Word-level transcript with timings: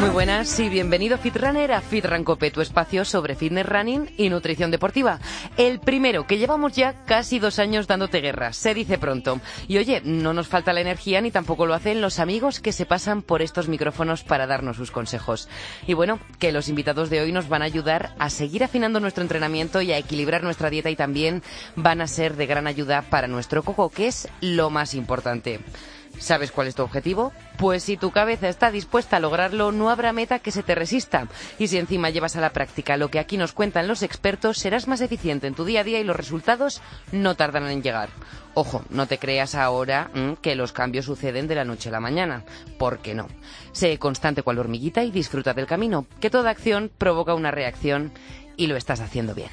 Muy 0.00 0.10
buenas 0.10 0.60
y 0.60 0.68
bienvenido 0.68 1.18
Fitrunner 1.18 1.72
a 1.72 1.80
Fit 1.80 2.06
Cope, 2.22 2.52
tu 2.52 2.60
espacio 2.60 3.04
sobre 3.04 3.34
fitness 3.34 3.66
running 3.66 4.08
y 4.16 4.28
nutrición 4.28 4.70
deportiva. 4.70 5.18
El 5.56 5.80
primero, 5.80 6.24
que 6.24 6.38
llevamos 6.38 6.74
ya 6.74 7.04
casi 7.04 7.40
dos 7.40 7.58
años 7.58 7.88
dándote 7.88 8.20
guerra, 8.20 8.52
se 8.52 8.74
dice 8.74 8.96
pronto. 8.96 9.40
Y 9.66 9.76
oye, 9.78 10.00
no 10.04 10.32
nos 10.32 10.46
falta 10.46 10.72
la 10.72 10.82
energía 10.82 11.20
ni 11.20 11.32
tampoco 11.32 11.66
lo 11.66 11.74
hacen 11.74 12.00
los 12.00 12.20
amigos 12.20 12.60
que 12.60 12.70
se 12.70 12.86
pasan 12.86 13.22
por 13.22 13.42
estos 13.42 13.66
micrófonos 13.66 14.22
para 14.22 14.46
darnos 14.46 14.76
sus 14.76 14.92
consejos. 14.92 15.48
Y 15.88 15.94
bueno, 15.94 16.20
que 16.38 16.52
los 16.52 16.68
invitados 16.68 17.10
de 17.10 17.20
hoy 17.20 17.32
nos 17.32 17.48
van 17.48 17.62
a 17.62 17.64
ayudar 17.64 18.14
a 18.20 18.30
seguir 18.30 18.62
afinando 18.62 19.00
nuestro 19.00 19.22
entrenamiento 19.22 19.82
y 19.82 19.90
a 19.90 19.98
equilibrar 19.98 20.44
nuestra 20.44 20.70
dieta 20.70 20.90
y 20.90 20.96
también 20.96 21.42
van 21.74 22.00
a 22.00 22.06
ser 22.06 22.36
de 22.36 22.46
gran 22.46 22.68
ayuda 22.68 23.02
para 23.02 23.26
nuestro 23.26 23.64
coco, 23.64 23.88
que 23.90 24.06
es 24.06 24.28
lo 24.40 24.70
más 24.70 24.94
importante. 24.94 25.58
¿Sabes 26.18 26.52
cuál 26.52 26.66
es 26.66 26.74
tu 26.74 26.82
objetivo? 26.82 27.32
Pues 27.56 27.84
si 27.84 27.96
tu 27.96 28.10
cabeza 28.10 28.48
está 28.48 28.70
dispuesta 28.70 29.16
a 29.16 29.20
lograrlo, 29.20 29.72
no 29.72 29.90
habrá 29.90 30.12
meta 30.12 30.38
que 30.38 30.50
se 30.50 30.62
te 30.62 30.74
resista. 30.74 31.28
Y 31.58 31.68
si 31.68 31.78
encima 31.78 32.10
llevas 32.10 32.36
a 32.36 32.40
la 32.40 32.50
práctica 32.50 32.96
lo 32.96 33.08
que 33.08 33.18
aquí 33.18 33.36
nos 33.36 33.52
cuentan 33.52 33.88
los 33.88 34.02
expertos, 34.02 34.58
serás 34.58 34.88
más 34.88 35.00
eficiente 35.00 35.46
en 35.46 35.54
tu 35.54 35.64
día 35.64 35.80
a 35.80 35.84
día 35.84 36.00
y 36.00 36.04
los 36.04 36.16
resultados 36.16 36.82
no 37.12 37.34
tardan 37.36 37.68
en 37.68 37.82
llegar. 37.82 38.10
Ojo, 38.54 38.82
no 38.90 39.06
te 39.06 39.18
creas 39.18 39.54
ahora 39.54 40.10
mm, 40.14 40.32
que 40.42 40.56
los 40.56 40.72
cambios 40.72 41.04
suceden 41.04 41.46
de 41.46 41.54
la 41.54 41.64
noche 41.64 41.88
a 41.88 41.92
la 41.92 42.00
mañana. 42.00 42.44
¿Por 42.78 42.98
qué 42.98 43.14
no? 43.14 43.28
Sé 43.72 43.98
constante 43.98 44.42
cual 44.42 44.58
hormiguita 44.58 45.04
y 45.04 45.10
disfruta 45.10 45.54
del 45.54 45.66
camino, 45.66 46.06
que 46.20 46.30
toda 46.30 46.50
acción 46.50 46.90
provoca 46.98 47.34
una 47.34 47.50
reacción 47.50 48.12
y 48.56 48.66
lo 48.66 48.76
estás 48.76 49.00
haciendo 49.00 49.34
bien. 49.34 49.50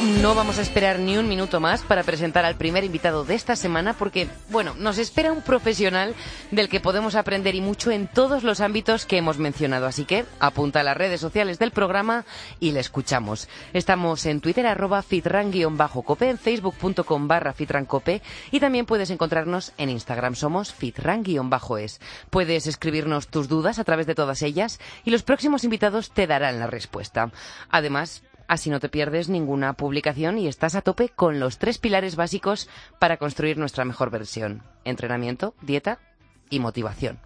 No 0.00 0.34
vamos 0.34 0.58
a 0.58 0.62
esperar 0.62 0.98
ni 0.98 1.18
un 1.18 1.28
minuto 1.28 1.60
más 1.60 1.82
para 1.82 2.02
presentar 2.02 2.46
al 2.46 2.56
primer 2.56 2.84
invitado 2.84 3.22
de 3.22 3.34
esta 3.34 3.54
semana 3.54 3.92
porque, 3.92 4.28
bueno, 4.48 4.74
nos 4.78 4.96
espera 4.96 5.30
un 5.30 5.42
profesional 5.42 6.14
del 6.50 6.70
que 6.70 6.80
podemos 6.80 7.14
aprender 7.16 7.54
y 7.54 7.60
mucho 7.60 7.90
en 7.90 8.06
todos 8.06 8.42
los 8.42 8.62
ámbitos 8.62 9.04
que 9.04 9.18
hemos 9.18 9.36
mencionado. 9.36 9.86
Así 9.86 10.06
que 10.06 10.24
apunta 10.38 10.80
a 10.80 10.84
las 10.84 10.96
redes 10.96 11.20
sociales 11.20 11.58
del 11.58 11.72
programa 11.72 12.24
y 12.60 12.72
le 12.72 12.80
escuchamos. 12.80 13.46
Estamos 13.74 14.24
en 14.24 14.40
Twitter 14.40 14.66
arroba 14.66 15.02
fitran-cope, 15.02 16.30
en 16.30 16.38
facebook.com 16.38 17.28
barra 17.28 17.52
fitrancope 17.52 18.22
y 18.50 18.58
también 18.58 18.86
puedes 18.86 19.10
encontrarnos 19.10 19.74
en 19.76 19.90
Instagram. 19.90 20.34
Somos 20.34 20.72
fitran-es. 20.72 22.00
Puedes 22.30 22.66
escribirnos 22.66 23.28
tus 23.28 23.48
dudas 23.48 23.78
a 23.78 23.84
través 23.84 24.06
de 24.06 24.14
todas 24.14 24.40
ellas 24.40 24.80
y 25.04 25.10
los 25.10 25.24
próximos 25.24 25.62
invitados 25.64 26.10
te 26.10 26.26
darán 26.26 26.58
la 26.58 26.68
respuesta. 26.68 27.30
Además, 27.68 28.22
Así 28.50 28.68
no 28.68 28.80
te 28.80 28.88
pierdes 28.88 29.28
ninguna 29.28 29.74
publicación 29.74 30.36
y 30.36 30.48
estás 30.48 30.74
a 30.74 30.82
tope 30.82 31.08
con 31.08 31.38
los 31.38 31.58
tres 31.58 31.78
pilares 31.78 32.16
básicos 32.16 32.68
para 32.98 33.16
construir 33.16 33.58
nuestra 33.58 33.84
mejor 33.84 34.10
versión. 34.10 34.64
Entrenamiento, 34.82 35.54
dieta 35.62 36.00
y 36.50 36.58
motivación. 36.58 37.20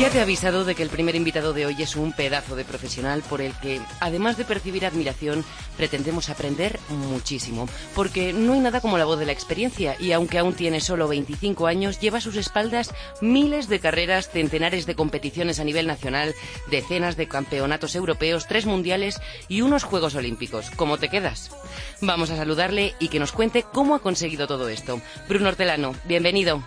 Ya 0.00 0.08
te 0.08 0.16
he 0.16 0.22
avisado 0.22 0.64
de 0.64 0.74
que 0.74 0.82
el 0.82 0.88
primer 0.88 1.14
invitado 1.14 1.52
de 1.52 1.66
hoy 1.66 1.76
es 1.82 1.94
un 1.94 2.14
pedazo 2.14 2.56
de 2.56 2.64
profesional 2.64 3.22
por 3.28 3.42
el 3.42 3.52
que, 3.60 3.82
además 4.00 4.38
de 4.38 4.46
percibir 4.46 4.86
admiración, 4.86 5.44
pretendemos 5.76 6.30
aprender 6.30 6.80
muchísimo. 6.88 7.68
Porque 7.94 8.32
no 8.32 8.54
hay 8.54 8.60
nada 8.60 8.80
como 8.80 8.96
la 8.96 9.04
voz 9.04 9.18
de 9.18 9.26
la 9.26 9.32
experiencia 9.32 9.96
y 10.00 10.12
aunque 10.12 10.38
aún 10.38 10.54
tiene 10.54 10.80
solo 10.80 11.06
25 11.06 11.66
años, 11.66 12.00
lleva 12.00 12.16
a 12.16 12.22
sus 12.22 12.36
espaldas 12.36 12.94
miles 13.20 13.68
de 13.68 13.78
carreras, 13.78 14.30
centenares 14.30 14.86
de 14.86 14.94
competiciones 14.94 15.60
a 15.60 15.64
nivel 15.64 15.86
nacional, 15.86 16.34
decenas 16.70 17.18
de 17.18 17.28
campeonatos 17.28 17.94
europeos, 17.94 18.46
tres 18.46 18.64
mundiales 18.64 19.20
y 19.48 19.60
unos 19.60 19.84
Juegos 19.84 20.14
Olímpicos. 20.14 20.70
¿Cómo 20.76 20.96
te 20.96 21.10
quedas? 21.10 21.50
Vamos 22.00 22.30
a 22.30 22.36
saludarle 22.36 22.94
y 23.00 23.08
que 23.08 23.20
nos 23.20 23.32
cuente 23.32 23.66
cómo 23.70 23.94
ha 23.94 23.98
conseguido 23.98 24.46
todo 24.46 24.70
esto. 24.70 24.98
Bruno 25.28 25.48
Hortelano, 25.48 25.94
bienvenido. 26.06 26.64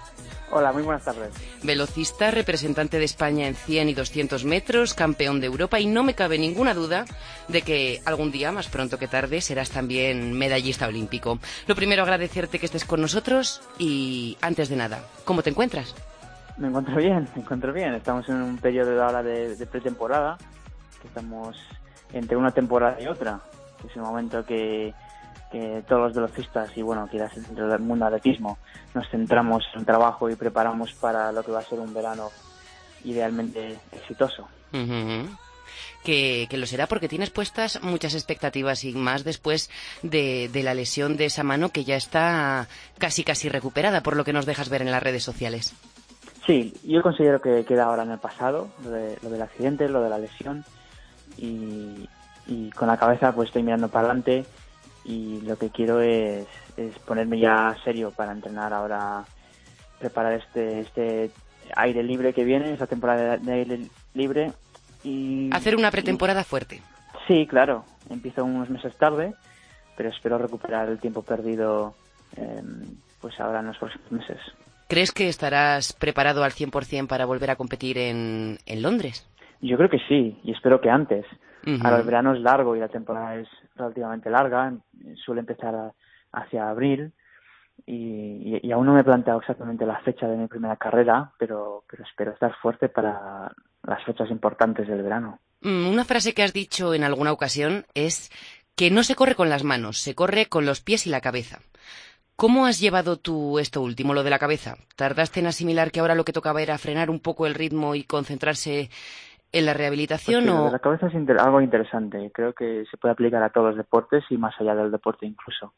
Hola, 0.56 0.72
muy 0.72 0.84
buenas 0.84 1.03
tardes. 1.03 1.34
Velocista, 1.64 2.30
representante 2.30 3.00
de 3.00 3.06
España 3.06 3.47
en 3.47 3.56
100 3.56 3.90
y 3.90 3.94
200 3.96 4.46
metros, 4.46 4.94
campeón 4.94 5.40
de 5.40 5.47
Europa 5.47 5.80
y 5.80 5.88
no 5.88 6.03
me 6.03 6.14
cabe 6.14 6.38
ninguna 6.38 6.75
duda 6.75 7.06
de 7.47 7.64
que 7.64 8.02
algún 8.06 8.31
día, 8.31 8.52
más 8.52 8.68
pronto 8.68 9.00
que 9.00 9.08
tarde, 9.08 9.42
serás 9.42 9.72
también 9.72 10.34
medallista 10.34 10.88
olímpico. 10.88 11.40
Lo 11.66 11.74
primero, 11.74 12.03
agradecerte 12.03 12.59
que 12.59 12.68
estés 12.68 12.86
con 12.86 13.02
nosotros 13.02 13.63
y 13.80 14.38
antes 14.42 14.69
de 14.69 14.75
nada, 14.75 15.00
¿cómo 15.25 15.42
te 15.42 15.50
encuentras? 15.50 15.96
Me 16.58 16.68
encuentro 16.68 16.97
bien, 16.97 17.28
me 17.36 17.42
encuentro 17.42 17.74
bien. 17.74 17.96
Estamos 17.96 18.30
en 18.30 18.36
un 18.36 18.58
periodo 18.59 19.03
ahora 19.03 19.24
de, 19.24 19.56
de 19.56 19.66
pretemporada, 19.66 20.38
que 21.02 21.08
estamos 21.08 21.58
entre 22.13 22.38
una 22.38 22.52
temporada 22.52 23.02
y 23.02 23.08
otra, 23.08 23.40
que 23.81 23.88
es 23.88 23.96
el 23.96 24.03
momento 24.03 24.46
que 24.46 24.94
que 25.53 25.84
todos 25.88 26.02
los 26.02 26.14
velocistas 26.16 26.75
y 26.75 26.81
bueno, 26.81 27.08
quizás 27.09 27.36
dentro 27.36 27.68
del 27.68 27.80
mundo 27.80 28.08
atletismo 28.08 28.58
nos 28.96 29.08
centramos 29.09 29.64
en 29.75 29.86
trabajo 29.86 30.28
y 30.28 30.36
preparamos 30.36 30.94
para 30.94 31.31
lo 31.31 31.44
que 31.44 31.52
va 31.52 31.59
a 31.59 31.64
ser 31.64 31.80
un 31.80 31.94
verano 31.94 32.31
idealmente 33.03 33.78
exitoso. 33.92 34.47
Que, 36.03 36.47
lo 36.52 36.66
será 36.66 36.88
porque 36.88 37.08
tienes 37.08 37.30
puestas 37.30 37.84
muchas 37.84 38.16
expectativas 38.16 38.84
y 38.84 38.94
más 38.94 39.24
después 39.24 39.69
de, 40.02 40.50
la 40.52 40.74
lesión 40.74 41.18
de 41.18 41.25
esa 41.25 41.44
mano 41.44 41.69
que 41.69 41.84
ya 41.84 41.97
está 41.97 42.68
casi 42.97 43.24
casi 43.24 43.47
recuperada 43.47 44.02
por 44.02 44.16
lo 44.16 44.24
que 44.24 44.34
nos 44.34 44.47
dejas 44.47 44.69
ver 44.69 44.81
en 44.81 44.90
las 44.90 45.03
redes 45.03 45.24
sociales. 45.24 45.75
Sí, 46.47 46.74
yo 46.84 47.03
considero 47.03 47.40
que 47.40 47.63
queda 47.63 47.86
ahora 47.86 48.03
en 48.03 48.12
el 48.12 48.18
pasado 48.18 48.69
lo, 48.84 48.90
del 49.30 49.42
accidente, 49.42 49.88
lo 49.88 50.02
de 50.02 50.09
la 50.09 50.18
lesión 50.18 50.66
y, 51.38 52.09
y 52.47 52.72
con 52.72 52.88
la 52.88 52.97
cabeza 52.97 53.31
pues 53.34 53.50
estoy 53.50 53.62
mirando 53.62 53.88
para 53.88 54.08
adelante 54.08 54.46
y 55.06 55.41
lo 55.41 55.58
que 55.58 55.69
quiero 55.69 56.02
es, 56.02 56.47
ponerme 57.06 57.40
ya 57.40 57.75
serio 57.84 58.12
para 58.12 58.31
entrenar 58.31 58.74
ahora, 58.74 59.24
preparar 60.00 60.34
este, 60.34 60.81
este 60.81 61.31
aire 61.75 62.03
libre 62.03 62.34
que 62.34 62.44
viene, 62.44 62.74
esa 62.74 62.88
temporada 62.88 63.38
de 63.38 63.52
aire 63.52 63.80
libre 64.13 64.52
y... 65.03 65.50
Hacer 65.53 65.75
una 65.75 65.92
pretemporada 65.92 66.44
fuerte. 66.44 66.81
Sí, 67.28 67.47
claro, 67.47 67.86
empiezo 68.09 68.44
unos 68.44 68.69
meses 68.69 68.96
tarde, 68.97 69.34
pero 69.96 70.09
espero 70.09 70.38
recuperar 70.38 70.90
el 70.90 71.00
tiempo 71.00 71.22
perdido 71.22 71.96
em, 72.36 72.97
pues 73.22 73.40
ahora 73.40 73.59
en 73.59 73.68
los 73.68 73.78
próximos 73.78 74.12
meses. 74.12 74.40
¿Crees 74.88 75.12
que 75.12 75.28
estarás 75.28 75.94
preparado 75.94 76.44
al 76.44 76.52
100% 76.52 77.08
para 77.08 77.25
volver 77.25 77.50
a 77.52 77.56
competir 77.56 77.97
en, 77.97 78.58
en 78.66 78.81
Londres? 78.81 79.28
Yo 79.62 79.78
creo 79.78 79.90
que 79.90 80.00
sí, 80.09 80.38
y 80.44 80.52
espero 80.52 80.81
que 80.81 80.90
antes. 80.90 81.25
Ahora 81.81 81.97
el 81.97 82.06
verano 82.06 82.34
es 82.34 82.41
largo 82.41 82.75
y 82.75 82.79
la 82.79 82.90
temporada 82.90 83.35
es 83.35 83.47
relativamente 83.75 84.29
larga, 84.29 84.74
suele 85.16 85.41
empezar 85.41 85.94
hacia 86.31 86.69
abril 86.69 87.13
y, 87.85 88.72
aún 88.72 88.85
no 88.85 88.94
me 88.94 89.01
he 89.01 89.03
planteado 89.03 89.40
exactamente 89.40 89.85
la 89.85 90.00
fecha 90.00 90.28
de 90.28 90.38
mi 90.38 90.47
primera 90.47 90.75
carrera, 90.78 91.31
pero, 91.38 91.84
pero 91.90 92.03
espero 92.03 92.31
estar 92.31 92.56
fuerte 92.62 92.90
para 92.90 93.51
las 93.84 94.03
fechas 94.03 94.29
importantes 94.29 94.88
del 94.88 95.03
verano. 95.03 95.40
Mm, 95.62 95.88
una 95.88 96.06
frase 96.06 96.34
que 96.34 96.44
has 96.44 96.53
dicho 96.53 96.94
en 96.94 97.03
alguna 97.03 97.31
ocasión 97.31 97.85
es 97.94 98.31
que 98.75 98.91
no 98.91 99.03
se 99.03 99.16
corre 99.16 99.35
con 99.35 99.50
las 99.50 99.63
manos, 99.63 99.97
se 100.00 100.16
corre 100.16 100.47
con 100.47 100.66
los 100.66 100.81
pies 100.81 101.07
y 101.07 101.09
la 101.09 101.22
cabeza. 101.22 101.59
¿Cómo 102.35 102.66
has 102.66 102.80
llevado 102.80 103.18
tú 103.18 103.59
esto 103.59 103.81
último, 103.81 104.13
lo 104.13 104.24
de 104.24 104.31
la 104.31 104.39
cabeza? 104.39 104.75
¿Tardaste 104.95 105.39
en 105.39 105.48
asimilar 105.48 105.92
que 105.92 106.00
ahora 106.00 106.16
lo 106.16 106.25
que 106.25 106.33
tocaba 106.33 106.62
era 106.62 106.77
frenar 106.80 107.09
un 107.09 107.19
poco 107.19 107.45
el 107.45 107.54
ritmo 107.54 107.94
y 107.94 108.04
concentrarse 108.04 108.89
en 109.54 109.66
la 109.66 109.74
rehabilitación 109.74 110.46
pues 110.46 110.56
o 110.56 110.72
la 110.72 110.80
cabeza 110.80 111.08
es 111.08 111.16
algo 111.40 111.62
interesante. 111.62 112.32
Creo 112.34 112.54
que 112.54 112.86
se 112.90 112.98
puede 112.98 113.14
aplicar 113.14 113.42
a 113.44 113.52
todos 113.52 113.68
los 113.68 113.78
deportes 113.78 114.24
y 114.30 114.38
más 114.38 114.60
allá 114.60 114.76
del 114.76 114.92
deporte 114.92 115.26
incluso. 115.26 115.74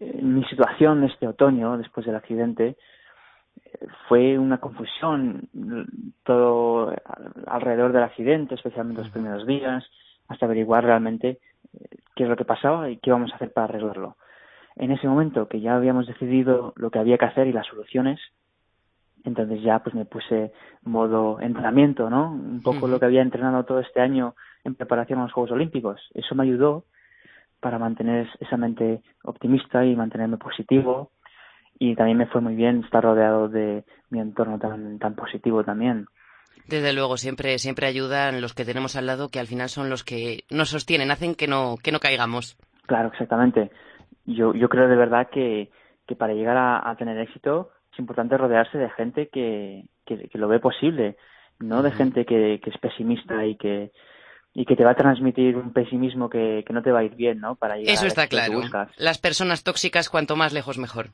En 0.00 0.36
mi 0.36 0.44
situación 0.44 1.04
este 1.04 1.26
otoño 1.26 1.76
después 1.76 2.06
del 2.06 2.16
accidente 2.16 2.76
fue 4.08 4.38
una 4.38 4.58
confusión 4.58 5.48
todo 6.22 6.94
alrededor 7.46 7.92
del 7.92 8.04
accidente 8.04 8.54
especialmente 8.54 9.02
los 9.02 9.10
primeros 9.10 9.46
días 9.46 9.84
hasta 10.28 10.46
averiguar 10.46 10.84
realmente 10.84 11.28
eh, 11.28 11.96
qué 12.14 12.24
es 12.24 12.28
lo 12.28 12.36
que 12.36 12.44
pasaba 12.44 12.90
y 12.90 12.98
qué 12.98 13.10
vamos 13.10 13.32
a 13.32 13.36
hacer 13.36 13.52
para 13.52 13.66
arreglarlo. 13.66 14.16
En 14.76 14.90
ese 14.90 15.08
momento 15.08 15.48
que 15.48 15.60
ya 15.60 15.76
habíamos 15.76 16.06
decidido 16.06 16.72
lo 16.76 16.90
que 16.90 16.98
había 16.98 17.18
que 17.18 17.24
hacer 17.24 17.46
y 17.46 17.52
las 17.52 17.66
soluciones 17.66 18.20
entonces 19.28 19.62
ya 19.62 19.80
pues 19.80 19.94
me 19.94 20.04
puse 20.04 20.52
modo 20.82 21.40
entrenamiento, 21.40 22.08
¿no? 22.10 22.32
Un 22.32 22.62
poco 22.62 22.88
lo 22.88 22.98
que 22.98 23.06
había 23.06 23.22
entrenado 23.22 23.64
todo 23.64 23.80
este 23.80 24.00
año 24.00 24.34
en 24.64 24.74
preparación 24.74 25.18
a 25.18 25.24
los 25.24 25.32
Juegos 25.32 25.52
Olímpicos. 25.52 26.00
Eso 26.14 26.34
me 26.34 26.44
ayudó 26.44 26.84
para 27.60 27.78
mantener 27.78 28.28
esa 28.40 28.56
mente 28.56 29.02
optimista 29.24 29.84
y 29.84 29.96
mantenerme 29.96 30.36
positivo 30.36 31.10
y 31.78 31.94
también 31.94 32.18
me 32.18 32.26
fue 32.26 32.40
muy 32.40 32.54
bien 32.54 32.84
estar 32.84 33.02
rodeado 33.02 33.48
de 33.48 33.84
mi 34.10 34.20
entorno 34.20 34.58
tan, 34.58 34.98
tan 34.98 35.14
positivo 35.14 35.64
también. 35.64 36.06
Desde 36.68 36.92
luego, 36.92 37.16
siempre, 37.16 37.58
siempre 37.58 37.86
ayudan 37.86 38.40
los 38.40 38.54
que 38.54 38.64
tenemos 38.64 38.96
al 38.96 39.06
lado, 39.06 39.28
que 39.28 39.38
al 39.38 39.46
final 39.46 39.68
son 39.68 39.88
los 39.88 40.02
que 40.02 40.44
nos 40.50 40.70
sostienen, 40.70 41.10
hacen 41.10 41.34
que 41.34 41.46
no, 41.46 41.76
que 41.82 41.92
no 41.92 42.00
caigamos. 42.00 42.56
Claro, 42.86 43.08
exactamente. 43.08 43.70
Yo, 44.24 44.54
yo 44.54 44.68
creo 44.68 44.88
de 44.88 44.96
verdad 44.96 45.28
que, 45.30 45.70
que 46.06 46.16
para 46.16 46.34
llegar 46.34 46.56
a, 46.56 46.94
tener 46.96 47.18
éxito 47.18 47.70
es 47.96 48.00
importante 48.00 48.36
rodearse 48.36 48.76
de 48.76 48.90
gente 48.90 49.28
que, 49.28 49.86
que, 50.04 50.28
lo 50.34 50.48
ve 50.48 50.60
posible, 50.60 51.16
no 51.58 51.82
de 51.82 51.90
gente 51.90 52.26
que, 52.26 52.60
que 52.62 52.70
es 52.70 52.76
pesimista 52.76 53.46
y 53.46 53.56
que, 53.56 53.90
y 54.52 54.66
que 54.66 54.76
te 54.76 54.84
va 54.84 54.90
a 54.90 54.96
transmitir 54.96 55.56
un 55.56 55.72
pesimismo 55.72 56.28
que, 56.28 56.62
que 56.66 56.74
no 56.74 56.82
te 56.82 56.92
va 56.92 56.98
a 56.98 57.04
ir 57.04 57.14
bien, 57.14 57.40
¿no? 57.40 57.56
Para 57.56 57.76
llegar 57.76 57.94
Eso 57.94 58.06
está 58.06 58.22
a 58.22 58.26
claro. 58.26 58.60
Las 58.98 59.16
personas 59.16 59.64
tóxicas, 59.64 60.10
cuanto 60.10 60.36
más 60.36 60.52
lejos, 60.52 60.76
mejor. 60.76 61.12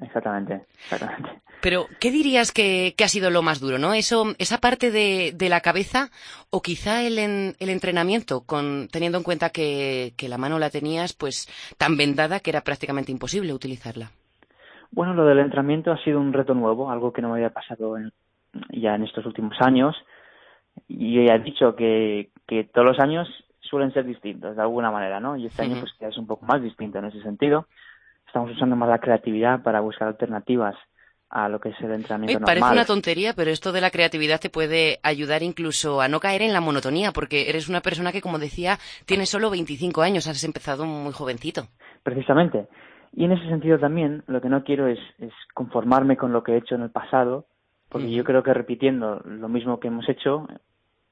Exactamente, 0.00 0.66
exactamente. 0.84 1.40
Pero, 1.62 1.86
¿qué 1.98 2.10
dirías 2.10 2.52
que, 2.52 2.94
ha 3.02 3.08
sido 3.08 3.30
lo 3.30 3.40
más 3.40 3.58
duro, 3.58 3.78
no? 3.78 3.94
Eso, 3.94 4.34
esa 4.38 4.58
parte 4.58 4.90
de, 4.90 5.32
de 5.34 5.48
la 5.48 5.62
cabeza 5.62 6.10
o 6.50 6.60
quizá 6.60 7.02
el, 7.02 7.18
el 7.18 7.68
entrenamiento, 7.70 8.42
con, 8.42 8.88
teniendo 8.92 9.16
en 9.16 9.24
cuenta 9.24 9.48
que, 9.48 10.12
que, 10.18 10.28
la 10.28 10.38
mano 10.38 10.58
la 10.58 10.68
tenías 10.68 11.14
pues 11.14 11.48
tan 11.78 11.96
vendada 11.96 12.40
que 12.40 12.50
era 12.50 12.60
prácticamente 12.60 13.12
imposible 13.12 13.54
utilizarla. 13.54 14.12
Bueno, 14.90 15.14
lo 15.14 15.24
del 15.24 15.38
entrenamiento 15.38 15.92
ha 15.92 16.02
sido 16.02 16.20
un 16.20 16.32
reto 16.32 16.54
nuevo, 16.54 16.90
algo 16.90 17.12
que 17.12 17.22
no 17.22 17.28
me 17.28 17.34
había 17.34 17.50
pasado 17.50 17.96
ya 18.70 18.94
en 18.94 19.04
estos 19.04 19.24
últimos 19.26 19.56
años. 19.60 19.96
Y 20.86 21.26
ya 21.26 21.34
he 21.34 21.40
dicho 21.40 21.74
que, 21.74 22.30
que 22.46 22.64
todos 22.64 22.86
los 22.86 22.98
años 23.00 23.28
suelen 23.60 23.92
ser 23.92 24.04
distintos 24.04 24.56
de 24.56 24.62
alguna 24.62 24.90
manera, 24.90 25.20
¿no? 25.20 25.36
Y 25.36 25.46
este 25.46 25.62
año 25.62 25.76
pues 25.80 25.92
es 26.00 26.18
un 26.18 26.26
poco 26.26 26.46
más 26.46 26.62
distinto 26.62 26.98
en 26.98 27.06
ese 27.06 27.22
sentido. 27.22 27.66
Estamos 28.26 28.50
usando 28.50 28.76
más 28.76 28.88
la 28.88 28.98
creatividad 28.98 29.62
para 29.62 29.80
buscar 29.80 30.08
alternativas 30.08 30.76
a 31.30 31.48
lo 31.48 31.60
que 31.60 31.70
es 31.70 31.80
el 31.80 31.92
entrenamiento 31.92 32.40
normal. 32.40 32.58
Parece 32.60 32.72
una 32.72 32.84
tontería, 32.86 33.34
pero 33.34 33.50
esto 33.50 33.72
de 33.72 33.80
la 33.80 33.90
creatividad 33.90 34.40
te 34.40 34.50
puede 34.50 34.98
ayudar 35.02 35.42
incluso 35.42 36.00
a 36.00 36.08
no 36.08 36.20
caer 36.20 36.42
en 36.42 36.52
la 36.52 36.60
monotonía, 36.60 37.12
porque 37.12 37.50
eres 37.50 37.68
una 37.68 37.80
persona 37.82 38.12
que, 38.12 38.22
como 38.22 38.38
decía, 38.38 38.78
tiene 39.04 39.26
solo 39.26 39.50
25 39.50 40.00
años, 40.02 40.26
has 40.26 40.42
empezado 40.44 40.86
muy 40.86 41.12
jovencito. 41.12 41.68
Precisamente. 42.02 42.66
Y 43.18 43.24
en 43.24 43.32
ese 43.32 43.48
sentido 43.48 43.80
también 43.80 44.22
lo 44.28 44.40
que 44.40 44.48
no 44.48 44.62
quiero 44.62 44.86
es, 44.86 45.00
conformarme 45.52 46.16
con 46.16 46.32
lo 46.32 46.44
que 46.44 46.52
he 46.52 46.58
hecho 46.58 46.76
en 46.76 46.82
el 46.82 46.90
pasado, 46.90 47.46
porque 47.88 48.12
yo 48.12 48.22
creo 48.22 48.44
que 48.44 48.54
repitiendo 48.54 49.20
lo 49.24 49.48
mismo 49.48 49.80
que 49.80 49.88
hemos 49.88 50.08
hecho, 50.08 50.46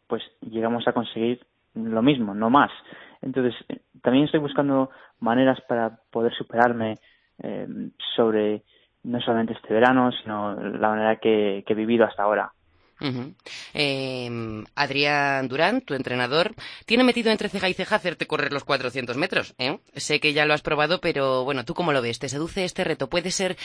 pues 0.06 0.22
llegamos 0.40 0.86
a 0.86 0.92
conseguir 0.92 1.44
lo 1.74 2.02
mismo, 2.02 2.32
no 2.32 2.48
más. 2.48 2.70
Entonces, 3.22 3.56
eh, 3.68 3.80
también 4.02 4.26
estoy 4.26 4.38
buscando 4.38 4.90
maneras 5.18 5.60
para 5.62 5.98
poder 6.12 6.32
superarme 6.32 6.94
eh, 7.42 7.66
sobre 8.14 8.62
no 9.02 9.20
solamente 9.20 9.54
este 9.54 9.74
verano, 9.74 10.12
sino 10.12 10.54
la 10.54 10.90
manera 10.90 11.16
que, 11.16 11.64
he 11.66 11.74
vivido 11.74 12.04
hasta 12.04 12.22
ahora. 12.22 12.52
Em, 13.74 14.64
Adrián 14.74 15.48
Durán, 15.48 15.80
tu 15.82 15.94
entrenador, 15.94 16.54
tiene 16.86 17.04
metido 17.04 17.30
entre 17.30 17.48
ceja 17.48 17.68
y 17.68 17.74
ceja 17.74 17.96
hacerte 17.96 18.26
correr 18.26 18.52
los 18.52 18.64
400 18.64 19.16
metros. 19.16 19.54
¿eh? 19.58 19.78
Sé 19.94 20.20
que 20.20 20.32
ya 20.32 20.46
lo 20.46 20.54
has 20.54 20.62
probado, 20.62 21.00
pero 21.00 21.44
bueno, 21.44 21.64
¿tú 21.64 21.74
cómo 21.74 21.92
lo 21.92 22.02
ves? 22.02 22.18
¿Te 22.18 22.28
seduce 22.28 22.64
este 22.64 22.84
reto? 22.84 23.08
¿Puede 23.08 23.30
ser 23.30 23.56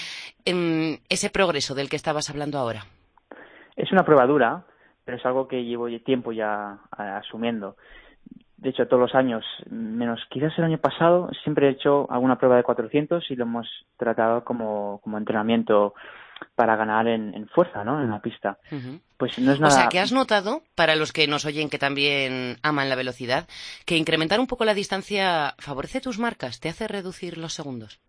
em, 0.46 0.98
ese 1.10 1.30
progreso 1.30 1.76
del 1.76 1.90
que 1.90 1.96
estabas 1.96 2.30
hablando 2.30 2.58
ahora? 2.58 2.86
Es 3.76 3.92
una 3.92 4.04
prueba 4.04 4.26
dura, 4.26 4.66
pero 5.06 5.18
es 5.18 5.26
algo 5.26 5.48
que 5.48 5.64
llevo 5.64 5.88
tiempo 6.06 6.32
ya 6.32 6.80
asumiendo. 6.92 7.76
De 8.58 8.70
hecho, 8.70 8.88
todos 8.88 9.02
los 9.02 9.16
años, 9.16 9.44
menos 9.72 10.20
quizás 10.30 10.54
el 10.60 10.66
año 10.66 10.78
pasado, 10.78 11.32
siempre 11.44 11.68
he 11.68 11.72
hecho 11.72 12.06
alguna 12.12 12.38
prueba 12.38 12.58
de 12.58 12.64
400 12.64 13.32
y 13.32 13.36
lo 13.36 13.46
hemos 13.46 13.68
tratado 13.98 14.44
como, 14.44 15.00
como 15.04 15.18
entrenamiento 15.18 15.96
para 16.56 16.76
ganar 16.76 17.08
en, 17.08 17.48
fuerza, 17.50 17.84
¿no? 17.84 18.02
En 18.02 18.10
la 18.10 18.20
pista. 18.20 18.58
Pues 19.18 19.38
no 19.40 19.52
es 19.52 19.60
nada... 19.60 19.74
O 19.74 19.78
sea, 19.78 19.90
que 19.90 20.00
has 20.00 20.12
notado, 20.12 20.62
para 20.76 20.96
los 20.96 21.12
que 21.12 21.28
nos 21.28 21.46
oyen 21.46 21.70
que 21.70 21.80
también 21.80 22.58
aman 22.64 22.90
la 22.90 22.96
velocidad, 22.96 23.48
que 23.86 23.98
incrementar 23.98 24.40
un 24.40 24.48
poco 24.48 24.66
la 24.66 24.74
distancia 24.74 25.54
favorece 25.60 26.02
tus 26.02 26.20
marcas, 26.20 26.60
te 26.60 26.70
hace 26.70 26.88
reducir 26.88 27.38
los 27.38 27.54
segundos. 27.54 28.00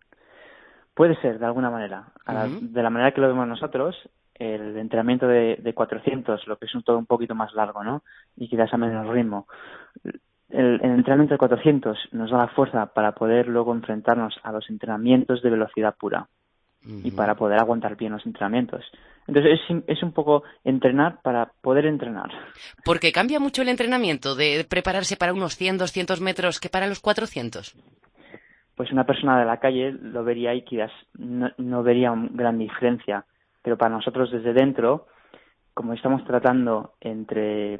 Puede 0.93 1.19
ser, 1.21 1.39
de 1.39 1.45
alguna 1.45 1.69
manera. 1.69 2.07
de 2.27 2.83
la 2.83 2.89
manera 2.89 3.11
que 3.11 3.21
lo 3.21 3.27
vemos 3.27 3.47
nosotros, 3.47 3.95
el 4.35 4.77
entrenamiento 4.77 5.27
de, 5.27 5.57
de 5.59 5.73
400, 5.73 6.47
lo 6.47 6.57
que 6.57 6.65
es 6.65 6.75
un 6.75 6.83
todo 6.83 6.97
un 6.97 7.05
poquito 7.05 7.35
más 7.35 7.53
largo, 7.53 7.83
¿no? 7.83 8.03
Y 8.35 8.47
quizás 8.47 8.73
a 8.73 8.77
menos 8.77 9.07
ritmo. 9.07 9.47
El, 10.49 10.79
el, 10.83 10.91
entrenamiento 10.91 11.33
de 11.33 11.39
400 11.39 11.97
nos 12.11 12.29
da 12.29 12.37
la 12.37 12.47
fuerza 12.49 12.85
para 12.87 13.13
poder 13.13 13.47
luego 13.47 13.73
enfrentarnos 13.73 14.39
a 14.43 14.51
los 14.51 14.69
entrenamientos 14.69 15.41
de 15.41 15.49
velocidad 15.49 15.95
pura 15.97 16.27
y 16.85 17.11
para 17.11 17.35
poder 17.35 17.59
aguantar 17.59 17.95
bien 17.95 18.13
los 18.13 18.25
entrenamientos. 18.25 18.83
Entonces 19.27 19.59
es, 19.69 19.83
es, 19.87 20.03
un 20.03 20.11
poco 20.11 20.43
entrenar 20.65 21.21
para 21.21 21.51
poder 21.61 21.85
entrenar. 21.85 22.29
Porque 22.83 23.13
cambia 23.13 23.39
mucho 23.39 23.61
el 23.61 23.69
entrenamiento 23.69 24.35
de 24.35 24.65
prepararse 24.67 25.15
para 25.15 25.33
unos 25.33 25.55
100, 25.55 25.77
200 25.77 26.19
metros 26.19 26.59
que 26.59 26.67
para 26.67 26.87
los 26.87 26.99
400. 26.99 27.75
Pues 28.75 28.91
una 28.91 29.05
persona 29.05 29.39
de 29.39 29.45
la 29.45 29.57
calle 29.57 29.91
lo 29.91 30.25
vería 30.25 30.53
y 30.53 30.63
quizás 30.63 30.91
no, 31.13 31.51
no 31.57 31.83
vería 31.83 32.13
gran 32.31 32.57
diferencia 32.57 33.25
pero 33.63 33.77
para 33.77 33.95
nosotros 33.95 34.29
desde 34.29 34.53
dentro, 34.53 35.07
como 35.73 35.93
estamos 35.93 36.23
tratando 36.25 36.93
entre, 36.99 37.79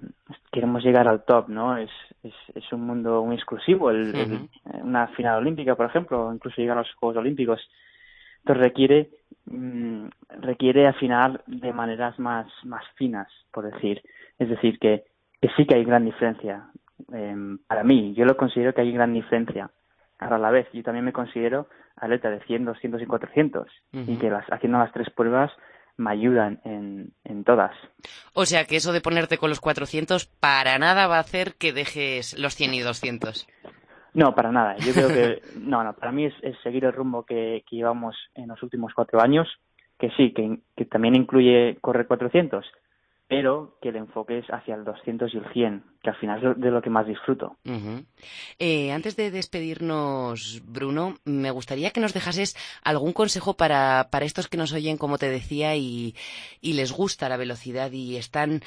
queremos 0.52 0.84
llegar 0.84 1.08
al 1.08 1.26
top, 1.26 1.50
¿no? 1.50 1.78
Es, 1.78 1.92
es, 2.24 2.34
es 2.56 2.72
un 2.72 2.88
mundo 2.88 3.24
muy 3.24 3.36
exclusivo, 3.36 3.92
el, 3.92 4.50
una 4.82 5.08
final 5.10 5.40
olímpica, 5.40 5.76
por 5.76 5.86
ejemplo, 5.86 6.28
o 6.28 6.34
incluso 6.34 6.60
llegar 6.60 6.78
a 6.78 6.82
los 6.82 6.94
Juegos 6.96 7.18
Olímpicos. 7.18 7.60
Entonces 8.44 8.64
requiere, 8.64 9.10
mm, 9.46 10.08
requiere 10.42 10.88
afinar 10.88 11.44
de 11.48 11.72
maneras 11.72 12.20
más, 12.20 12.48
más 12.64 12.84
finas, 12.96 13.28
por 13.52 13.72
decir. 13.72 14.02
Es 14.38 14.50
decir, 14.50 14.80
que, 14.80 15.06
que 15.42 15.50
sí 15.56 15.66
que 15.66 15.76
hay 15.76 15.86
gran 15.86 16.04
diferencia. 16.04 16.68
Em, 17.14 17.58
para 17.60 17.84
mí, 17.84 18.14
yo 18.16 18.26
lo 18.26 18.36
considero 18.36 18.74
que 18.74 18.82
hay 18.82 18.92
gran 18.92 19.14
diferencia. 19.14 19.72
Ahora 20.20 20.36
a 20.36 20.40
la 20.40 20.52
vez, 20.52 20.68
yo 20.74 20.84
también 20.84 21.06
me 21.06 21.14
considero 21.14 21.68
atleta 21.96 22.30
de 22.30 22.42
100, 22.42 22.66
200 22.66 23.02
y 23.02 23.06
400 23.06 23.68
y 23.92 24.18
que 24.18 24.30
las, 24.30 24.46
haciendo 24.52 24.80
las 24.80 24.92
tres 24.92 25.10
pruebas 25.12 25.52
me 25.96 26.12
ayudan 26.12 26.60
en, 26.66 27.14
en 27.24 27.44
todas. 27.44 27.72
O 28.34 28.46
sea 28.46 28.66
que 28.66 28.78
eso 28.78 28.94
de 28.94 29.02
ponerte 29.02 29.38
con 29.38 29.50
los 29.50 29.60
400 29.60 30.26
para 30.26 30.80
nada 30.80 31.08
va 31.08 31.18
a 31.18 31.22
hacer 31.22 31.54
que 31.56 31.72
dejes 31.72 32.38
los 32.38 32.56
100 32.56 32.74
y 32.74 32.80
200. 32.82 33.48
No, 34.14 34.36
para 34.36 34.52
nada. 34.52 34.76
Yo 34.78 34.94
creo 34.94 35.08
que, 35.10 35.42
no, 35.60 35.84
no, 35.84 35.94
para 35.94 36.12
mí 36.12 36.26
es, 36.26 36.34
seguir 36.62 36.86
el 36.86 36.94
rumbo 36.94 37.24
que, 37.24 37.64
que, 37.70 37.76
llevamos 37.76 38.16
en 38.36 38.50
los 38.50 38.62
últimos 38.62 38.94
cuatro 38.94 39.22
años, 39.22 39.48
que 39.98 40.10
sí, 40.12 40.34
que, 40.34 40.60
que 40.76 40.86
también 40.86 41.16
incluye 41.16 41.78
correr 41.82 42.08
400, 42.08 42.66
pero 43.28 43.78
que 43.82 43.90
el 43.90 43.96
enfoque 43.96 44.40
es 44.40 44.46
hacia 44.48 44.76
el 44.76 44.84
200 44.84 45.34
y 45.34 45.38
el 45.38 45.46
100, 45.54 45.84
que 46.04 46.10
al 46.12 46.16
final 46.18 46.46
es 46.46 46.60
de 46.60 46.70
lo 46.70 46.82
que 46.82 46.90
más 46.90 47.08
disfruto. 47.08 47.58
Eh, 48.60 48.92
antes 48.92 49.16
de 49.16 49.32
despedirnos, 49.32 50.62
Bruno, 50.66 51.16
me 51.26 51.50
gustaría 51.50 51.92
que 51.92 52.02
nos 52.02 52.14
dejases 52.14 52.56
algún 52.84 53.14
consejo 53.14 53.56
para, 53.56 54.10
para 54.12 54.26
estos 54.26 54.48
que 54.48 54.58
nos 54.58 54.74
oyen, 54.74 54.98
como 54.98 55.18
te 55.18 55.30
decía, 55.30 55.76
y, 55.76 56.16
y 56.62 56.74
les 56.74 56.92
gusta 56.92 57.30
la 57.30 57.38
velocidad 57.38 57.92
y 57.92 58.18
están 58.18 58.62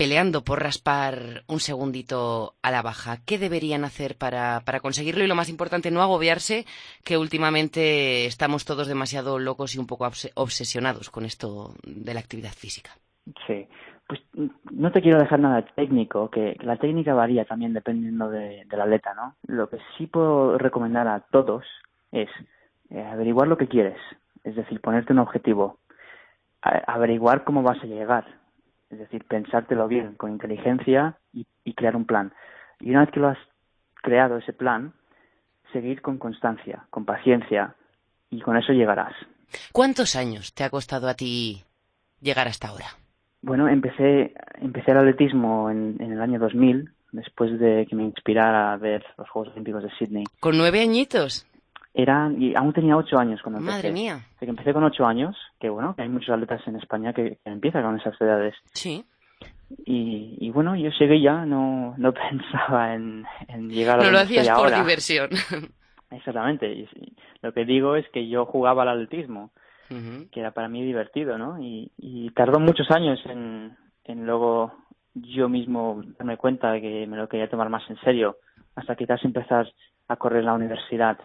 peleando 0.00 0.42
por 0.42 0.62
raspar 0.62 1.44
un 1.46 1.60
segundito 1.60 2.54
a 2.62 2.70
la 2.70 2.80
baja. 2.80 3.18
¿Qué 3.26 3.36
deberían 3.36 3.84
hacer 3.84 4.16
para, 4.16 4.62
para, 4.64 4.80
conseguirlo? 4.80 5.22
Y 5.22 5.26
lo 5.26 5.34
más 5.34 5.50
importante, 5.50 5.90
no 5.90 6.00
agobiarse, 6.00 6.64
que 7.04 7.18
últimamente 7.18 8.24
estamos 8.24 8.64
todos 8.64 8.88
demasiado 8.88 9.38
locos 9.38 9.74
y 9.74 9.78
un 9.78 9.86
poco 9.86 10.08
obsesionados 10.36 11.10
con 11.10 11.26
esto 11.26 11.74
de 11.84 12.14
la 12.14 12.20
actividad 12.20 12.48
física. 12.48 12.92
Sí, 13.46 13.68
pues 14.08 14.22
no 14.72 14.90
te 14.90 15.02
quiero 15.02 15.18
dejar 15.18 15.38
nada 15.38 15.66
técnico, 15.76 16.30
que 16.30 16.56
la 16.60 16.78
técnica 16.78 17.12
varía 17.12 17.44
también 17.44 17.74
dependiendo 17.74 18.30
de, 18.30 18.64
la 18.70 18.84
atleta, 18.84 19.12
¿no? 19.12 19.34
Lo 19.48 19.68
que 19.68 19.76
sí 19.98 20.06
puedo 20.06 20.56
recomendar 20.56 21.08
a 21.08 21.20
todos 21.30 21.66
es 22.10 22.30
eh, 22.88 23.04
averiguar 23.04 23.48
lo 23.48 23.58
que 23.58 23.68
quieres, 23.68 23.98
es 24.44 24.56
decir, 24.56 24.80
ponerte 24.80 25.12
un 25.12 25.18
objetivo, 25.18 25.76
averiguar 26.62 27.44
cómo 27.44 27.62
vas 27.62 27.82
a 27.82 27.86
llegar, 27.86 28.39
es 28.90 28.98
decir, 28.98 29.24
pensártelo 29.24 29.88
bien, 29.88 30.14
con 30.14 30.30
inteligencia 30.30 31.16
y, 31.32 31.46
y 31.64 31.74
crear 31.74 31.96
un 31.96 32.04
plan. 32.04 32.32
Y 32.80 32.90
una 32.90 33.00
vez 33.00 33.10
que 33.10 33.20
lo 33.20 33.28
has 33.28 33.38
creado 34.02 34.36
ese 34.38 34.52
plan, 34.52 34.92
seguir 35.72 36.02
con 36.02 36.18
constancia, 36.18 36.84
con 36.90 37.04
paciencia, 37.04 37.74
y 38.30 38.40
con 38.40 38.56
eso 38.56 38.72
llegarás. 38.72 39.14
¿Cuántos 39.72 40.16
años 40.16 40.54
te 40.54 40.64
ha 40.64 40.70
costado 40.70 41.08
a 41.08 41.14
ti 41.14 41.64
llegar 42.20 42.48
hasta 42.48 42.68
ahora? 42.68 42.86
Bueno, 43.42 43.68
empecé, 43.68 44.34
empecé 44.60 44.92
el 44.92 44.98
atletismo 44.98 45.70
en, 45.70 45.96
en 46.00 46.12
el 46.12 46.20
año 46.20 46.38
2000, 46.38 46.90
después 47.12 47.58
de 47.58 47.86
que 47.88 47.96
me 47.96 48.04
inspirara 48.04 48.72
a 48.72 48.76
ver 48.76 49.04
los 49.18 49.28
Juegos 49.30 49.52
Olímpicos 49.52 49.82
de 49.82 49.90
Sydney. 49.98 50.24
¿Con 50.38 50.56
nueve 50.56 50.80
añitos? 50.80 51.46
Era, 52.00 52.30
y 52.38 52.54
aún 52.54 52.72
tenía 52.72 52.96
ocho 52.96 53.18
años 53.18 53.40
cuando 53.42 53.60
empecé. 53.60 53.76
Madre 53.76 53.92
mía. 53.92 54.20
que 54.38 54.46
empecé 54.46 54.72
con 54.72 54.84
ocho 54.84 55.04
años, 55.06 55.36
que 55.58 55.68
bueno, 55.68 55.94
que 55.94 56.02
hay 56.02 56.08
muchos 56.08 56.30
atletas 56.30 56.60
en 56.66 56.76
España 56.76 57.12
que, 57.12 57.38
empiezan 57.44 57.82
con 57.82 57.98
esas 57.98 58.18
edades. 58.20 58.54
Sí. 58.72 59.04
Y, 59.84 60.36
y, 60.40 60.50
bueno, 60.50 60.74
yo 60.76 60.90
llegué 60.98 61.20
ya, 61.20 61.44
no, 61.44 61.94
no 61.96 62.12
pensaba 62.30 62.94
en, 62.94 63.24
en 63.48 63.68
llegar 63.68 64.00
a 64.00 64.04
No 64.04 64.10
lo 64.10 64.18
hacías 64.18 64.48
por 64.50 64.74
diversión. 64.74 65.30
Exactamente. 66.10 66.72
Y, 66.72 66.88
lo 67.42 67.52
que 67.52 67.64
digo 67.64 67.96
es 67.96 68.08
que 68.10 68.28
yo 68.28 68.46
jugaba 68.46 68.82
al 68.82 68.88
atletismo 68.88 69.50
que 70.30 70.38
era 70.38 70.52
para 70.52 70.68
mí 70.68 70.84
divertido, 70.84 71.36
¿no? 71.36 71.60
Y, 71.60 71.90
y 71.98 72.30
tardó 72.30 72.60
muchos 72.60 72.88
años 72.92 73.18
en, 73.26 73.76
en 74.04 74.24
luego 74.24 74.72
yo 75.14 75.48
mismo 75.48 76.00
darme 76.16 76.36
cuenta 76.36 76.70
de 76.70 76.80
que 76.80 77.06
me 77.08 77.16
lo 77.16 77.28
quería 77.28 77.50
tomar 77.50 77.68
más 77.70 77.82
en 77.90 77.98
serio, 78.00 78.36
hasta 78.76 78.94
quizás 78.94 79.24
empezar 79.24 79.68
a 80.08 80.16
correr 80.16 80.44
la 80.44 80.54
universidad 80.54 81.18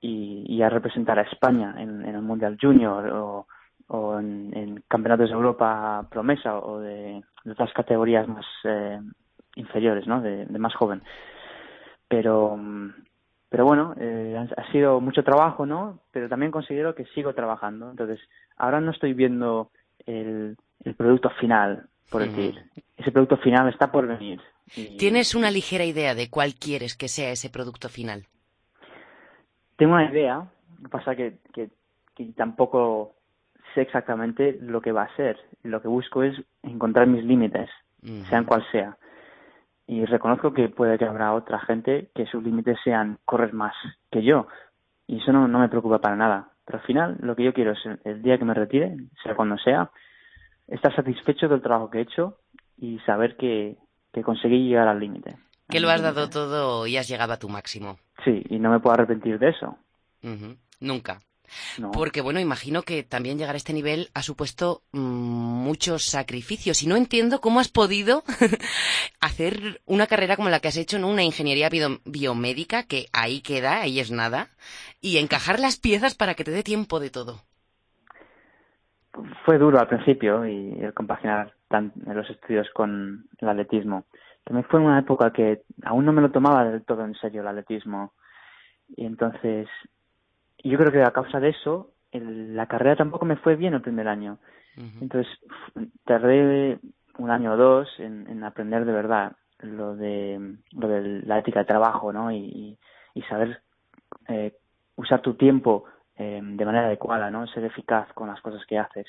y, 0.00 0.44
y 0.46 0.62
a 0.62 0.68
representar 0.68 1.18
a 1.18 1.22
España 1.22 1.74
en, 1.78 2.04
en 2.04 2.14
el 2.14 2.22
Mundial 2.22 2.58
Junior 2.60 3.08
o, 3.08 3.46
o 3.88 4.18
en, 4.18 4.56
en, 4.56 4.84
campeonatos 4.88 5.30
de 5.30 5.34
Europa 5.34 6.06
promesa 6.10 6.58
o 6.58 6.78
de, 6.78 7.22
de 7.44 7.52
otras 7.52 7.72
categorías 7.72 8.28
más 8.28 8.46
eh, 8.64 9.00
inferiores, 9.56 10.06
¿no? 10.06 10.20
De, 10.20 10.46
de, 10.46 10.58
más 10.58 10.74
joven. 10.74 11.02
Pero, 12.06 12.58
pero 13.48 13.64
bueno, 13.64 13.94
eh, 13.98 14.36
ha, 14.38 14.60
ha, 14.60 14.72
sido 14.72 15.00
mucho 15.00 15.22
trabajo, 15.22 15.66
¿no? 15.66 16.00
Pero 16.12 16.28
también 16.28 16.52
considero 16.52 16.94
que 16.94 17.06
sigo 17.06 17.34
trabajando. 17.34 17.90
Entonces, 17.90 18.20
ahora 18.56 18.80
no 18.80 18.92
estoy 18.92 19.14
viendo 19.14 19.70
el, 20.06 20.56
el 20.84 20.94
producto 20.94 21.30
final, 21.40 21.88
por 22.10 22.22
decir. 22.22 22.62
Ese 22.96 23.12
producto 23.12 23.36
final 23.38 23.68
está 23.68 23.90
por 23.90 24.06
venir. 24.06 24.40
Y... 24.76 24.96
¿Tienes 24.96 25.34
una 25.34 25.50
ligera 25.50 25.84
idea 25.84 26.14
de 26.14 26.30
cuál 26.30 26.54
quieres 26.54 26.96
que 26.96 27.08
sea 27.08 27.30
ese 27.30 27.50
producto 27.50 27.88
final? 27.88 28.26
Tengo 29.78 29.94
una 29.94 30.10
idea, 30.10 30.44
lo 30.76 30.82
que 30.82 30.88
pasa 30.88 31.14
que, 31.14 31.38
que, 31.52 31.70
que 32.16 32.24
tampoco 32.36 33.14
sé 33.74 33.82
exactamente 33.82 34.58
lo 34.60 34.80
que 34.80 34.90
va 34.90 35.04
a 35.04 35.16
ser. 35.16 35.38
Lo 35.62 35.80
que 35.80 35.86
busco 35.86 36.24
es 36.24 36.34
encontrar 36.64 37.06
mis 37.06 37.24
límites, 37.24 37.70
uh 38.02 38.06
-huh. 38.06 38.24
sean 38.24 38.44
cual 38.44 38.64
sea. 38.72 38.96
Y 39.86 40.04
reconozco 40.04 40.52
que 40.52 40.68
puede 40.68 40.98
que 40.98 41.04
habrá 41.04 41.32
otra 41.32 41.60
gente 41.60 42.10
que 42.12 42.26
sus 42.26 42.42
límites 42.42 42.76
sean 42.82 43.18
correr 43.24 43.54
más 43.54 43.74
que 44.10 44.24
yo. 44.24 44.48
Y 45.06 45.18
eso 45.18 45.32
no, 45.32 45.46
no 45.46 45.60
me 45.60 45.68
preocupa 45.68 46.00
para 46.00 46.16
nada. 46.16 46.48
Pero 46.66 46.80
al 46.80 46.84
final 46.84 47.16
lo 47.20 47.36
que 47.36 47.44
yo 47.44 47.54
quiero 47.54 47.70
es 47.70 47.86
el, 47.86 48.00
el 48.02 48.20
día 48.20 48.36
que 48.36 48.44
me 48.44 48.54
retire, 48.54 48.96
sea 49.22 49.36
cuando 49.36 49.56
sea, 49.58 49.90
estar 50.66 50.92
satisfecho 50.94 51.48
del 51.48 51.62
trabajo 51.62 51.88
que 51.88 51.98
he 51.98 52.02
hecho 52.02 52.36
y 52.76 52.98
saber 53.06 53.36
que, 53.36 53.76
que 54.12 54.24
conseguí 54.24 54.68
llegar 54.68 54.88
al 54.88 54.98
límite. 54.98 55.36
Que 55.68 55.80
lo 55.80 55.90
has 55.90 56.00
dado 56.00 56.30
todo 56.30 56.86
y 56.86 56.96
has 56.96 57.08
llegado 57.08 57.32
a 57.32 57.38
tu 57.38 57.48
máximo. 57.48 57.98
Sí, 58.24 58.42
y 58.48 58.58
no 58.58 58.70
me 58.70 58.80
puedo 58.80 58.94
arrepentir 58.94 59.38
de 59.38 59.50
eso. 59.50 59.76
Uh 60.22 60.28
-huh. 60.28 60.56
Nunca. 60.80 61.20
No. 61.78 61.90
Porque, 61.90 62.20
bueno, 62.20 62.40
imagino 62.40 62.82
que 62.82 63.02
también 63.02 63.38
llegar 63.38 63.54
a 63.54 63.58
este 63.58 63.72
nivel 63.72 64.08
ha 64.14 64.22
supuesto 64.22 64.82
mmm, 64.92 65.00
muchos 65.00 66.04
sacrificios. 66.04 66.82
Y 66.82 66.86
no 66.86 66.96
entiendo 66.96 67.40
cómo 67.40 67.60
has 67.60 67.68
podido 67.68 68.22
hacer 69.20 69.80
una 69.86 70.06
carrera 70.06 70.36
como 70.36 70.50
la 70.50 70.60
que 70.60 70.68
has 70.68 70.76
hecho, 70.76 70.98
¿no? 70.98 71.08
Una 71.08 71.22
ingeniería 71.22 71.68
bio 71.68 72.00
biomédica, 72.04 72.82
que 72.84 73.06
ahí 73.12 73.40
queda, 73.40 73.80
ahí 73.82 74.00
es 74.00 74.10
nada, 74.10 74.48
y 75.00 75.18
encajar 75.18 75.58
las 75.58 75.78
piezas 75.78 76.14
para 76.14 76.34
que 76.34 76.44
te 76.44 76.50
dé 76.50 76.62
tiempo 76.62 77.00
de 77.00 77.10
todo. 77.10 77.42
Fue 79.44 79.58
duro 79.58 79.80
al 79.80 79.88
principio 79.88 80.46
y 80.46 80.78
el 80.80 80.94
compaginar 80.94 81.54
tan, 81.68 81.92
los 82.06 82.28
estudios 82.30 82.68
con 82.72 83.26
el 83.38 83.48
atletismo. 83.48 84.04
También 84.48 84.64
fue 84.70 84.80
una 84.80 84.98
época 84.98 85.30
que 85.30 85.60
aún 85.84 86.06
no 86.06 86.12
me 86.14 86.22
lo 86.22 86.30
tomaba 86.30 86.64
del 86.64 86.82
todo 86.82 87.04
en 87.04 87.14
serio 87.16 87.42
el 87.42 87.48
atletismo. 87.48 88.14
Y 88.96 89.04
entonces 89.04 89.68
yo 90.64 90.78
creo 90.78 90.90
que 90.90 91.02
a 91.02 91.10
causa 91.12 91.38
de 91.38 91.50
eso, 91.50 91.90
el, 92.12 92.56
la 92.56 92.64
carrera 92.64 92.96
tampoco 92.96 93.26
me 93.26 93.36
fue 93.36 93.56
bien 93.56 93.74
el 93.74 93.82
primer 93.82 94.08
año. 94.08 94.38
Uh 94.78 94.80
-huh. 94.80 95.02
Entonces, 95.02 95.30
tardé 96.06 96.78
un 97.18 97.30
año 97.30 97.52
o 97.52 97.56
dos 97.58 97.88
en, 97.98 98.26
en, 98.26 98.42
aprender 98.42 98.86
de 98.86 98.92
verdad 98.92 99.32
lo 99.58 99.94
de, 99.94 100.56
lo 100.72 100.88
de 100.88 101.20
la 101.26 101.40
ética 101.40 101.58
de 101.60 101.66
trabajo, 101.66 102.10
¿no? 102.10 102.32
Y, 102.32 102.78
y 103.12 103.22
saber 103.24 103.60
eh, 104.28 104.54
usar 104.96 105.20
tu 105.20 105.34
tiempo 105.34 105.84
eh, 106.16 106.40
de 106.42 106.64
manera 106.64 106.86
adecuada, 106.86 107.30
¿no? 107.30 107.46
Ser 107.48 107.64
eficaz 107.64 108.10
con 108.14 108.28
las 108.28 108.40
cosas 108.40 108.64
que 108.64 108.78
haces. 108.78 109.06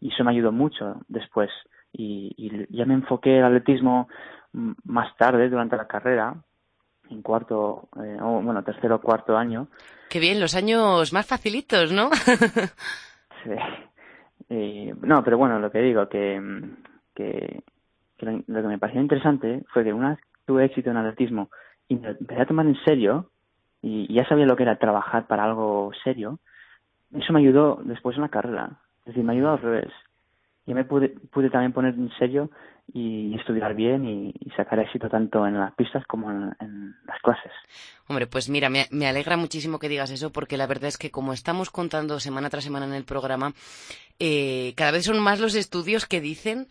Y 0.00 0.12
eso 0.12 0.24
me 0.24 0.32
ayudó 0.32 0.50
mucho 0.50 1.02
después. 1.06 1.50
Y, 1.92 2.32
y 2.36 2.76
ya 2.76 2.86
me 2.86 2.94
enfoqué 2.94 3.38
el 3.38 3.44
atletismo 3.44 4.08
más 4.52 5.16
tarde, 5.16 5.48
durante 5.48 5.76
la 5.76 5.86
carrera, 5.86 6.34
en 7.10 7.22
cuarto, 7.22 7.88
eh, 8.02 8.18
o 8.20 8.40
bueno, 8.42 8.62
tercero 8.62 8.96
o 8.96 9.00
cuarto 9.00 9.36
año. 9.36 9.68
Qué 10.08 10.20
bien, 10.20 10.40
los 10.40 10.54
años 10.54 11.12
más 11.12 11.26
facilitos, 11.26 11.92
¿no? 11.92 12.10
sí. 13.44 13.50
Eh, 14.48 14.94
no, 15.00 15.24
pero 15.24 15.38
bueno, 15.38 15.58
lo 15.58 15.70
que 15.70 15.80
digo, 15.80 16.08
que, 16.08 16.40
que, 17.14 17.62
que 18.18 18.26
lo, 18.26 18.32
lo, 18.46 18.62
que 18.62 18.68
me 18.68 18.78
pareció 18.78 19.00
interesante 19.00 19.64
fue 19.72 19.84
que 19.84 19.92
una 19.92 20.10
vez 20.10 20.18
tuve 20.44 20.64
éxito 20.64 20.90
en 20.90 20.98
atletismo 20.98 21.48
y 21.88 21.96
me 21.96 22.10
empecé 22.10 22.42
a 22.42 22.46
tomar 22.46 22.66
en 22.66 22.76
serio, 22.84 23.30
y, 23.80 24.06
y 24.10 24.14
ya 24.14 24.26
sabía 24.26 24.46
lo 24.46 24.56
que 24.56 24.64
era 24.64 24.76
trabajar 24.76 25.26
para 25.26 25.44
algo 25.44 25.90
serio, 26.04 26.38
eso 27.14 27.32
me 27.32 27.40
ayudó 27.40 27.80
después 27.84 28.16
en 28.16 28.22
la 28.22 28.28
carrera. 28.28 28.78
Es 29.00 29.06
decir, 29.06 29.24
me 29.24 29.32
ayudó 29.32 29.52
al 29.52 29.60
revés. 29.60 29.92
Yo 30.66 30.74
me 30.74 30.84
pude, 30.84 31.08
pude 31.08 31.50
también 31.50 31.72
poner 31.72 31.94
en 31.94 32.10
serio 32.18 32.50
y 32.92 33.34
estudiar 33.36 33.74
bien 33.74 34.04
y, 34.04 34.34
y, 34.38 34.50
sacar 34.50 34.78
éxito 34.78 35.08
tanto 35.08 35.46
en 35.46 35.58
las 35.58 35.72
pistas 35.74 36.04
como 36.06 36.30
en, 36.30 36.54
en 36.60 36.94
las 37.06 37.18
clases. 37.22 37.52
Hombre, 38.08 38.26
pues 38.26 38.48
mira, 38.48 38.68
me, 38.68 38.86
me, 38.90 39.06
alegra 39.06 39.36
muchísimo 39.36 39.78
que 39.78 39.88
digas 39.88 40.10
eso 40.10 40.30
porque 40.30 40.56
la 40.56 40.66
verdad 40.66 40.88
es 40.88 40.98
que 40.98 41.10
como 41.10 41.32
estamos 41.32 41.70
contando 41.70 42.20
semana 42.20 42.50
tras 42.50 42.64
semana 42.64 42.86
en 42.86 42.92
el 42.92 43.04
programa, 43.04 43.52
eh, 44.18 44.74
cada 44.76 44.90
vez 44.90 45.04
son 45.04 45.20
más 45.20 45.40
los 45.40 45.54
estudios 45.54 46.06
que 46.06 46.20
dicen 46.20 46.66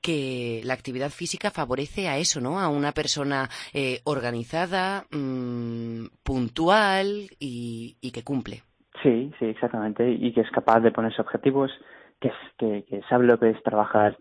que 0.00 0.60
la 0.64 0.74
actividad 0.74 1.10
física 1.10 1.50
favorece 1.50 2.08
a 2.08 2.18
eso, 2.18 2.40
¿no? 2.40 2.60
A 2.60 2.68
una 2.68 2.92
persona 2.92 3.48
eh, 3.74 4.00
organizada, 4.04 5.04
mmm, 5.10 6.06
puntual 6.22 7.28
y, 7.38 7.96
y 8.00 8.10
que 8.12 8.22
cumple. 8.22 8.62
Sí, 9.02 9.30
sí, 9.38 9.46
exactamente. 9.46 10.10
Y 10.10 10.32
que 10.32 10.40
es 10.40 10.50
capaz 10.50 10.80
de 10.80 10.92
ponerse 10.92 11.20
objetivos, 11.20 11.70
que, 12.20 12.32
que, 12.58 12.84
que 12.84 13.02
sabe 13.08 13.26
lo 13.26 13.38
que 13.38 13.50
es 13.50 13.62
trabajar 13.62 14.18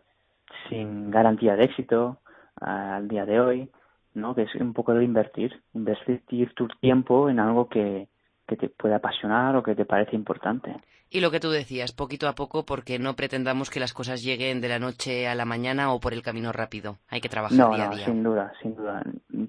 sin 0.69 1.11
garantía 1.11 1.55
de 1.55 1.65
éxito 1.65 2.19
al 2.59 3.07
día 3.07 3.25
de 3.25 3.39
hoy, 3.39 3.69
¿no? 4.13 4.33
Que 4.35 4.43
es 4.43 4.55
un 4.55 4.73
poco 4.73 4.93
de 4.93 5.03
invertir, 5.03 5.61
invertir 5.73 6.53
tu 6.53 6.67
tiempo 6.67 7.29
en 7.29 7.39
algo 7.39 7.67
que, 7.69 8.07
que 8.47 8.55
te 8.55 8.69
puede 8.69 8.95
apasionar 8.95 9.55
o 9.55 9.63
que 9.63 9.75
te 9.75 9.85
parece 9.85 10.15
importante. 10.15 10.75
Y 11.09 11.21
lo 11.21 11.31
que 11.31 11.39
tú 11.39 11.49
decías, 11.49 11.93
poquito 11.93 12.27
a 12.27 12.35
poco, 12.35 12.65
porque 12.65 12.99
no 12.99 13.15
pretendamos 13.15 13.69
que 13.69 13.79
las 13.79 13.93
cosas 13.93 14.23
lleguen 14.23 14.59
de 14.59 14.67
la 14.67 14.79
noche 14.79 15.27
a 15.27 15.35
la 15.35 15.45
mañana 15.45 15.93
o 15.93 15.99
por 16.01 16.13
el 16.13 16.21
camino 16.21 16.51
rápido. 16.51 16.97
Hay 17.07 17.21
que 17.21 17.29
trabajar 17.29 17.57
no, 17.57 17.73
día 17.73 17.85
no, 17.85 17.91
a 17.91 17.95
día. 17.95 18.05
sin 18.05 18.23
duda, 18.23 18.53
sin 18.61 18.75
duda. 18.75 19.03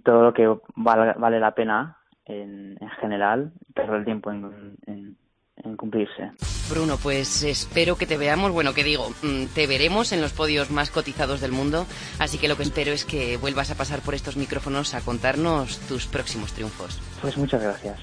Todo 0.05 0.23
lo 0.23 0.33
que 0.33 0.47
vale, 0.77 1.15
vale 1.19 1.41
la 1.41 1.55
pena 1.55 1.97
en, 2.27 2.77
en 2.81 2.89
general, 3.01 3.53
pero 3.75 3.97
el 3.97 4.05
tiempo 4.05 4.31
en, 4.31 4.77
en 4.87 5.17
en 5.65 5.77
cumplirse. 5.77 6.33
Bruno, 6.71 6.99
pues 7.03 7.43
espero 7.43 7.97
que 7.97 8.07
te 8.07 8.17
veamos, 8.17 8.53
bueno, 8.53 8.75
que 8.75 8.85
digo, 8.85 9.11
mm, 9.23 9.47
te 9.55 9.67
veremos 9.67 10.13
en 10.13 10.21
los 10.21 10.33
podios 10.33 10.71
más 10.71 10.91
cotizados 10.91 11.41
del 11.41 11.53
mundo, 11.53 11.87
así 12.19 12.39
que 12.39 12.49
lo 12.49 12.57
que 12.57 12.63
espero 12.63 12.93
es 12.93 13.05
que 13.05 13.37
vuelvas 13.37 13.71
a 13.71 13.75
pasar 13.75 14.01
por 14.01 14.15
estos 14.15 14.37
micrófonos 14.37 14.95
a 14.95 15.01
contarnos 15.01 15.79
tus 15.89 16.07
próximos 16.07 16.53
triunfos. 16.53 17.01
Pues 17.21 17.37
muchas 17.37 17.63
gracias. 17.63 17.99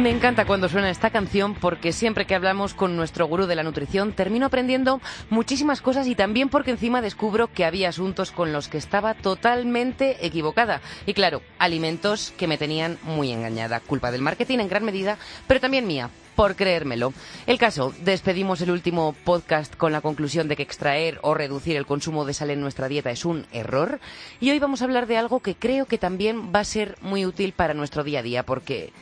Me 0.00 0.08
encanta 0.08 0.46
cuando 0.46 0.70
suena 0.70 0.88
esta 0.88 1.10
canción 1.10 1.54
porque 1.54 1.92
siempre 1.92 2.24
que 2.24 2.34
hablamos 2.34 2.72
con 2.72 2.96
nuestro 2.96 3.26
gurú 3.26 3.44
de 3.44 3.54
la 3.54 3.62
nutrición 3.62 4.14
termino 4.14 4.46
aprendiendo 4.46 4.98
muchísimas 5.28 5.82
cosas 5.82 6.06
y 6.06 6.14
también 6.14 6.48
porque 6.48 6.70
encima 6.70 7.02
descubro 7.02 7.48
que 7.52 7.66
había 7.66 7.90
asuntos 7.90 8.30
con 8.30 8.50
los 8.50 8.68
que 8.68 8.78
estaba 8.78 9.12
totalmente 9.12 10.24
equivocada. 10.24 10.80
Y 11.04 11.12
claro, 11.12 11.42
alimentos 11.58 12.32
que 12.38 12.46
me 12.46 12.56
tenían 12.56 12.96
muy 13.02 13.30
engañada. 13.30 13.80
Culpa 13.80 14.10
del 14.10 14.22
marketing 14.22 14.60
en 14.60 14.68
gran 14.70 14.86
medida, 14.86 15.18
pero 15.46 15.60
también 15.60 15.86
mía 15.86 16.08
por 16.34 16.56
creérmelo. 16.56 17.12
El 17.46 17.58
caso, 17.58 17.92
despedimos 18.02 18.62
el 18.62 18.70
último 18.70 19.14
podcast 19.24 19.76
con 19.76 19.92
la 19.92 20.00
conclusión 20.00 20.48
de 20.48 20.56
que 20.56 20.62
extraer 20.62 21.18
o 21.20 21.34
reducir 21.34 21.76
el 21.76 21.84
consumo 21.84 22.24
de 22.24 22.32
sal 22.32 22.48
en 22.48 22.62
nuestra 22.62 22.88
dieta 22.88 23.10
es 23.10 23.26
un 23.26 23.44
error. 23.52 24.00
Y 24.40 24.50
hoy 24.50 24.60
vamos 24.60 24.80
a 24.80 24.86
hablar 24.86 25.06
de 25.06 25.18
algo 25.18 25.40
que 25.40 25.56
creo 25.56 25.84
que 25.84 25.98
también 25.98 26.54
va 26.54 26.60
a 26.60 26.64
ser 26.64 26.96
muy 27.02 27.26
útil 27.26 27.52
para 27.52 27.74
nuestro 27.74 28.02
día 28.02 28.20
a 28.20 28.22
día 28.22 28.46
porque 28.46 28.94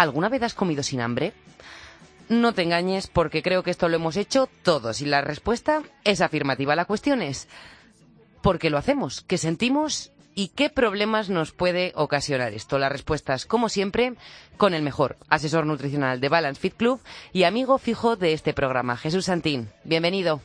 ¿Alguna 0.00 0.30
vez 0.30 0.42
has 0.42 0.54
comido 0.54 0.82
sin 0.82 1.02
hambre? 1.02 1.34
No 2.30 2.54
te 2.54 2.62
engañes 2.62 3.06
porque 3.06 3.42
creo 3.42 3.62
que 3.62 3.70
esto 3.70 3.86
lo 3.86 3.96
hemos 3.96 4.16
hecho 4.16 4.48
todos 4.62 5.02
y 5.02 5.04
la 5.04 5.20
respuesta 5.20 5.82
es 6.04 6.22
afirmativa. 6.22 6.74
La 6.74 6.86
cuestión 6.86 7.20
es 7.20 7.48
¿por 8.40 8.58
qué 8.58 8.70
lo 8.70 8.78
hacemos? 8.78 9.20
¿Qué 9.20 9.36
sentimos? 9.36 10.10
¿Y 10.34 10.48
qué 10.56 10.70
problemas 10.70 11.28
nos 11.28 11.52
puede 11.52 11.92
ocasionar 11.96 12.54
esto? 12.54 12.78
La 12.78 12.88
respuesta 12.88 13.34
es, 13.34 13.44
como 13.44 13.68
siempre, 13.68 14.14
con 14.56 14.72
el 14.72 14.80
mejor 14.80 15.18
asesor 15.28 15.66
nutricional 15.66 16.18
de 16.18 16.30
Balance 16.30 16.62
Fit 16.62 16.78
Club 16.78 17.02
y 17.34 17.42
amigo 17.42 17.76
fijo 17.76 18.16
de 18.16 18.32
este 18.32 18.54
programa, 18.54 18.96
Jesús 18.96 19.26
Santín. 19.26 19.68
Bienvenido. 19.84 20.40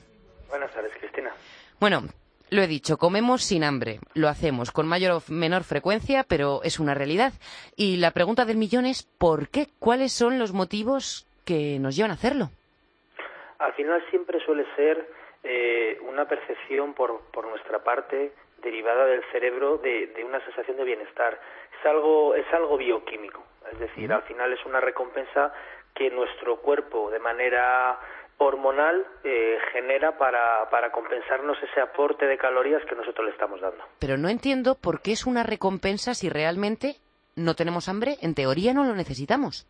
Buenas 0.50 0.74
tardes, 0.74 0.92
Cristina. 1.00 1.32
Bueno, 1.80 2.10
lo 2.50 2.62
he 2.62 2.68
dicho, 2.68 2.98
comemos 2.98 3.44
sin 3.44 3.64
hambre. 3.64 4.00
Lo 4.14 4.28
hacemos 4.28 4.72
con 4.72 4.88
mayor 4.88 5.12
o 5.12 5.22
menor 5.30 5.64
frecuencia, 5.64 6.24
pero 6.28 6.62
es 6.64 6.80
una 6.80 6.94
realidad. 6.94 7.34
Y 7.76 7.98
la 7.98 8.12
pregunta 8.12 8.46
del 8.46 8.58
millón 8.58 8.86
es 8.86 9.04
¿por 9.04 9.50
qué? 9.50 9.68
¿Cuáles 9.80 10.12
son 10.12 10.40
los 10.40 10.54
motivos 10.54 11.28
que 11.46 11.80
nos 11.80 11.96
llevan 11.96 12.12
a 12.12 12.16
hacerlo? 12.16 12.50
Al 13.60 13.74
final 13.74 14.04
siempre 14.10 14.40
suele 14.46 14.66
ser 14.76 15.10
eh, 15.44 16.00
una 16.08 16.28
percepción 16.28 16.94
por, 16.94 17.22
por 17.32 17.48
nuestra 17.48 17.84
parte 17.84 18.34
derivada 18.62 19.06
del 19.06 19.24
cerebro 19.32 19.78
de, 19.78 20.08
de, 20.08 20.24
una 20.24 20.44
sensación 20.44 20.78
de 20.78 20.84
bienestar. 20.84 21.40
Es 21.80 21.86
algo, 21.86 22.36
es 22.36 22.52
algo 22.54 22.78
bioquímico, 22.78 23.44
es 23.72 23.80
decir, 23.80 24.12
al 24.12 24.24
final 24.24 24.52
es 24.54 24.66
una 24.66 24.82
recompensa 24.82 25.54
que 25.94 26.10
nuestro 26.10 26.58
cuerpo 26.58 27.10
de 27.12 27.20
manera 27.20 28.00
hormonal 28.38 29.06
eh, 29.24 29.58
genera 29.72 30.18
para, 30.18 30.70
para 30.70 30.92
compensarnos 30.92 31.58
ese 31.64 31.80
aporte 31.80 32.26
de 32.26 32.38
calorías 32.38 32.84
que 32.86 32.96
nosotros 32.96 33.26
le 33.26 33.32
estamos 33.32 33.62
dando. 33.62 33.84
Pero 34.00 34.18
no 34.18 34.30
entiendo 34.30 34.76
por 34.76 35.02
qué 35.02 35.14
es 35.14 35.26
una 35.26 35.44
recompensa 35.44 36.14
si 36.14 36.30
realmente 36.30 36.96
no 37.36 37.56
tenemos 37.56 37.88
hambre, 37.90 38.16
en 38.22 38.36
teoría 38.36 38.74
no 38.74 38.84
lo 38.84 38.96
necesitamos. 38.96 39.68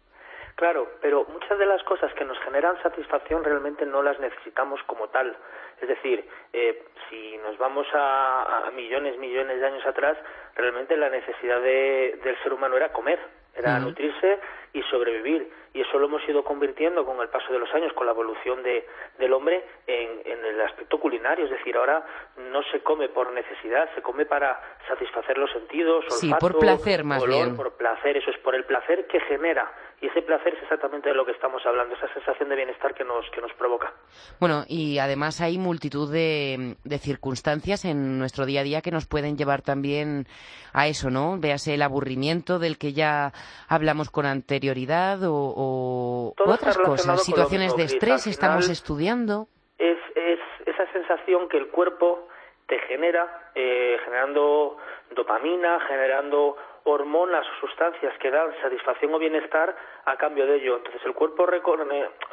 Claro, 0.56 0.88
pero 1.02 1.26
muchas 1.26 1.60
de 1.60 1.66
las 1.66 1.84
cosas 1.84 2.14
que 2.14 2.24
nos 2.24 2.40
generan 2.40 2.82
satisfacción 2.82 3.44
realmente 3.44 3.86
no 3.86 4.02
las 4.02 4.18
necesitamos 4.20 4.82
como 4.84 5.10
tal. 5.10 5.36
Es 5.82 5.88
decir, 5.90 6.26
eh, 6.54 6.86
si 7.10 7.38
nos 7.40 7.58
vamos 7.58 7.86
a, 7.94 8.68
a, 8.68 8.72
millones, 8.72 9.18
millones 9.18 9.60
de 9.60 9.68
años 9.68 9.86
atrás, 9.86 10.18
realmente 10.56 10.96
la 10.96 11.10
necesidad 11.10 11.60
de, 11.60 12.22
del 12.24 12.42
ser 12.42 12.54
humano 12.54 12.78
era 12.78 12.94
comer, 12.94 13.20
era 13.56 13.80
nutrirse 13.80 14.40
y 14.74 14.82
sobrevivir. 14.84 15.50
Y 15.74 15.82
eso 15.82 16.00
lo 16.00 16.06
hemos 16.06 16.28
ido 16.28 16.44
convirtiendo 16.44 17.06
con 17.06 17.20
el 17.20 17.30
paso 17.30 17.52
de 17.52 17.60
los 17.60 17.74
años, 17.74 17.92
con 17.94 18.06
la 18.06 18.14
evolución 18.14 18.64
de, 18.64 18.88
del 19.18 19.34
hombre 19.34 19.64
en, 19.88 20.22
en, 20.24 20.46
el 20.46 20.62
aspecto 20.62 21.00
culinario. 21.00 21.46
Es 21.46 21.52
decir, 21.52 21.76
ahora 21.76 22.06
no 22.38 22.64
se 22.72 22.80
come 22.82 23.10
por 23.10 23.32
necesidad, 23.34 23.90
se 23.94 24.02
come 24.02 24.26
para 24.26 24.62
satisfacer 24.88 25.38
los 25.38 25.52
sentidos, 25.52 26.06
olfato, 26.06 26.20
sí, 26.20 26.34
por 26.40 26.60
placer 26.60 27.04
más 27.04 27.22
olor, 27.22 27.46
bien. 27.46 27.58
por 27.58 27.74
placer. 27.74 28.16
Eso 28.18 28.32
es 28.32 28.38
por 28.40 28.56
el 28.56 28.64
placer 28.64 29.08
que 29.08 29.20
genera. 29.22 29.70
Y 30.02 30.08
ese 30.08 30.22
placer 30.22 30.54
es 30.54 30.62
exactamente 30.62 31.10
de 31.10 31.16
lo 31.16 31.26
que 31.26 31.32
estamos 31.32 31.66
hablando, 31.66 31.96
esa 31.96 32.14
sensación 32.14 32.50
de 32.50 32.56
bienestar 32.56 32.94
que 32.94 33.04
nos, 33.04 33.30
que 33.32 33.42
nos 33.42 33.54
provoca. 33.54 33.94
Bueno, 34.40 34.64
y 34.68 35.00
además 35.00 35.40
hay 35.42 35.58
multitud 35.58 36.12
de, 36.12 36.76
de 36.84 36.98
circunstancias 36.98 37.86
en 37.86 38.20
nuestro 38.20 38.46
día 38.46 38.62
a 38.62 38.64
día 38.64 38.82
que 38.82 38.92
nos 38.92 39.08
pueden 39.08 39.38
llevar 39.38 39.62
también 39.62 40.28
a 40.74 40.88
eso, 40.88 41.10
¿no? 41.10 41.38
Véase 41.40 41.76
el 41.76 41.82
aburrimiento 41.82 42.60
del 42.60 42.78
que 42.78 42.92
ya 42.94 43.32
hablamos 43.70 44.10
con 44.10 44.26
anterioridad 44.26 45.24
o, 45.24 45.34
o 45.34 46.34
otras 46.46 46.78
cosas, 46.78 47.24
situaciones 47.24 47.76
de 47.76 47.84
estrés, 47.84 48.28
estamos 48.28 48.70
estudiando. 48.70 49.48
Es, 49.78 49.98
es 50.16 50.40
esa 50.66 50.92
sensación 50.92 51.48
que 51.48 51.58
el 51.58 51.68
cuerpo 51.68 52.28
te 52.68 52.80
genera, 52.88 53.52
eh, 53.56 53.98
generando 54.04 54.78
dopamina, 55.16 55.80
generando 55.88 56.58
hormonas 56.86 57.46
o 57.48 57.68
sustancias 57.68 58.16
que 58.20 58.30
dan 58.30 58.54
satisfacción 58.62 59.14
o 59.14 59.20
bienestar 59.20 59.76
a 60.06 60.16
cambio 60.18 60.46
de 60.46 60.58
ello. 60.58 60.78
Entonces 60.78 61.02
el 61.04 61.14
cuerpo 61.14 61.48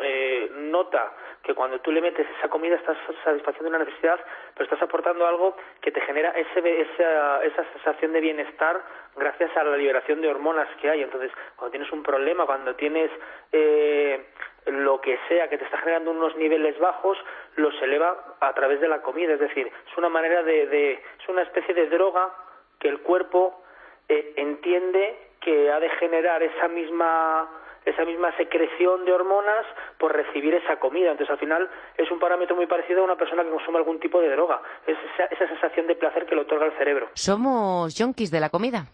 eh, 0.01 0.51
nota 0.57 1.13
que 1.43 1.55
cuando 1.55 1.81
tú 1.81 1.91
le 1.91 2.03
metes 2.03 2.27
esa 2.39 2.49
comida 2.49 2.77
estás 2.77 2.97
satisfaciendo 3.25 3.71
una 3.71 3.79
necesidad, 3.79 4.21
pero 4.53 4.65
estás 4.65 4.83
aportando 4.83 5.27
algo 5.27 5.57
que 5.81 5.91
te 5.91 6.03
genera 6.03 6.31
ese, 6.31 6.81
esa, 6.83 7.43
esa 7.45 7.65
sensación 7.73 8.13
de 8.13 8.21
bienestar 8.21 8.83
gracias 9.17 9.57
a 9.57 9.65
la 9.65 9.77
liberación 9.77 10.21
de 10.21 10.29
hormonas 10.29 10.69
que 10.81 10.91
hay. 10.91 11.03
Entonces, 11.03 11.33
cuando 11.57 11.73
tienes 11.73 11.91
un 11.91 12.03
problema, 12.03 12.45
cuando 12.45 12.75
tienes 12.75 13.11
eh, 13.53 14.23
lo 14.67 15.01
que 15.01 15.19
sea 15.29 15.49
que 15.49 15.57
te 15.57 15.65
está 15.65 15.79
generando 15.79 16.11
unos 16.11 16.37
niveles 16.37 16.79
bajos, 16.79 17.17
los 17.57 17.75
eleva 17.81 18.37
a 18.39 18.53
través 18.53 18.83
de 18.83 18.89
la 18.89 19.01
comida. 19.01 19.33
Es 19.33 19.41
decir, 19.41 19.67
es 19.67 19.97
una 19.97 20.11
manera 20.11 20.43
de, 20.43 20.67
de 20.67 20.93
es 20.93 21.29
una 21.29 21.43
especie 21.43 21.73
de 21.73 21.87
droga 21.87 22.31
que 22.79 22.89
el 22.89 23.01
cuerpo 23.01 23.62
eh, 24.09 24.35
entiende 24.37 25.17
que 25.41 25.71
ha 25.71 25.81
de 25.81 25.91
generar 25.91 26.43
esa 26.43 26.69
misma 26.69 27.49
esa 27.85 28.05
misma 28.05 28.35
secreción 28.37 29.05
de 29.05 29.13
hormonas 29.13 29.67
por 29.99 30.15
recibir 30.15 30.55
esa 30.55 30.79
comida. 30.79 31.11
Entonces, 31.11 31.33
al 31.33 31.39
final, 31.39 31.69
es 31.97 32.09
un 32.11 32.19
parámetro 32.21 32.55
muy 32.55 32.67
parecido 32.67 33.01
a 33.01 33.05
una 33.05 33.17
persona 33.17 33.43
que 33.43 33.51
consume 33.51 33.79
algún 33.79 33.99
tipo 33.99 34.21
de 34.21 34.31
droga. 34.31 34.63
Es 34.87 34.97
esa, 35.15 35.25
esa 35.25 35.49
sensación 35.49 35.87
de 35.89 35.97
placer 35.97 36.27
que 36.27 36.37
le 36.37 36.43
otorga 36.43 36.67
el 36.67 36.73
cerebro. 36.79 37.09
¿Somos 37.15 37.95
junkies 37.99 38.31
de 38.31 38.41
la 38.41 38.51
comida? 38.51 38.87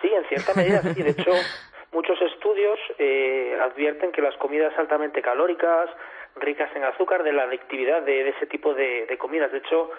Sí, 0.00 0.08
en 0.14 0.24
cierta 0.26 0.54
medida, 0.54 0.82
sí. 0.82 1.02
De 1.02 1.10
hecho, 1.10 1.32
muchos 1.92 2.20
estudios 2.22 2.78
eh, 2.98 3.58
advierten 3.60 4.12
que 4.12 4.22
las 4.22 4.36
comidas 4.36 4.72
altamente 4.78 5.22
calóricas, 5.22 5.90
ricas 6.36 6.70
en 6.76 6.84
azúcar, 6.84 7.22
de 7.24 7.32
la 7.32 7.44
adictividad 7.44 8.02
de, 8.02 8.24
de 8.24 8.30
ese 8.30 8.46
tipo 8.46 8.74
de, 8.74 9.06
de, 9.06 9.18
comidas. 9.18 9.50
De 9.50 9.58
hecho, 9.58 9.90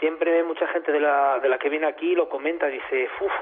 siempre 0.00 0.42
mucha 0.44 0.66
gente 0.68 0.92
de 0.92 1.00
la, 1.00 1.38
de 1.40 1.48
la 1.48 1.58
que 1.58 1.70
viene 1.70 1.86
aquí 1.86 2.14
lo 2.14 2.28
comenta, 2.28 2.66
dice, 2.66 3.08
uff, 3.20 3.32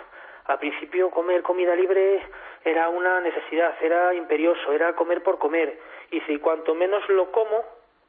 al 0.47 0.59
principio 0.59 1.11
comer 1.11 1.43
comida 1.43 1.75
libre 1.75 2.23
era 2.65 2.89
una 2.89 3.21
necesidad, 3.21 3.75
era 3.81 4.15
imperioso, 4.15 4.73
era 4.73 4.95
comer 4.95 5.23
por 5.23 5.39
comer. 5.39 5.79
Y 6.11 6.21
si 6.23 6.39
cuanto 6.39 6.75
menos 6.75 7.09
lo 7.09 7.33
como, 7.33 7.65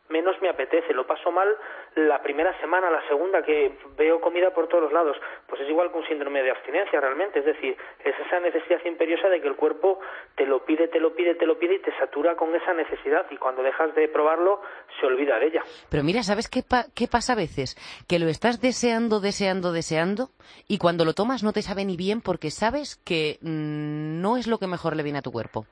menos 0.09 0.35
me 0.41 0.49
apetece, 0.49 0.93
lo 0.93 1.05
paso 1.05 1.31
mal 1.31 1.47
la 1.95 2.21
primera 2.21 2.57
semana, 2.59 2.89
la 2.89 3.05
segunda 3.07 3.41
que 3.41 3.77
veo 3.97 4.21
comida 4.21 4.51
por 4.51 4.67
todos 4.67 4.83
los 4.83 4.93
lados, 4.93 5.17
pues 5.47 5.61
es 5.61 5.69
igual 5.69 5.91
que 5.91 5.97
un 5.97 6.07
síndrome 6.07 6.43
de 6.43 6.51
abstinencia 6.51 6.99
realmente, 6.99 7.39
es 7.39 7.45
decir, 7.45 7.75
es 8.03 8.15
esa 8.25 8.39
necesidad 8.39 8.83
imperiosa 8.85 9.29
de 9.29 9.41
que 9.41 9.47
el 9.47 9.55
cuerpo 9.55 9.99
te 10.35 10.45
lo 10.45 10.63
pide, 10.65 10.87
te 10.87 10.99
lo 10.99 11.15
pide, 11.15 11.35
te 11.35 11.45
lo 11.45 11.57
pide 11.57 11.75
y 11.75 11.79
te 11.79 11.95
satura 11.97 12.35
con 12.35 12.55
esa 12.55 12.73
necesidad 12.73 13.25
y 13.31 13.37
cuando 13.37 13.63
dejas 13.63 13.93
de 13.95 14.07
probarlo 14.07 14.61
se 14.99 15.05
olvida 15.05 15.39
de 15.39 15.47
ella. 15.47 15.63
Pero 15.89 16.03
mira, 16.03 16.23
¿sabes 16.23 16.47
qué, 16.47 16.61
pa 16.63 16.85
qué 16.95 17.07
pasa 17.07 17.33
a 17.33 17.35
veces? 17.35 17.75
Que 18.07 18.19
lo 18.19 18.27
estás 18.27 18.61
deseando, 18.61 19.19
deseando, 19.19 19.71
deseando 19.71 20.29
y 20.67 20.77
cuando 20.77 21.05
lo 21.05 21.13
tomas 21.13 21.43
no 21.43 21.53
te 21.53 21.61
sabe 21.61 21.85
ni 21.85 21.97
bien 21.97 22.21
porque 22.21 22.51
sabes 22.51 22.95
que 22.97 23.37
mmm, 23.41 24.21
no 24.21 24.37
es 24.37 24.47
lo 24.47 24.57
que 24.57 24.67
mejor 24.67 24.95
le 24.95 25.03
viene 25.03 25.19
a 25.19 25.23
tu 25.23 25.31
cuerpo 25.31 25.65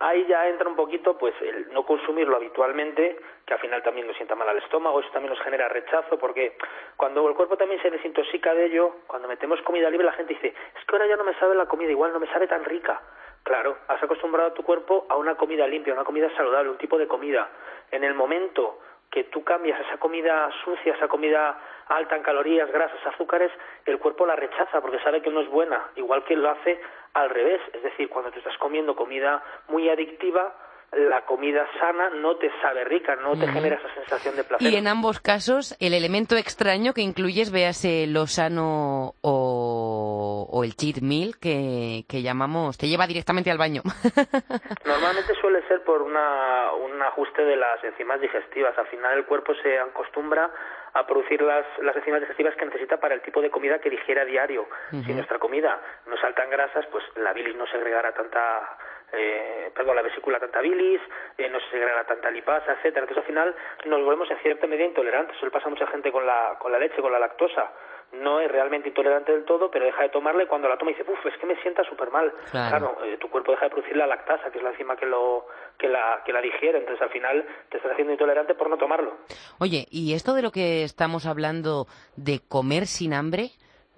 ahí 0.00 0.26
ya 0.26 0.48
entra 0.48 0.68
un 0.68 0.76
poquito 0.76 1.16
pues 1.16 1.34
el 1.42 1.72
no 1.72 1.84
consumirlo 1.84 2.36
habitualmente, 2.36 3.20
que 3.46 3.54
al 3.54 3.60
final 3.60 3.82
también 3.82 4.06
nos 4.06 4.16
sienta 4.16 4.34
mal 4.34 4.48
al 4.48 4.58
estómago, 4.58 5.00
eso 5.00 5.10
también 5.12 5.32
nos 5.32 5.42
genera 5.42 5.68
rechazo, 5.68 6.18
porque 6.18 6.56
cuando 6.96 7.28
el 7.28 7.34
cuerpo 7.34 7.56
también 7.56 7.80
se 7.82 7.90
desintoxica 7.90 8.54
de 8.54 8.66
ello, 8.66 8.96
cuando 9.06 9.28
metemos 9.28 9.60
comida 9.62 9.90
libre 9.90 10.06
la 10.06 10.12
gente 10.12 10.34
dice, 10.34 10.48
es 10.48 10.84
que 10.84 10.96
ahora 10.96 11.06
ya 11.06 11.16
no 11.16 11.24
me 11.24 11.34
sabe 11.34 11.54
la 11.54 11.66
comida 11.66 11.90
igual, 11.90 12.12
no 12.12 12.20
me 12.20 12.26
sabe 12.28 12.48
tan 12.48 12.64
rica. 12.64 13.00
Claro, 13.42 13.78
has 13.88 14.02
acostumbrado 14.02 14.50
a 14.50 14.54
tu 14.54 14.62
cuerpo 14.62 15.06
a 15.08 15.16
una 15.16 15.34
comida 15.34 15.66
limpia, 15.66 15.94
una 15.94 16.04
comida 16.04 16.30
saludable, 16.36 16.70
un 16.70 16.78
tipo 16.78 16.98
de 16.98 17.06
comida. 17.06 17.48
En 17.90 18.04
el 18.04 18.14
momento 18.14 18.80
que 19.10 19.24
tú 19.24 19.42
cambias 19.42 19.80
esa 19.80 19.98
comida 19.98 20.48
sucia, 20.64 20.94
esa 20.94 21.08
comida 21.08 21.58
alta 21.88 22.16
en 22.16 22.22
calorías, 22.22 22.70
grasas, 22.70 23.04
azúcares, 23.06 23.50
el 23.84 23.98
cuerpo 23.98 24.24
la 24.24 24.36
rechaza 24.36 24.80
porque 24.80 25.00
sabe 25.00 25.20
que 25.20 25.30
no 25.30 25.40
es 25.40 25.48
buena, 25.48 25.90
igual 25.96 26.24
que 26.24 26.36
lo 26.36 26.50
hace 26.50 26.80
al 27.14 27.28
revés, 27.30 27.60
es 27.72 27.82
decir, 27.82 28.08
cuando 28.08 28.30
tú 28.30 28.38
estás 28.38 28.56
comiendo 28.58 28.94
comida 28.94 29.42
muy 29.68 29.88
adictiva, 29.88 30.54
la 30.92 31.24
comida 31.24 31.66
sana 31.78 32.10
no 32.10 32.36
te 32.36 32.50
sabe 32.60 32.84
rica, 32.84 33.14
no 33.16 33.38
te 33.38 33.46
genera 33.46 33.76
esa 33.76 33.94
sensación 33.94 34.34
de 34.34 34.42
placer. 34.42 34.68
Y 34.68 34.76
en 34.76 34.88
ambos 34.88 35.20
casos, 35.20 35.76
el 35.78 35.94
elemento 35.94 36.36
extraño 36.36 36.94
que 36.94 37.02
incluyes, 37.02 37.52
véase 37.52 38.06
lo 38.08 38.26
sano 38.26 39.14
o, 39.20 40.48
o 40.50 40.64
el 40.64 40.74
cheat 40.74 41.00
meal 41.00 41.38
que, 41.40 42.04
que, 42.08 42.22
llamamos, 42.22 42.76
te 42.76 42.88
lleva 42.88 43.06
directamente 43.06 43.52
al 43.52 43.58
baño. 43.58 43.82
Normalmente 44.84 45.34
suele 45.40 45.62
ser 45.68 45.84
por 45.84 46.02
una, 46.02 46.72
un 46.72 47.00
ajuste 47.02 47.42
de 47.42 47.56
las 47.56 47.82
enzimas 47.84 48.20
digestivas. 48.20 48.76
Al 48.76 48.88
final 48.88 49.16
el 49.16 49.26
cuerpo 49.26 49.54
se 49.62 49.78
acostumbra 49.78 50.50
a 50.92 51.06
producir 51.06 51.40
las, 51.40 51.66
las 51.82 51.94
enzimas 51.94 52.20
digestivas 52.20 52.56
que 52.56 52.66
necesita 52.66 52.96
para 52.96 53.14
el 53.14 53.22
tipo 53.22 53.40
de 53.40 53.50
comida 53.50 53.78
que 53.78 53.90
digiere 53.90 54.22
a 54.22 54.24
diario. 54.24 54.62
Uh 54.62 54.96
-huh. 54.96 55.06
Si 55.06 55.12
nuestra 55.12 55.38
comida 55.38 55.80
no 56.06 56.16
saltan 56.16 56.50
grasas, 56.50 56.84
pues 56.90 57.04
la 57.14 57.32
bilis 57.32 57.54
no 57.54 57.66
segregará 57.68 58.12
tanta 58.12 58.76
eh, 59.12 59.70
perdón, 59.74 59.96
la 59.96 60.02
vesícula 60.02 60.38
tanta 60.38 60.60
bilis, 60.60 61.00
eh, 61.36 61.48
no 61.48 61.58
se 61.60 61.70
segrega 61.70 62.04
tanta 62.04 62.30
lipasa, 62.30 62.72
etcétera. 62.72 63.02
Entonces 63.02 63.18
al 63.18 63.26
final 63.26 63.54
nos 63.86 64.04
volvemos 64.04 64.30
en 64.30 64.38
cierta 64.38 64.66
medida 64.66 64.86
intolerantes. 64.86 65.36
Eso 65.36 65.46
le 65.46 65.52
pasa 65.52 65.66
a 65.66 65.70
mucha 65.70 65.86
gente 65.88 66.12
con 66.12 66.26
la, 66.26 66.56
con 66.58 66.72
la 66.72 66.78
leche, 66.78 67.00
con 67.00 67.12
la 67.12 67.18
lactosa. 67.18 67.72
No 68.12 68.40
es 68.40 68.50
realmente 68.50 68.88
intolerante 68.88 69.30
del 69.30 69.44
todo, 69.44 69.70
pero 69.70 69.84
deja 69.84 70.02
de 70.02 70.08
tomarla 70.08 70.42
y 70.42 70.46
cuando 70.46 70.68
la 70.68 70.76
toma 70.76 70.90
dice, 70.90 71.04
uff, 71.08 71.24
es 71.26 71.36
que 71.38 71.46
me 71.46 71.60
sienta 71.62 71.84
súper 71.84 72.10
mal. 72.10 72.32
Claro, 72.50 72.94
claro 72.94 73.04
eh, 73.04 73.16
tu 73.18 73.30
cuerpo 73.30 73.52
deja 73.52 73.66
de 73.66 73.70
producir 73.70 73.96
la 73.96 74.06
lactasa, 74.06 74.50
que 74.50 74.58
es 74.58 74.64
la 74.64 74.70
enzima 74.70 74.96
que, 74.96 75.06
lo, 75.06 75.46
que, 75.78 75.88
la, 75.88 76.22
que 76.24 76.32
la 76.32 76.40
digiere. 76.40 76.78
Entonces 76.78 77.00
al 77.02 77.10
final 77.10 77.46
te 77.68 77.76
estás 77.76 77.92
haciendo 77.92 78.12
intolerante 78.12 78.54
por 78.54 78.68
no 78.68 78.78
tomarlo. 78.78 79.16
Oye, 79.58 79.86
¿y 79.90 80.14
esto 80.14 80.34
de 80.34 80.42
lo 80.42 80.50
que 80.50 80.82
estamos 80.82 81.24
hablando 81.24 81.86
de 82.16 82.40
comer 82.48 82.86
sin 82.86 83.14
hambre, 83.14 83.50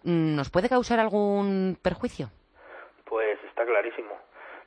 mm, 0.05 0.37
nos 0.37 0.51
puede 0.51 0.68
causar 0.68 1.01
algún 1.01 1.79
perjuicio? 1.83 2.29
Pues 3.07 3.38
está 3.44 3.64
clarísimo 3.64 4.21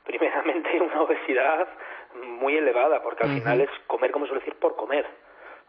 primeramente 0.06 0.80
una 0.80 1.02
obesidad 1.02 1.68
muy 2.14 2.56
elevada, 2.56 3.02
porque 3.02 3.24
al 3.24 3.30
uh 3.30 3.32
-huh. 3.34 3.38
final 3.38 3.60
es 3.60 3.70
comer, 3.86 4.10
como 4.10 4.26
suele 4.26 4.40
decir, 4.40 4.58
por 4.58 4.76
comer. 4.76 5.06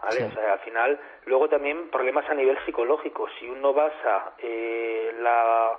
¿vale? 0.01 0.17
Sí. 0.17 0.23
O 0.23 0.31
sea, 0.31 0.53
al 0.53 0.59
final, 0.59 0.99
luego 1.25 1.49
también 1.49 1.89
problemas 1.89 2.29
a 2.29 2.33
nivel 2.33 2.57
psicológico. 2.65 3.27
Si 3.39 3.49
uno 3.49 3.73
basa 3.73 4.33
eh, 4.39 5.13
la, 5.19 5.77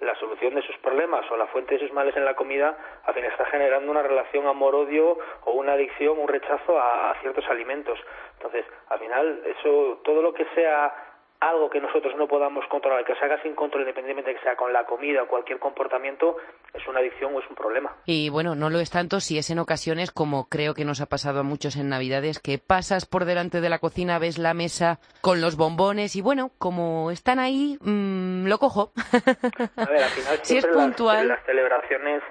la 0.00 0.14
solución 0.16 0.54
de 0.54 0.62
sus 0.62 0.76
problemas 0.78 1.30
o 1.30 1.36
la 1.36 1.46
fuente 1.46 1.74
de 1.74 1.80
sus 1.80 1.92
males 1.92 2.16
en 2.16 2.24
la 2.24 2.34
comida, 2.34 2.76
al 3.04 3.14
final 3.14 3.30
está 3.30 3.44
generando 3.46 3.90
una 3.90 4.02
relación 4.02 4.46
amor-odio 4.46 5.18
o 5.44 5.52
una 5.52 5.72
adicción, 5.72 6.18
un 6.18 6.28
rechazo 6.28 6.78
a, 6.78 7.10
a 7.10 7.14
ciertos 7.20 7.46
alimentos. 7.48 7.98
Entonces, 8.34 8.66
al 8.88 8.98
final, 8.98 9.42
eso, 9.46 10.00
todo 10.04 10.20
lo 10.20 10.34
que 10.34 10.46
sea 10.54 10.92
algo 11.40 11.70
que 11.70 11.80
nosotros 11.80 12.14
no 12.16 12.28
podamos 12.28 12.64
controlar, 12.68 13.04
que 13.04 13.14
se 13.14 13.24
haga 13.24 13.42
sin 13.42 13.54
control, 13.54 13.82
independientemente 13.82 14.30
de 14.30 14.36
que 14.36 14.42
sea 14.42 14.56
con 14.56 14.72
la 14.72 14.84
comida 14.84 15.22
o 15.22 15.26
cualquier 15.26 15.58
comportamiento, 15.58 16.36
es 16.74 16.86
una 16.86 17.00
adicción 17.00 17.34
o 17.34 17.40
es 17.40 17.48
un 17.48 17.56
problema. 17.56 17.96
Y 18.04 18.28
bueno, 18.28 18.54
no 18.54 18.68
lo 18.68 18.78
es 18.78 18.90
tanto 18.90 19.20
si 19.20 19.38
es 19.38 19.50
en 19.50 19.58
ocasiones 19.58 20.10
como 20.10 20.48
creo 20.48 20.74
que 20.74 20.84
nos 20.84 21.00
ha 21.00 21.06
pasado 21.06 21.40
a 21.40 21.42
muchos 21.42 21.76
en 21.76 21.88
Navidades, 21.88 22.40
que 22.40 22.58
pasas 22.58 23.06
por 23.06 23.24
delante 23.24 23.60
de 23.60 23.68
la 23.70 23.78
cocina, 23.78 24.18
ves 24.18 24.38
la 24.38 24.52
mesa 24.54 24.98
con 25.22 25.40
los 25.40 25.56
bombones 25.56 26.14
y 26.16 26.20
bueno, 26.20 26.50
como 26.58 27.10
están 27.10 27.38
ahí, 27.38 27.78
mmm, 27.80 28.46
lo 28.46 28.58
cojo. 28.58 28.92
A 28.96 29.84
ver, 29.86 30.02
al 30.02 30.10
final 30.10 30.38
si 30.42 30.58
es 30.58 30.64
las, 30.66 30.76
puntual. 30.76 31.28
las 31.28 31.44
celebraciones 31.46 32.22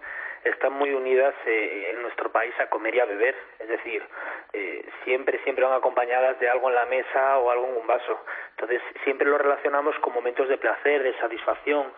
están 0.44 0.74
muy 0.74 0.94
unidas 0.94 1.34
eh, 1.46 1.92
en 1.92 2.02
nuestro 2.02 2.32
país 2.32 2.54
a 2.60 2.68
comer 2.68 2.96
y 2.96 3.00
a 3.00 3.06
beber, 3.06 3.36
es 3.60 3.68
decir, 3.68 4.04
eh, 4.54 4.86
siempre, 5.04 5.40
siempre 5.44 5.66
van 5.66 5.74
acompañadas 5.74 6.40
de 6.40 6.50
algo 6.50 6.70
en 6.70 6.76
la 6.76 6.86
mesa 6.86 7.38
o 7.38 7.52
algo 7.52 7.68
en 7.68 7.78
un 7.78 7.88
vaso. 7.88 8.20
Entonces, 8.52 8.82
siempre 9.04 9.28
lo 9.28 9.38
relacionamos 9.38 9.98
con 10.00 10.14
momentos 10.14 10.48
de 10.48 10.58
placer, 10.58 11.04
de 11.04 11.18
satisfacción, 11.20 11.92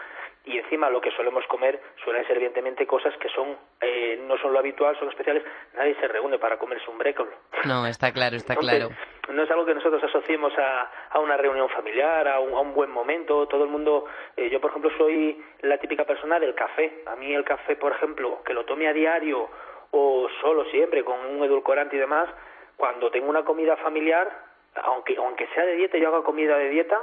y 0.43 0.57
encima 0.57 0.89
lo 0.89 1.01
que 1.01 1.11
solemos 1.11 1.45
comer 1.47 1.79
suelen 2.03 2.25
ser 2.25 2.37
evidentemente 2.37 2.87
cosas 2.87 3.15
que 3.17 3.29
son 3.29 3.55
eh, 3.79 4.19
no 4.27 4.37
son 4.39 4.53
lo 4.53 4.59
habitual, 4.59 4.97
son 4.97 5.09
especiales. 5.09 5.43
Nadie 5.75 5.95
se 5.95 6.07
reúne 6.07 6.39
para 6.39 6.57
comerse 6.57 6.89
un 6.89 6.97
brécol. 6.97 7.29
No, 7.65 7.85
está 7.85 8.11
claro, 8.11 8.35
está 8.35 8.53
Entonces, 8.53 8.79
claro. 8.79 8.95
No 9.33 9.43
es 9.43 9.51
algo 9.51 9.65
que 9.65 9.75
nosotros 9.75 10.03
asociemos 10.03 10.51
a, 10.57 10.89
a 11.11 11.19
una 11.19 11.37
reunión 11.37 11.69
familiar, 11.69 12.27
a 12.27 12.39
un, 12.39 12.53
a 12.53 12.59
un 12.59 12.73
buen 12.73 12.89
momento. 12.89 13.47
Todo 13.47 13.63
el 13.63 13.69
mundo, 13.69 14.05
eh, 14.35 14.49
yo 14.49 14.59
por 14.59 14.71
ejemplo 14.71 14.91
soy 14.97 15.43
la 15.61 15.77
típica 15.77 16.05
persona 16.05 16.39
del 16.39 16.55
café. 16.55 17.03
A 17.05 17.15
mí 17.15 17.33
el 17.33 17.43
café, 17.43 17.75
por 17.75 17.91
ejemplo, 17.91 18.41
que 18.43 18.53
lo 18.53 18.65
tome 18.65 18.87
a 18.87 18.93
diario 18.93 19.49
o 19.91 20.27
solo 20.41 20.65
siempre 20.65 21.03
con 21.03 21.19
un 21.19 21.43
edulcorante 21.43 21.97
y 21.97 21.99
demás, 21.99 22.29
cuando 22.77 23.11
tengo 23.11 23.29
una 23.29 23.43
comida 23.43 23.75
familiar, 23.77 24.27
aunque 24.75 25.15
aunque 25.17 25.47
sea 25.53 25.65
de 25.65 25.75
dieta, 25.75 25.97
yo 25.97 26.07
haga 26.07 26.23
comida 26.23 26.57
de 26.57 26.69
dieta 26.69 26.99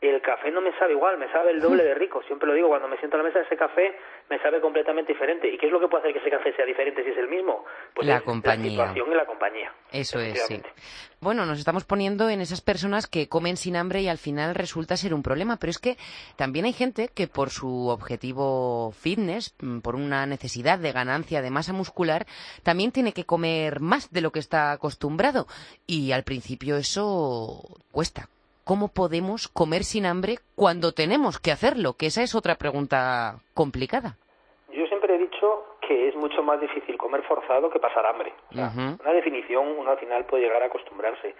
el 0.00 0.22
café 0.22 0.50
no 0.52 0.60
me 0.60 0.76
sabe 0.78 0.92
igual, 0.92 1.18
me 1.18 1.30
sabe 1.32 1.50
el 1.50 1.60
doble 1.60 1.82
de 1.82 1.94
rico. 1.94 2.22
Siempre 2.22 2.46
lo 2.46 2.54
digo, 2.54 2.68
cuando 2.68 2.86
me 2.86 2.96
siento 2.98 3.16
a 3.16 3.18
la 3.18 3.24
mesa, 3.24 3.40
ese 3.40 3.56
café 3.56 3.96
me 4.30 4.38
sabe 4.40 4.60
completamente 4.60 5.12
diferente. 5.12 5.48
¿Y 5.48 5.58
qué 5.58 5.66
es 5.66 5.72
lo 5.72 5.80
que 5.80 5.88
puede 5.88 6.02
hacer 6.02 6.12
que 6.12 6.20
ese 6.20 6.30
café 6.30 6.54
sea 6.54 6.64
diferente 6.64 7.02
si 7.02 7.10
es 7.10 7.18
el 7.18 7.28
mismo? 7.28 7.64
Pues 7.94 8.06
la 8.06 8.18
es 8.18 8.22
compañía. 8.22 8.66
La 8.66 8.70
situación 8.70 9.12
y 9.12 9.16
la 9.16 9.26
compañía. 9.26 9.72
Eso 9.90 10.20
es, 10.20 10.40
sí. 10.46 10.62
Bueno, 11.20 11.46
nos 11.46 11.58
estamos 11.58 11.84
poniendo 11.84 12.28
en 12.28 12.40
esas 12.40 12.60
personas 12.60 13.08
que 13.08 13.28
comen 13.28 13.56
sin 13.56 13.74
hambre 13.74 14.02
y 14.02 14.08
al 14.08 14.18
final 14.18 14.54
resulta 14.54 14.96
ser 14.96 15.14
un 15.14 15.24
problema, 15.24 15.56
pero 15.56 15.72
es 15.72 15.78
que 15.80 15.96
también 16.36 16.64
hay 16.64 16.72
gente 16.72 17.08
que 17.08 17.26
por 17.26 17.50
su 17.50 17.88
objetivo 17.88 18.92
fitness, 18.92 19.56
mm, 19.60 19.80
por 19.80 19.96
una 19.96 20.26
necesidad 20.26 20.78
de 20.78 20.92
ganancia 20.92 21.42
de 21.42 21.50
masa 21.50 21.72
muscular, 21.72 22.24
también 22.62 22.92
tiene 22.92 23.12
que 23.12 23.24
comer 23.24 23.80
más 23.80 24.12
de 24.12 24.20
lo 24.20 24.30
que 24.30 24.38
está 24.38 24.70
acostumbrado. 24.70 25.48
Y 25.88 26.12
al 26.12 26.22
principio 26.22 26.76
eso 26.76 27.62
cuesta, 27.90 28.28
¿cómo 28.68 28.88
podemos 28.92 29.48
comer 29.48 29.82
sin 29.82 30.04
hambre 30.04 30.36
cuando 30.54 30.92
tenemos 30.92 31.40
que 31.40 31.50
hacerlo? 31.50 31.94
Que 31.98 32.06
esa 32.12 32.22
es 32.22 32.34
otra 32.34 32.56
pregunta 32.56 33.40
complicada. 33.54 34.18
Yo 34.70 34.86
siempre 34.88 35.14
he 35.14 35.18
dicho 35.18 35.78
que 35.80 36.08
es 36.08 36.14
mucho 36.14 36.42
más 36.42 36.60
difícil 36.60 36.98
comer 36.98 37.22
forzado 37.22 37.70
que 37.70 37.80
pasar 37.80 38.04
hambre. 38.04 38.34
O 38.50 38.54
sea, 38.54 38.66
Ujú. 38.66 39.00
Una 39.00 39.12
definición, 39.14 39.68
uno 39.78 39.90
al 39.90 39.98
final 39.98 40.26
puede 40.26 40.42
llegar 40.44 40.62
a 40.62 40.66
acostumbrarse, 40.66 41.34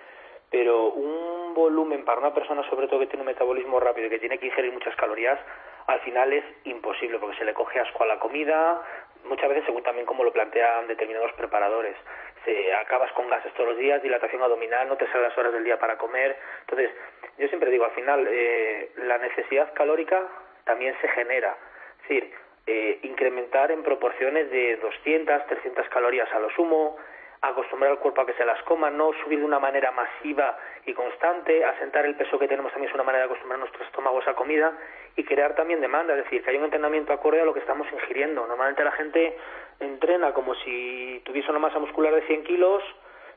pero 0.50 0.88
un 0.94 1.52
volumen 1.52 2.02
para 2.06 2.20
una 2.20 2.32
persona, 2.32 2.66
sobre 2.70 2.88
todo 2.88 3.00
que 3.00 3.08
tiene 3.08 3.20
un 3.20 3.26
metabolismo 3.26 3.78
rápido 3.78 4.06
y 4.06 4.10
que 4.10 4.20
tiene 4.20 4.38
que 4.38 4.46
ingerir 4.46 4.72
muchas 4.72 4.96
calorías, 4.96 5.38
al 5.86 6.00
final 6.00 6.32
es 6.32 6.44
imposible 6.64 7.18
porque 7.18 7.36
se 7.36 7.44
le 7.44 7.52
coge 7.52 7.78
asco 7.78 8.04
a 8.04 8.06
la 8.06 8.18
comida, 8.18 8.80
muchas 9.24 9.48
veces 9.48 9.64
según 9.64 9.82
también 9.82 10.06
como 10.06 10.24
lo 10.24 10.32
plantean 10.32 10.86
determinados 10.86 11.32
preparadores. 11.32 11.96
Se, 12.44 12.74
acabas 12.74 13.12
con 13.12 13.28
gases 13.28 13.52
todos 13.54 13.70
los 13.70 13.78
días, 13.78 14.02
dilatación 14.02 14.42
abdominal, 14.42 14.88
no 14.88 14.96
te 14.96 15.06
salen 15.06 15.22
las 15.22 15.38
horas 15.38 15.52
del 15.52 15.64
día 15.64 15.78
para 15.78 15.98
comer. 15.98 16.36
Entonces, 16.60 16.90
yo 17.38 17.48
siempre 17.48 17.70
digo, 17.70 17.84
al 17.84 17.92
final, 17.92 18.26
eh, 18.30 18.90
la 18.96 19.18
necesidad 19.18 19.72
calórica 19.74 20.22
también 20.64 20.94
se 21.00 21.08
genera. 21.08 21.56
Es 22.02 22.08
decir, 22.08 22.32
eh, 22.66 22.98
incrementar 23.02 23.70
en 23.70 23.82
proporciones 23.82 24.50
de 24.50 24.76
200, 24.76 25.46
300 25.46 25.88
calorías 25.88 26.30
a 26.32 26.38
lo 26.38 26.50
sumo, 26.50 26.98
acostumbrar 27.40 27.92
al 27.92 27.98
cuerpo 27.98 28.22
a 28.22 28.26
que 28.26 28.32
se 28.34 28.44
las 28.44 28.60
coma, 28.62 28.90
no 28.90 29.12
subir 29.24 29.38
de 29.38 29.44
una 29.44 29.58
manera 29.58 29.92
masiva 29.92 30.58
y 30.86 30.92
constante, 30.92 31.64
asentar 31.64 32.04
el 32.04 32.16
peso 32.16 32.38
que 32.38 32.48
tenemos 32.48 32.72
también 32.72 32.90
es 32.90 32.94
una 32.94 33.04
manera 33.04 33.24
de 33.24 33.26
acostumbrar 33.26 33.60
nuestros 33.60 33.86
estómagos 33.86 34.26
a 34.26 34.34
comida 34.34 34.72
y 35.16 35.24
crear 35.24 35.54
también 35.54 35.80
demanda, 35.80 36.14
es 36.14 36.24
decir, 36.24 36.42
que 36.42 36.50
hay 36.50 36.56
un 36.56 36.64
entrenamiento 36.64 37.12
acorde 37.12 37.40
a 37.40 37.44
lo 37.44 37.54
que 37.54 37.60
estamos 37.60 37.86
ingiriendo. 37.92 38.46
Normalmente 38.46 38.82
la 38.84 38.92
gente 38.92 39.36
entrena 39.80 40.32
como 40.32 40.54
si 40.56 41.22
tuviese 41.24 41.50
una 41.50 41.60
masa 41.60 41.78
muscular 41.78 42.14
de 42.14 42.22
100 42.22 42.44
kilos, 42.44 42.82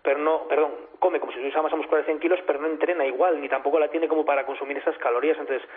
pero 0.02 0.18
no, 0.18 0.48
perdón, 0.48 0.72
come 1.00 1.20
como 1.20 1.32
si 1.32 1.38
tuviese 1.38 1.58
una 1.58 1.64
masa 1.64 1.76
muscular 1.76 2.02
de 2.02 2.06
100 2.06 2.20
kilos, 2.20 2.40
pero 2.48 2.60
no 2.60 2.68
entrena 2.68 3.06
igual, 3.06 3.40
ni 3.40 3.50
tampoco 3.50 3.80
la 3.80 3.90
tiene 3.90 4.08
como 4.08 4.26
para 4.26 4.46
consumir 4.46 4.78
esas 4.78 4.98
calorías. 4.98 5.38
Entonces, 5.38 5.68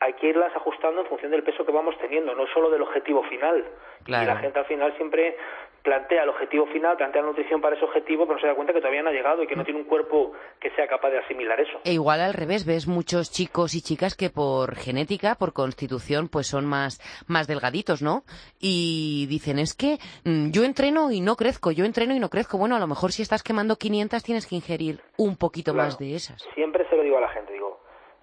hay 0.00 0.14
que 0.14 0.28
irlas 0.28 0.54
ajustando 0.56 1.02
en 1.02 1.06
función 1.06 1.30
del 1.30 1.42
peso 1.42 1.64
que 1.64 1.72
vamos 1.72 1.94
teniendo, 1.98 2.34
no 2.34 2.46
solo 2.54 2.70
del 2.70 2.82
objetivo 2.82 3.22
final. 3.24 3.64
Claro. 4.04 4.24
Y 4.24 4.26
la 4.26 4.36
gente 4.38 4.58
al 4.58 4.64
final 4.64 4.96
siempre 4.96 5.36
plantea 5.82 6.22
el 6.24 6.28
objetivo 6.30 6.66
final, 6.66 6.96
plantea 6.96 7.22
la 7.22 7.28
nutrición 7.28 7.60
para 7.60 7.76
ese 7.76 7.84
objetivo, 7.84 8.24
pero 8.24 8.36
no 8.36 8.40
se 8.40 8.46
da 8.46 8.54
cuenta 8.54 8.72
que 8.72 8.80
todavía 8.80 9.02
no 9.02 9.10
ha 9.10 9.12
llegado 9.12 9.42
y 9.42 9.46
que 9.46 9.56
no 9.56 9.64
tiene 9.64 9.80
un 9.80 9.86
cuerpo 9.86 10.32
que 10.58 10.70
sea 10.70 10.86
capaz 10.86 11.10
de 11.10 11.18
asimilar 11.18 11.60
eso. 11.60 11.80
E 11.84 11.92
igual 11.92 12.20
al 12.20 12.34
revés, 12.34 12.66
ves 12.66 12.86
muchos 12.86 13.30
chicos 13.30 13.74
y 13.74 13.82
chicas 13.82 14.14
que 14.14 14.30
por 14.30 14.74
genética, 14.76 15.34
por 15.36 15.52
constitución, 15.52 16.28
pues 16.28 16.46
son 16.46 16.66
más, 16.66 17.00
más 17.28 17.46
delgaditos, 17.46 18.02
¿no? 18.02 18.24
Y 18.58 19.26
dicen, 19.28 19.58
es 19.58 19.74
que 19.74 19.98
mm, 20.24 20.50
yo 20.50 20.64
entreno 20.64 21.10
y 21.12 21.20
no 21.20 21.36
crezco, 21.36 21.70
yo 21.72 21.84
entreno 21.84 22.14
y 22.14 22.20
no 22.20 22.28
crezco. 22.28 22.58
Bueno, 22.58 22.76
a 22.76 22.80
lo 22.80 22.86
mejor 22.86 23.12
si 23.12 23.22
estás 23.22 23.42
quemando 23.42 23.76
500 23.76 24.22
tienes 24.22 24.46
que 24.46 24.56
ingerir 24.56 25.00
un 25.18 25.36
poquito 25.36 25.72
Claro. 25.72 25.86
más 25.88 25.98
de 25.98 26.14
esas. 26.14 26.42
Siempre 26.54 26.86
se 26.88 26.96
lo 26.96 27.02
digo 27.02 27.18
a 27.18 27.20
la 27.22 27.28
gente, 27.28 27.52
digo, 27.52 27.79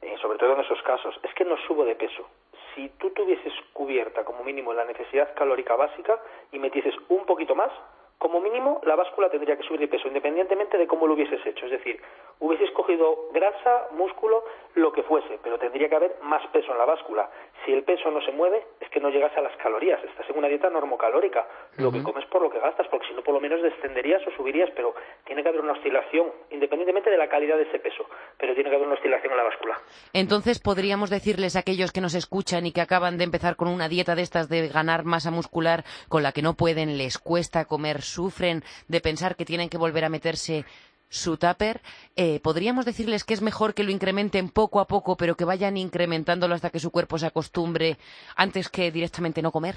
eh, 0.08 0.18
sobre 0.22 0.38
todo 0.38 0.54
en 0.54 0.62
esos 0.62 0.82
casos, 0.84 1.20
es 1.24 1.34
que 1.34 1.46
no 1.46 1.58
subo 1.68 1.84
de 1.86 1.96
peso. 1.96 2.28
Si 2.74 2.90
tú 2.98 3.10
tuvieses 3.12 3.54
cubierta 3.74 4.24
como 4.24 4.44
mínimo 4.44 4.74
la 4.74 4.86
necesidad 4.86 5.34
calórica 5.36 5.76
básica 5.76 6.20
y 6.52 6.60
metieses 6.60 6.96
un 7.10 7.26
poquito 7.26 7.56
más, 7.56 7.72
como 8.18 8.42
mínimo 8.42 8.82
la 8.86 8.96
báscula 8.96 9.30
tendría 9.30 9.58
que 9.58 9.64
subir 9.64 9.82
de 9.82 9.88
peso, 9.88 10.08
independientemente 10.08 10.78
de 10.78 10.88
cómo 10.88 11.08
lo 11.08 11.14
hubieses 11.14 11.46
hecho. 11.46 11.66
Es 11.66 11.72
decir, 11.72 12.02
hubieses 12.40 12.72
cogido 12.72 13.30
grasa, 13.32 13.88
músculo, 13.92 14.44
lo 14.76 14.92
que 14.92 15.04
fuese, 15.04 15.40
pero 15.44 15.58
tendría 15.58 15.90
que 15.90 15.96
haber 15.96 16.16
más 16.22 16.46
peso 16.48 16.72
en 16.72 16.78
la 16.78 16.86
báscula. 16.86 17.30
Si 17.66 17.74
el 17.74 17.84
peso 17.84 18.10
no 18.12 18.22
se 18.22 18.32
mueve, 18.32 18.64
es 18.80 18.90
que 18.90 19.00
no 19.00 19.10
llegas 19.10 19.36
a 19.38 19.42
las 19.42 19.56
calorías. 19.58 20.04
Estás 20.04 20.30
en 20.30 20.38
una 20.38 20.48
dieta 20.48 20.70
normocalórica. 20.70 21.48
Lo 21.78 21.92
que 21.92 22.02
comes 22.04 22.26
por 22.26 22.42
lo 22.42 22.50
que 22.50 22.60
gastas, 22.60 22.88
porque 22.88 23.08
si 23.08 23.14
no, 23.14 23.22
por 23.22 23.34
lo 23.34 23.40
menos 23.40 23.62
descenderías 23.62 24.22
o 24.28 24.32
subirías, 24.32 24.70
pero 24.76 24.96
tiene 25.26 25.44
que 25.44 25.50
haber 25.50 25.62
una 25.62 25.74
oscilación, 25.74 26.32
independientemente 26.52 27.10
de 27.10 27.18
la 27.18 27.28
calidad 27.28 27.58
de 27.58 27.64
ese 27.64 27.80
peso, 27.80 28.06
pero 28.38 28.54
tiene 28.54 28.70
que 28.70 28.76
haber 28.76 28.88
una 28.88 28.96
oscilación 28.96 29.32
en 29.32 29.38
la 29.38 29.44
báscula. 29.44 29.78
Entonces 30.14 30.60
podríamos 30.60 31.10
decirles 31.10 31.56
a 31.56 31.60
aquellos 31.60 31.92
que 31.92 32.02
nos 32.02 32.16
escuchan 32.16 32.66
y 32.66 32.72
que 32.72 32.82
acaban 32.82 33.18
de 33.18 33.24
empezar 33.24 33.56
con 33.56 33.68
una 33.68 33.90
dieta 33.90 34.16
de 34.16 34.22
estas 34.22 34.50
de 34.50 34.68
ganar 34.68 35.04
masa 35.04 35.32
muscular 35.32 35.84
con 36.10 36.24
la 36.24 36.32
que 36.32 36.42
no 36.42 36.56
pueden, 36.56 36.98
les 36.98 37.18
cuesta 37.18 37.66
comer, 37.66 38.02
sufren 38.08 38.64
de 38.88 39.02
pensar 39.02 39.36
que 39.36 39.46
tienen 39.46 39.70
que 39.70 39.78
volver 39.78 40.06
a 40.06 40.10
meterse 40.10 40.66
su 41.10 41.38
tupper, 41.38 41.80
eh, 42.16 42.40
podríamos 42.44 42.86
decirles 42.86 43.24
que 43.24 43.34
es 43.34 43.42
mejor 43.42 43.74
que 43.74 43.84
lo 43.84 43.92
incrementen 43.92 44.50
poco 44.50 44.80
a 44.80 44.86
poco, 44.86 45.16
pero 45.18 45.36
que 45.36 45.46
vayan 45.46 45.78
incrementándolo 45.78 46.54
hasta 46.56 46.70
que 46.70 46.80
su 46.80 46.92
cuerpo 46.92 47.18
se 47.18 47.28
acostumbre 47.28 47.98
antes 48.36 48.70
que 48.70 48.92
directamente 48.92 49.42
no 49.42 49.52
comer. 49.52 49.76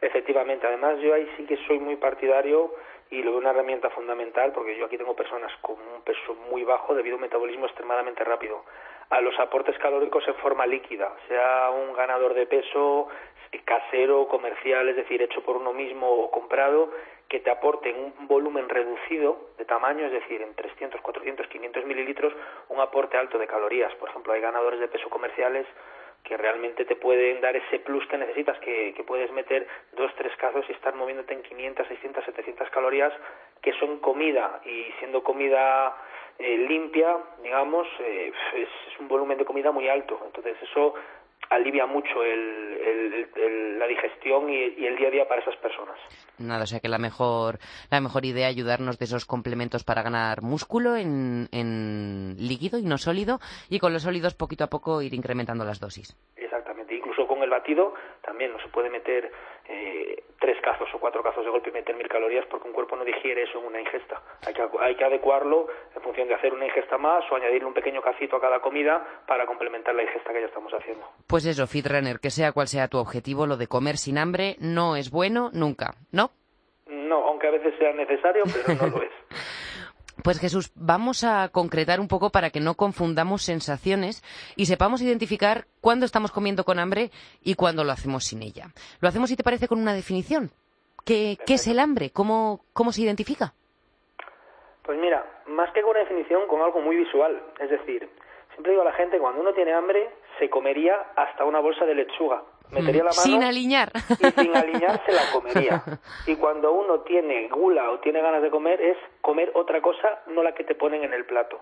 Efectivamente, 0.00 0.66
además 0.66 0.98
yo 1.00 1.14
ahí 1.14 1.28
sí 1.36 1.44
que 1.44 1.56
soy 1.66 1.78
muy 1.78 1.96
partidario 1.96 2.74
y 3.10 3.22
lo 3.22 3.32
veo 3.32 3.40
una 3.40 3.50
herramienta 3.50 3.90
fundamental 3.90 4.52
porque 4.52 4.76
yo 4.76 4.86
aquí 4.86 4.96
tengo 4.96 5.14
personas 5.14 5.52
con 5.60 5.76
un 5.76 6.02
peso 6.02 6.34
muy 6.50 6.64
bajo 6.64 6.94
debido 6.94 7.14
a 7.14 7.18
un 7.18 7.22
metabolismo 7.22 7.66
extremadamente 7.66 8.24
rápido. 8.24 8.64
A 9.10 9.20
los 9.20 9.38
aportes 9.38 9.78
calóricos 9.78 10.26
en 10.26 10.34
forma 10.36 10.66
líquida, 10.66 11.12
sea 11.28 11.70
un 11.70 11.92
ganador 11.94 12.34
de 12.34 12.46
peso 12.46 13.08
eh, 13.52 13.60
casero, 13.64 14.26
comercial, 14.28 14.88
es 14.88 14.96
decir, 14.96 15.20
hecho 15.20 15.42
por 15.42 15.56
uno 15.56 15.74
mismo 15.74 16.08
o 16.08 16.30
comprado, 16.30 16.90
que 17.32 17.40
te 17.40 17.50
aporten 17.50 17.96
un 17.96 18.28
volumen 18.28 18.68
reducido 18.68 19.52
de 19.56 19.64
tamaño, 19.64 20.04
es 20.04 20.12
decir, 20.12 20.42
en 20.42 20.54
300, 20.54 21.00
400, 21.00 21.46
500 21.46 21.86
mililitros, 21.86 22.30
un 22.68 22.78
aporte 22.78 23.16
alto 23.16 23.38
de 23.38 23.46
calorías. 23.46 23.90
Por 23.94 24.10
ejemplo, 24.10 24.34
hay 24.34 24.42
ganadores 24.42 24.78
de 24.80 24.88
peso 24.88 25.08
comerciales 25.08 25.66
que 26.24 26.36
realmente 26.36 26.84
te 26.84 26.94
pueden 26.94 27.40
dar 27.40 27.56
ese 27.56 27.78
plus 27.78 28.06
que 28.08 28.18
necesitas, 28.18 28.58
que, 28.58 28.92
que 28.92 29.02
puedes 29.02 29.32
meter 29.32 29.66
dos, 29.96 30.14
tres 30.16 30.36
casos 30.36 30.66
y 30.68 30.72
estar 30.72 30.94
moviéndote 30.94 31.32
en 31.32 31.42
500, 31.42 31.88
600, 31.88 32.22
700 32.22 32.68
calorías, 32.68 33.14
que 33.62 33.72
son 33.80 34.00
comida, 34.00 34.60
y 34.66 34.92
siendo 34.98 35.24
comida 35.24 35.96
eh, 36.38 36.58
limpia, 36.68 37.16
digamos, 37.42 37.88
eh, 38.00 38.30
es 38.56 39.00
un 39.00 39.08
volumen 39.08 39.38
de 39.38 39.46
comida 39.46 39.72
muy 39.72 39.88
alto. 39.88 40.20
Entonces 40.26 40.54
eso 40.60 40.92
alivia 41.54 41.86
mucho 41.86 42.22
el, 42.22 42.40
el- 42.86 43.12
el- 43.14 43.28
el- 43.42 43.78
la 43.78 43.86
digestión 43.86 44.48
y, 44.50 44.54
y 44.78 44.86
el 44.86 44.96
día 44.96 45.08
a 45.08 45.10
día 45.10 45.28
para 45.28 45.40
esas 45.42 45.56
personas. 45.56 45.96
Nada, 46.38 46.64
o 46.64 46.66
sea 46.66 46.80
que 46.80 46.88
la 46.88 46.98
mejor, 46.98 47.58
la 47.90 48.00
mejor 48.00 48.24
idea 48.24 48.48
es 48.48 48.54
ayudarnos 48.56 48.98
de 48.98 49.04
esos 49.04 49.24
complementos 49.26 49.84
para 49.84 50.02
ganar 50.02 50.42
músculo 50.42 50.96
en, 50.96 51.48
en 51.52 52.36
líquido 52.38 52.78
y 52.78 52.82
no 52.84 52.98
sólido, 52.98 53.38
y 53.68 53.78
con 53.78 53.92
los 53.92 54.02
sólidos 54.02 54.34
poquito 54.34 54.64
a 54.64 54.68
poco 54.68 55.02
ir 55.02 55.14
incrementando 55.14 55.64
las 55.64 55.78
dosis. 55.80 56.16
Exactamente. 56.36 56.81
Con 57.42 57.46
el 57.46 57.58
batido, 57.58 57.92
también 58.20 58.52
no 58.52 58.60
se 58.60 58.68
puede 58.68 58.88
meter 58.88 59.32
eh, 59.66 60.22
tres 60.38 60.56
cazos 60.62 60.88
o 60.94 61.00
cuatro 61.00 61.24
cazos 61.24 61.44
de 61.44 61.50
golpe 61.50 61.70
y 61.70 61.72
meter 61.72 61.96
mil 61.96 62.06
calorías 62.06 62.46
porque 62.46 62.68
un 62.68 62.72
cuerpo 62.72 62.94
no 62.94 63.04
digiere 63.04 63.42
eso 63.42 63.58
en 63.58 63.66
una 63.66 63.80
ingesta. 63.80 64.22
Hay 64.46 64.54
que, 64.54 64.62
hay 64.78 64.94
que 64.94 65.04
adecuarlo 65.04 65.66
en 65.92 66.02
función 66.02 66.28
de 66.28 66.34
hacer 66.34 66.54
una 66.54 66.66
ingesta 66.66 66.98
más 66.98 67.24
o 67.32 67.34
añadirle 67.34 67.66
un 67.66 67.74
pequeño 67.74 68.00
cacito 68.00 68.36
a 68.36 68.40
cada 68.40 68.60
comida 68.60 69.04
para 69.26 69.44
complementar 69.44 69.92
la 69.92 70.04
ingesta 70.04 70.32
que 70.32 70.40
ya 70.40 70.46
estamos 70.46 70.72
haciendo. 70.72 71.04
Pues 71.26 71.44
eso, 71.44 71.66
Fitrunner, 71.66 72.20
que 72.20 72.30
sea 72.30 72.52
cual 72.52 72.68
sea 72.68 72.86
tu 72.86 72.98
objetivo, 72.98 73.48
lo 73.48 73.56
de 73.56 73.66
comer 73.66 73.96
sin 73.96 74.18
hambre 74.18 74.54
no 74.60 74.94
es 74.94 75.10
bueno 75.10 75.50
nunca, 75.52 75.96
¿no? 76.12 76.30
No, 76.86 77.26
aunque 77.26 77.48
a 77.48 77.50
veces 77.50 77.74
sea 77.76 77.92
necesario, 77.92 78.44
pero 78.44 78.78
no 78.78 78.98
lo 78.98 79.02
es. 79.02 79.10
Pues 80.22 80.38
Jesús, 80.38 80.70
vamos 80.76 81.24
a 81.24 81.48
concretar 81.48 81.98
un 81.98 82.06
poco 82.06 82.30
para 82.30 82.50
que 82.50 82.60
no 82.60 82.74
confundamos 82.74 83.42
sensaciones 83.42 84.22
y 84.54 84.66
sepamos 84.66 85.02
identificar 85.02 85.64
cuándo 85.80 86.06
estamos 86.06 86.30
comiendo 86.30 86.62
con 86.62 86.78
hambre 86.78 87.10
y 87.42 87.56
cuándo 87.56 87.82
lo 87.82 87.90
hacemos 87.90 88.24
sin 88.24 88.42
ella. 88.42 88.66
Lo 89.00 89.08
hacemos, 89.08 89.30
si 89.30 89.36
te 89.36 89.42
parece, 89.42 89.66
con 89.66 89.80
una 89.80 89.94
definición. 89.94 90.50
¿Qué, 91.04 91.38
es 91.48 91.66
el 91.66 91.80
hambre? 91.80 92.10
¿Cómo, 92.10 92.60
¿Cómo 92.72 92.92
se 92.92 93.02
identifica? 93.02 93.52
Pues 94.84 94.96
mira, 94.96 95.26
más 95.48 95.72
que 95.72 95.82
con 95.82 95.90
una 95.90 96.00
definición, 96.00 96.46
con 96.46 96.62
algo 96.62 96.80
muy 96.80 96.96
visual. 96.96 97.42
Es 97.58 97.70
decir, 97.70 98.08
siempre 98.52 98.70
digo 98.70 98.82
a 98.82 98.86
la 98.86 98.92
gente, 98.92 99.18
cuando 99.18 99.40
uno 99.40 99.52
tiene 99.54 99.72
hambre, 99.72 100.08
se 100.38 100.48
comería 100.48 100.94
hasta 101.16 101.44
una 101.44 101.58
bolsa 101.58 101.84
de 101.84 101.96
lechuga 101.96 102.44
metería 102.72 103.04
la 103.04 103.10
mano 103.10 103.22
sin 103.22 103.42
aliñar. 103.42 103.92
y 103.94 104.40
sin 104.40 104.56
aliñar 104.56 105.02
se 105.04 105.12
la 105.12 105.22
comería. 105.32 105.82
Y 106.26 106.36
cuando 106.36 106.72
uno 106.72 107.00
tiene 107.00 107.48
gula 107.48 107.90
o 107.90 108.00
tiene 108.00 108.20
ganas 108.20 108.42
de 108.42 108.50
comer 108.50 108.80
es 108.80 108.96
comer 109.20 109.50
otra 109.54 109.80
cosa 109.80 110.22
no 110.28 110.42
la 110.42 110.54
que 110.54 110.64
te 110.64 110.74
ponen 110.74 111.04
en 111.04 111.12
el 111.12 111.24
plato. 111.26 111.60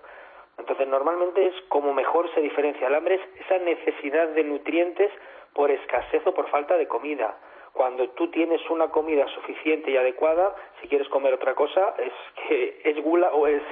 Entonces 0.58 0.86
normalmente 0.88 1.46
es 1.46 1.54
como 1.68 1.94
mejor 1.94 2.32
se 2.34 2.40
diferencia 2.40 2.86
el 2.86 2.94
hambre 2.94 3.14
es 3.16 3.44
esa 3.44 3.58
necesidad 3.58 4.28
de 4.28 4.44
nutrientes 4.44 5.10
por 5.54 5.70
escasez 5.70 6.26
o 6.26 6.34
por 6.34 6.48
falta 6.50 6.76
de 6.76 6.86
comida. 6.86 7.36
Cuando 7.72 8.10
tú 8.10 8.30
tienes 8.30 8.60
una 8.68 8.88
comida 8.90 9.26
suficiente 9.28 9.90
y 9.90 9.96
adecuada 9.96 10.54
si 10.80 10.88
quieres 10.88 11.08
comer 11.08 11.34
otra 11.34 11.54
cosa 11.54 11.94
es 11.98 12.12
que 12.46 12.82
es 12.84 13.02
gula 13.02 13.30
o 13.32 13.46
es 13.46 13.62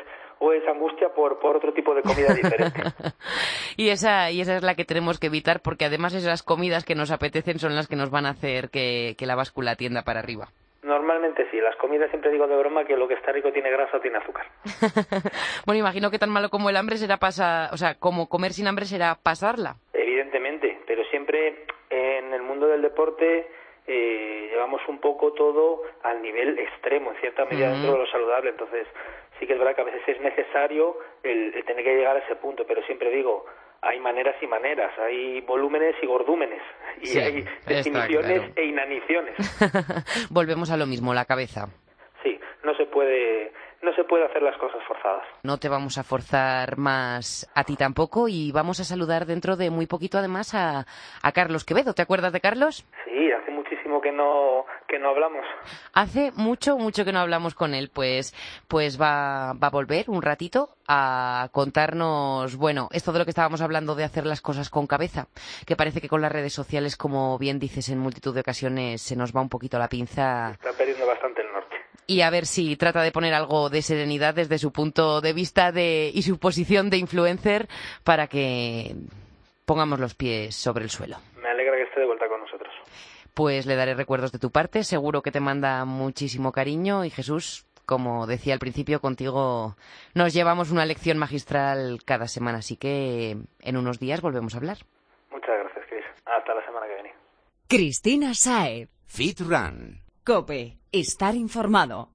o 0.40 0.52
es 0.52 0.66
angustia 0.68 1.08
por, 1.10 1.38
por 1.38 1.56
otro 1.56 1.72
tipo 1.72 1.94
de 1.94 2.02
comida 2.02 2.32
diferente. 2.34 2.80
y, 3.76 3.88
esa, 3.90 4.30
y 4.30 4.40
esa 4.40 4.56
es 4.56 4.62
la 4.62 4.74
que 4.74 4.84
tenemos 4.84 5.18
que 5.18 5.26
evitar 5.26 5.60
porque 5.60 5.84
además 5.84 6.14
esas 6.14 6.42
comidas 6.42 6.84
que 6.84 6.94
nos 6.94 7.10
apetecen 7.10 7.58
son 7.58 7.74
las 7.74 7.88
que 7.88 7.96
nos 7.96 8.10
van 8.10 8.26
a 8.26 8.30
hacer 8.30 8.70
que, 8.70 9.14
la 9.20 9.34
báscula 9.34 9.76
tienda 9.76 10.02
para 10.04 10.20
arriba. 10.20 10.48
Normalmente 10.82 11.46
sí, 11.50 11.60
las 11.60 11.76
comidas 11.76 12.08
siempre 12.08 12.30
digo 12.30 12.46
de 12.46 12.56
broma 12.56 12.84
que 12.84 12.96
lo 12.96 13.06
que 13.06 13.14
está 13.14 13.30
rico 13.30 13.52
tiene 13.52 13.70
grasa 13.70 13.98
o 13.98 14.00
tiene 14.00 14.18
azúcar. 14.18 14.46
bueno, 15.66 15.80
imagino 15.80 16.10
que 16.10 16.18
tan 16.18 16.30
malo 16.30 16.48
como 16.48 16.70
el 16.70 16.76
hambre 16.76 16.96
será 16.96 17.18
pasar, 17.18 17.68
o 17.74 17.76
sea, 17.76 17.96
como 17.96 18.28
comer 18.28 18.52
sin 18.52 18.68
hambre 18.68 18.86
será 18.86 19.16
pasarla. 19.22 19.76
Evidentemente, 19.92 20.78
pero 20.86 21.04
siempre 21.10 21.66
en 21.90 22.32
el 22.32 22.42
mundo 22.42 22.68
del 22.68 22.80
deporte 22.80 23.48
eh, 23.86 24.48
llevamos 24.50 24.82
un 24.86 24.98
poco 24.98 25.32
todo 25.32 25.82
al 26.02 26.20
nivel 26.20 26.58
extremo, 26.58 27.10
en 27.12 27.16
cierta 27.20 27.46
medida 27.46 27.70
dentro 27.70 27.92
de 27.92 27.98
lo 27.98 28.06
saludable. 28.06 28.50
Entonces, 28.50 28.86
sí 29.38 29.46
que 29.46 29.52
es 29.54 29.58
verdad 29.58 29.74
que 29.74 29.82
a 29.82 29.84
veces 29.84 30.02
es 30.06 30.20
necesario 30.20 30.96
el, 31.22 31.52
tener 31.64 31.84
que 31.84 31.94
llegar 31.94 32.16
a 32.16 32.20
ese 32.20 32.36
punto, 32.36 32.64
pero 32.66 32.82
siempre 32.82 33.10
digo, 33.10 33.46
hay 33.80 34.00
maneras 34.00 34.36
y 34.42 34.46
maneras, 34.46 34.92
hay 34.98 35.40
volúmenes 35.42 35.94
y 36.02 36.06
gordúmenes, 36.06 36.62
y 37.00 37.18
hay 37.18 37.44
definiciones 37.66 38.52
e 38.56 38.64
inaniciones. 38.64 39.36
Volvemos 40.30 40.70
a 40.70 40.76
lo 40.76 40.86
mismo, 40.86 41.14
la 41.14 41.24
cabeza. 41.24 41.68
Sí, 42.22 42.38
no 42.64 42.74
se 42.74 42.86
puede 42.86 43.52
no 43.80 43.94
se 43.94 44.02
puede 44.04 44.24
hacer 44.24 44.42
las 44.42 44.56
cosas 44.56 44.82
forzadas. 44.86 45.24
No 45.44 45.58
te 45.58 45.68
vamos 45.68 45.98
a 45.98 46.02
forzar 46.02 46.78
más 46.78 47.48
a 47.54 47.62
ti 47.62 47.76
tampoco 47.76 48.28
y 48.28 48.50
vamos 48.50 48.80
a 48.80 48.84
saludar 48.84 49.24
dentro 49.24 49.56
de 49.56 49.70
muy 49.70 49.86
poquito 49.86 50.18
además 50.18 50.52
a, 50.54 50.84
a 51.22 51.32
Carlos 51.32 51.64
Quevedo. 51.64 51.94
¿Te 51.94 52.02
acuerdas 52.02 52.32
de 52.32 52.40
Carlos? 52.40 52.84
Sí, 53.04 53.30
hace 53.30 53.52
muchísimo 53.52 54.00
que 54.00 54.07
no 54.18 54.66
que 54.88 54.98
no 54.98 55.10
hablamos. 55.10 55.44
Hace 55.92 56.32
mucho, 56.34 56.76
mucho 56.76 57.04
que 57.04 57.12
no 57.12 57.20
hablamos 57.20 57.54
con 57.54 57.74
él. 57.74 57.90
Pues, 57.92 58.34
pues 58.66 59.00
va, 59.00 59.52
va 59.52 59.68
a 59.68 59.70
volver 59.70 60.10
un 60.10 60.22
ratito 60.22 60.70
a 60.86 61.48
contarnos, 61.52 62.56
bueno, 62.56 62.88
esto 62.92 63.12
de 63.12 63.18
lo 63.18 63.24
que 63.24 63.30
estábamos 63.30 63.60
hablando 63.60 63.94
de 63.94 64.04
hacer 64.04 64.26
las 64.26 64.40
cosas 64.40 64.70
con 64.70 64.86
cabeza, 64.86 65.28
que 65.66 65.76
parece 65.76 66.00
que 66.00 66.08
con 66.08 66.22
las 66.22 66.32
redes 66.32 66.52
sociales, 66.52 66.96
como 66.96 67.38
bien 67.38 67.58
dices 67.58 67.88
en 67.90 67.98
multitud 67.98 68.34
de 68.34 68.40
ocasiones, 68.40 69.02
se 69.02 69.16
nos 69.16 69.34
va 69.34 69.42
un 69.42 69.48
poquito 69.50 69.78
la 69.78 69.88
pinza. 69.88 70.52
Está 70.52 70.72
perdiendo 70.72 71.06
bastante 71.06 71.42
el 71.42 71.52
norte 71.52 71.76
y 72.06 72.22
a 72.22 72.30
ver 72.30 72.46
si 72.46 72.74
trata 72.76 73.02
de 73.02 73.12
poner 73.12 73.34
algo 73.34 73.68
de 73.68 73.82
serenidad 73.82 74.34
desde 74.34 74.58
su 74.58 74.72
punto 74.72 75.20
de 75.20 75.34
vista 75.34 75.72
de, 75.72 76.10
y 76.12 76.22
su 76.22 76.38
posición 76.38 76.88
de 76.88 76.96
influencer 76.96 77.68
para 78.02 78.28
que 78.28 78.96
pongamos 79.66 80.00
los 80.00 80.14
pies 80.14 80.56
sobre 80.56 80.84
el 80.84 80.90
suelo. 80.90 81.18
Esté 81.98 82.00
de 82.00 82.06
vuelta 82.06 82.28
con 82.28 82.40
nosotros. 82.40 82.72
Pues 83.34 83.66
le 83.66 83.74
daré 83.74 83.94
recuerdos 83.94 84.30
de 84.30 84.38
tu 84.38 84.52
parte, 84.52 84.84
seguro 84.84 85.20
que 85.22 85.32
te 85.32 85.40
manda 85.40 85.84
muchísimo 85.84 86.52
cariño 86.52 87.04
y 87.04 87.10
Jesús, 87.10 87.66
como 87.86 88.28
decía 88.28 88.54
al 88.54 88.60
principio, 88.60 89.00
contigo 89.00 89.74
nos 90.14 90.32
llevamos 90.32 90.70
una 90.70 90.86
lección 90.86 91.18
magistral 91.18 91.98
cada 92.04 92.28
semana, 92.28 92.58
así 92.58 92.76
que 92.76 93.36
en 93.60 93.76
unos 93.76 93.98
días 93.98 94.20
volvemos 94.20 94.54
a 94.54 94.58
hablar. 94.58 94.78
Muchas 95.32 95.58
gracias, 95.58 95.86
Cris. 95.88 96.04
Hasta 96.24 96.54
la 96.54 96.64
semana 96.64 96.86
que 96.86 96.94
viene. 96.94 97.14
Cristina 97.66 98.34
Saed. 98.34 98.88
Fit 99.06 99.40
Run. 99.40 100.00
Cope, 100.24 100.78
estar 100.92 101.34
informado. 101.34 102.10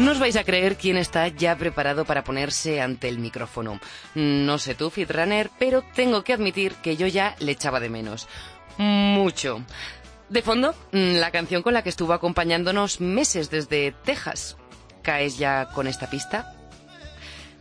No 0.00 0.12
os 0.12 0.18
vais 0.18 0.36
a 0.36 0.44
creer 0.44 0.76
quién 0.76 0.96
está 0.96 1.28
ya 1.28 1.56
preparado 1.56 2.06
para 2.06 2.24
ponerse 2.24 2.80
ante 2.80 3.06
el 3.06 3.18
micrófono. 3.18 3.78
No 4.14 4.56
sé 4.56 4.74
tú, 4.74 4.88
Fitrunner, 4.88 5.50
pero 5.58 5.84
tengo 5.94 6.24
que 6.24 6.32
admitir 6.32 6.72
que 6.76 6.96
yo 6.96 7.06
ya 7.06 7.36
le 7.38 7.52
echaba 7.52 7.80
de 7.80 7.90
menos. 7.90 8.26
Mucho. 8.78 9.62
De 10.30 10.40
fondo, 10.40 10.74
la 10.92 11.30
canción 11.30 11.62
con 11.62 11.74
la 11.74 11.82
que 11.82 11.90
estuvo 11.90 12.14
acompañándonos 12.14 13.02
meses 13.02 13.50
desde 13.50 13.92
Texas. 13.92 14.56
¿Caes 15.02 15.36
ya 15.36 15.68
con 15.74 15.86
esta 15.86 16.08
pista? 16.08 16.56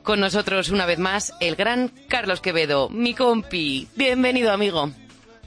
Con 0.02 0.22
nosotros 0.22 0.70
una 0.70 0.86
vez 0.86 0.98
más 0.98 1.34
el 1.42 1.58
gran 1.58 1.90
Carlos 2.08 2.40
Quevedo, 2.40 2.88
mi 2.90 3.16
compi. 3.16 3.90
Bienvenido, 3.98 4.54
amigo. 4.54 4.94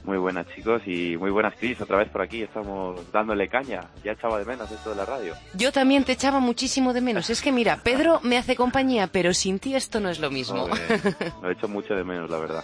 Muy 0.03 0.17
buenas 0.17 0.45
chicos 0.53 0.81
y 0.85 1.15
muy 1.15 1.31
buenas 1.31 1.55
Cris, 1.55 1.79
otra 1.79 1.97
vez 1.97 2.09
por 2.09 2.21
aquí, 2.21 2.41
estamos 2.41 2.99
dándole 3.11 3.47
caña, 3.47 3.89
ya 4.03 4.11
echaba 4.11 4.37
de 4.37 4.45
menos 4.45 4.69
esto 4.69 4.89
de 4.89 4.97
la 4.97 5.05
radio. 5.05 5.33
Yo 5.53 5.71
también 5.71 6.03
te 6.03 6.11
echaba 6.11 6.39
muchísimo 6.39 6.93
de 6.93 6.99
menos, 6.99 7.29
es 7.29 7.41
que 7.41 7.53
mira, 7.53 7.79
Pedro 7.83 8.19
me 8.21 8.37
hace 8.37 8.55
compañía, 8.55 9.07
pero 9.07 9.33
sin 9.33 9.59
ti 9.59 9.75
esto 9.75 10.01
no 10.01 10.09
es 10.09 10.19
lo 10.19 10.29
mismo. 10.29 10.67
lo 11.41 11.49
he 11.49 11.53
hecho 11.53 11.69
mucho 11.69 11.93
de 11.93 12.03
menos, 12.03 12.29
la 12.29 12.37
verdad. 12.37 12.63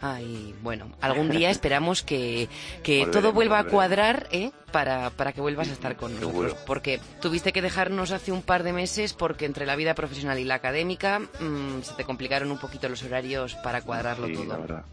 Ay, 0.00 0.54
bueno, 0.62 0.90
algún 1.00 1.30
día 1.30 1.48
esperamos 1.48 2.02
que, 2.02 2.50
que 2.82 3.06
todo 3.06 3.32
vuelva 3.32 3.58
a 3.60 3.64
cuadrar 3.64 4.28
¿eh? 4.32 4.50
para, 4.70 5.08
para 5.08 5.32
que 5.32 5.40
vuelvas 5.40 5.70
a 5.70 5.72
estar 5.72 5.96
con 5.96 6.14
nosotros. 6.20 6.54
Porque 6.66 7.00
tuviste 7.22 7.52
que 7.52 7.62
dejarnos 7.62 8.10
hace 8.10 8.30
un 8.30 8.42
par 8.42 8.64
de 8.64 8.74
meses 8.74 9.14
porque 9.14 9.46
entre 9.46 9.64
la 9.64 9.76
vida 9.76 9.94
profesional 9.94 10.38
y 10.38 10.44
la 10.44 10.56
académica 10.56 11.20
mm, 11.20 11.80
se 11.80 11.94
te 11.94 12.04
complicaron 12.04 12.50
un 12.50 12.58
poquito 12.58 12.86
los 12.90 13.02
horarios 13.02 13.54
para 13.54 13.80
cuadrarlo 13.80 14.26
sí, 14.26 14.34
todo. 14.34 14.44
La 14.44 14.56
verdad. 14.58 14.84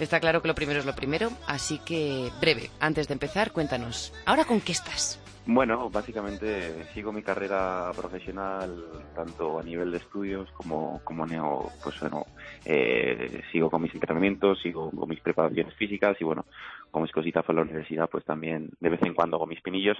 Está 0.00 0.18
claro 0.18 0.40
que 0.40 0.48
lo 0.48 0.54
primero 0.54 0.80
es 0.80 0.86
lo 0.86 0.94
primero, 0.94 1.28
así 1.46 1.78
que 1.78 2.30
breve, 2.40 2.70
antes 2.80 3.06
de 3.06 3.12
empezar, 3.12 3.52
cuéntanos, 3.52 4.14
¿ahora 4.24 4.46
con 4.46 4.62
qué 4.62 4.72
estás? 4.72 5.20
Bueno, 5.44 5.90
básicamente 5.90 6.84
sigo 6.94 7.12
mi 7.12 7.22
carrera 7.22 7.90
profesional 7.94 8.82
tanto 9.14 9.58
a 9.58 9.62
nivel 9.62 9.90
de 9.90 9.98
estudios 9.98 10.50
como, 10.52 11.02
como 11.04 11.26
neo, 11.26 11.68
pues 11.84 12.00
bueno, 12.00 12.24
eh, 12.64 13.42
sigo 13.52 13.68
con 13.70 13.82
mis 13.82 13.92
entrenamientos, 13.92 14.58
sigo 14.62 14.90
con 14.90 15.06
mis 15.06 15.20
preparaciones 15.20 15.74
físicas 15.74 16.16
y 16.18 16.24
bueno, 16.24 16.46
con 16.90 17.02
mis 17.02 17.12
cositas 17.12 17.44
por 17.44 17.54
la 17.54 17.62
universidad, 17.62 18.08
pues 18.08 18.24
también 18.24 18.70
de 18.80 18.88
vez 18.88 19.02
en 19.02 19.12
cuando 19.12 19.36
hago 19.36 19.46
mis 19.46 19.60
pinillos. 19.60 19.98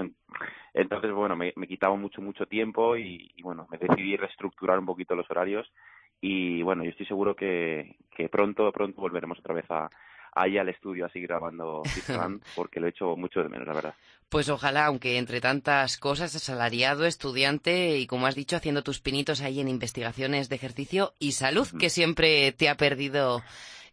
Entonces, 0.72 1.12
bueno, 1.12 1.36
me, 1.36 1.52
me 1.56 1.68
quitaba 1.68 1.94
mucho, 1.94 2.22
mucho 2.22 2.46
tiempo 2.46 2.96
y 2.96 3.30
bueno, 3.42 3.68
me 3.70 3.76
decidí 3.76 4.16
reestructurar 4.16 4.78
un 4.78 4.86
poquito 4.86 5.14
los 5.14 5.30
horarios 5.30 5.70
y 6.20 6.62
bueno, 6.62 6.84
yo 6.84 6.90
estoy 6.90 7.06
seguro 7.06 7.34
que, 7.34 7.96
que 8.14 8.28
pronto, 8.28 8.70
pronto 8.72 9.00
volveremos 9.00 9.38
otra 9.38 9.54
vez 9.54 9.64
a, 9.70 9.88
ahí 10.34 10.58
al 10.58 10.68
estudio 10.68 11.06
a 11.06 11.10
seguir 11.10 11.28
grabando 11.28 11.82
porque 12.54 12.80
lo 12.80 12.86
he 12.86 12.90
hecho 12.90 13.16
mucho 13.16 13.42
de 13.42 13.48
menos, 13.48 13.66
la 13.66 13.74
verdad. 13.74 13.94
Pues 14.28 14.48
ojalá, 14.48 14.86
aunque 14.86 15.18
entre 15.18 15.40
tantas 15.40 15.98
cosas, 15.98 16.34
asalariado, 16.36 17.04
estudiante 17.04 17.98
y 17.98 18.06
como 18.06 18.26
has 18.26 18.36
dicho, 18.36 18.56
haciendo 18.56 18.82
tus 18.82 19.00
pinitos 19.00 19.40
ahí 19.40 19.60
en 19.60 19.68
investigaciones 19.68 20.48
de 20.48 20.56
ejercicio 20.56 21.14
y 21.18 21.32
salud, 21.32 21.66
que 21.78 21.90
siempre 21.90 22.52
te 22.52 22.68
ha 22.68 22.76
perdido 22.76 23.42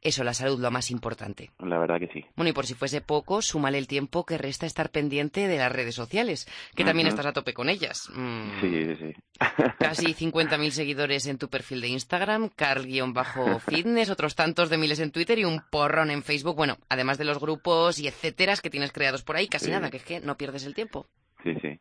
eso, 0.08 0.24
la 0.24 0.34
salud, 0.34 0.60
lo 0.60 0.72
más 0.72 0.90
importante. 0.92 1.52
La 1.60 1.78
verdad 1.78 2.00
que 2.00 2.08
sí. 2.08 2.26
Bueno, 2.36 2.50
y 2.50 2.54
por 2.54 2.66
si 2.66 2.74
fuese 2.74 3.02
poco, 3.02 3.42
súmale 3.42 3.78
el 3.78 3.88
tiempo 3.88 4.26
que 4.26 4.38
resta 4.38 4.66
estar 4.66 4.90
pendiente 4.90 5.48
de 5.48 5.58
las 5.58 5.72
redes 5.72 5.96
sociales, 5.96 6.48
que 6.76 6.84
también 6.84 7.08
estás 7.08 7.26
a 7.26 7.34
tope 7.34 7.54
con 7.54 7.70
ellas. 7.70 8.10
Mm. 8.14 8.62
Sí, 8.62 8.96
sí. 8.96 9.14
Casi 9.80 10.14
50.000 10.14 10.70
seguidores 10.72 11.28
en 11.28 11.38
tu 11.38 11.50
perfil 11.50 11.82
de 11.82 11.90
Instagram, 11.90 12.50
Carl-Fitness, 12.56 14.10
otros 14.10 14.36
tantos 14.36 14.70
de 14.70 14.78
miles 14.78 15.00
en 15.00 15.12
Twitter 15.12 15.38
y 15.38 15.46
un 15.46 15.62
porrón 15.70 16.10
en 16.10 16.24
Facebook. 16.24 16.56
Bueno, 16.56 16.78
además 16.90 17.18
de 17.18 17.26
los 17.26 17.40
grupos 17.40 18.00
y 18.00 18.08
etcétera 18.08 18.48
que 18.62 18.70
tienes 18.70 18.92
creados 18.92 19.24
por 19.24 19.36
ahí, 19.36 19.48
casi 19.48 19.70
nada, 19.70 19.90
que 19.90 19.98
es 19.98 20.04
que 20.04 20.22
no 20.22 20.38
pierdes 20.38 20.66
el 20.66 20.74
tiempo. 20.74 21.08
Sí, 21.44 21.54
sí. 21.62 21.80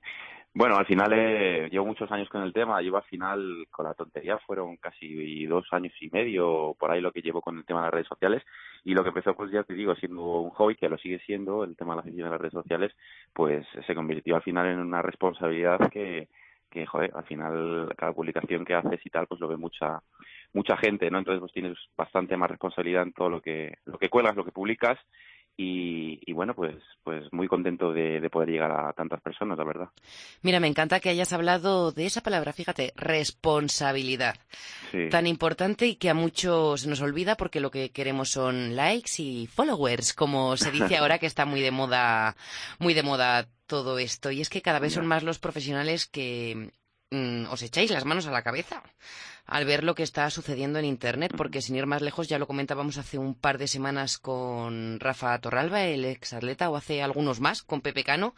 Bueno, 0.59 0.79
al 0.79 0.87
final 0.87 1.13
eh, 1.13 1.69
llevo 1.71 1.85
muchos 1.85 2.11
años 2.11 2.31
con 2.31 2.41
el 2.41 2.55
tema, 2.55 2.81
llevo 2.81 2.97
al 2.97 3.03
final 3.03 3.67
con 3.71 3.85
la 3.85 3.93
tontería, 3.93 4.39
fueron 4.39 4.79
casi 4.79 5.45
dos 5.45 5.67
años 5.71 5.93
y 6.01 6.09
medio 6.09 6.75
por 6.79 6.91
ahí 6.91 7.03
lo 7.03 7.13
que 7.13 7.21
llevo 7.21 7.43
con 7.43 7.59
el 7.59 7.67
tema 7.67 7.81
de 7.81 7.85
las 7.89 7.93
redes 7.93 8.09
sociales. 8.09 8.43
Y 8.83 8.95
lo 8.95 9.03
que 9.03 9.11
empezó 9.11 9.35
pues 9.35 9.51
ya 9.53 9.65
te 9.65 9.75
digo 9.75 9.95
siendo 9.97 10.23
un 10.41 10.49
hobby 10.49 10.75
que 10.75 10.89
lo 10.89 10.97
sigue 10.97 11.19
siendo 11.27 11.63
el 11.63 11.77
tema 11.77 11.93
de 11.93 11.97
la 11.99 12.03
gestión 12.05 12.25
de 12.25 12.31
las 12.31 12.41
redes 12.41 12.55
sociales 12.55 12.93
pues 13.35 13.67
se 13.87 13.95
convirtió 13.95 14.35
al 14.35 14.43
final 14.43 14.67
en 14.69 14.79
una 14.79 15.03
responsabilidad 15.03 15.91
que 15.91 16.29
que 16.71 16.87
joder 16.87 17.13
al 17.15 17.25
final 17.25 17.93
cada 17.95 18.15
publicación 18.15 18.65
que 18.65 18.75
haces 18.75 19.01
y 19.05 19.11
tal 19.11 19.27
pues 19.27 19.41
lo 19.41 19.49
ve 19.49 19.59
mucha 19.59 20.01
mucha 20.55 20.77
gente 20.79 21.11
no 21.11 21.19
entonces 21.19 21.41
pues 21.41 21.53
tienes 21.53 21.77
bastante 21.97 22.37
más 22.37 22.51
responsabilidad 22.51 23.03
en 23.03 23.13
todo 23.13 23.29
lo 23.29 23.43
que 23.43 23.75
lo 23.85 23.99
que 23.99 24.09
cuelgas 24.09 24.35
lo 24.35 24.45
que 24.45 24.53
publicas 24.53 24.99
y, 25.59 26.33
bueno, 26.35 26.55
pues, 26.55 26.77
pues 27.03 27.25
muy 27.33 27.49
contento 27.49 27.93
de, 27.93 28.29
poder 28.31 28.51
llegar 28.51 28.71
a 28.73 28.93
tantas 28.93 29.23
personas, 29.23 29.57
la 29.57 29.65
verdad. 29.65 29.89
Mira, 30.43 30.61
me 30.61 30.67
encanta 30.67 31.01
que 31.01 31.09
hayas 31.09 31.33
hablado 31.33 31.93
de 31.93 32.05
esa 32.05 32.21
palabra, 32.21 32.53
fíjate, 32.53 32.93
responsabilidad. 32.97 34.37
Tan 35.11 35.27
importante 35.27 35.87
y 35.87 35.97
que 35.97 36.11
a 36.11 36.15
muchos 36.15 36.83
se 36.83 36.89
nos 36.89 37.01
olvida 37.01 37.37
porque 37.37 37.61
lo 37.61 37.71
que 37.71 37.91
queremos 37.91 38.31
son 38.31 38.77
likes 38.77 39.13
y 39.19 39.47
followers, 39.47 40.13
como 40.13 40.57
se 40.57 40.71
dice 40.71 40.97
ahora 40.99 41.19
que 41.19 41.27
está 41.27 41.47
muy 41.47 41.61
de 41.61 41.71
moda, 41.71 42.37
muy 42.79 42.93
de 42.93 43.03
moda 43.03 43.49
todo 43.67 43.99
esto. 43.99 44.31
Y 44.31 44.41
es 44.43 44.51
que 44.51 44.63
cada 44.63 44.79
vez 44.79 44.93
son 44.93 45.07
más 45.07 45.23
los 45.23 45.39
profesionales 45.39 46.07
que 46.07 46.71
mm, 47.11 47.47
os 47.51 47.63
echáis 47.63 47.91
las 47.91 48.05
manos 48.05 48.27
a 48.27 48.31
la 48.31 48.43
cabeza 48.43 48.83
al 49.47 49.65
ver 49.65 49.85
lo 49.85 49.95
que 49.95 50.03
está 50.03 50.29
sucediendo 50.29 50.79
en 50.79 50.85
Internet, 50.85 51.33
porque 51.37 51.63
sin 51.63 51.77
ir 51.77 51.87
más 51.87 52.03
lejos, 52.03 52.29
ya 52.29 52.39
lo 52.39 52.47
comentábamos 52.47 52.99
hace 52.99 53.17
un 53.17 53.35
par 53.35 53.59
de 53.59 53.69
semanas 53.69 54.19
con 54.19 54.99
Rafa 54.99 55.39
Torralba, 55.39 55.85
el 55.85 56.05
ex 56.05 56.33
atleta, 56.33 56.69
o 56.69 56.77
hace 56.77 57.03
algunos 57.03 57.41
más, 57.41 57.63
con 57.63 57.81
Pepe 57.81 58.03
Cano, 58.03 58.35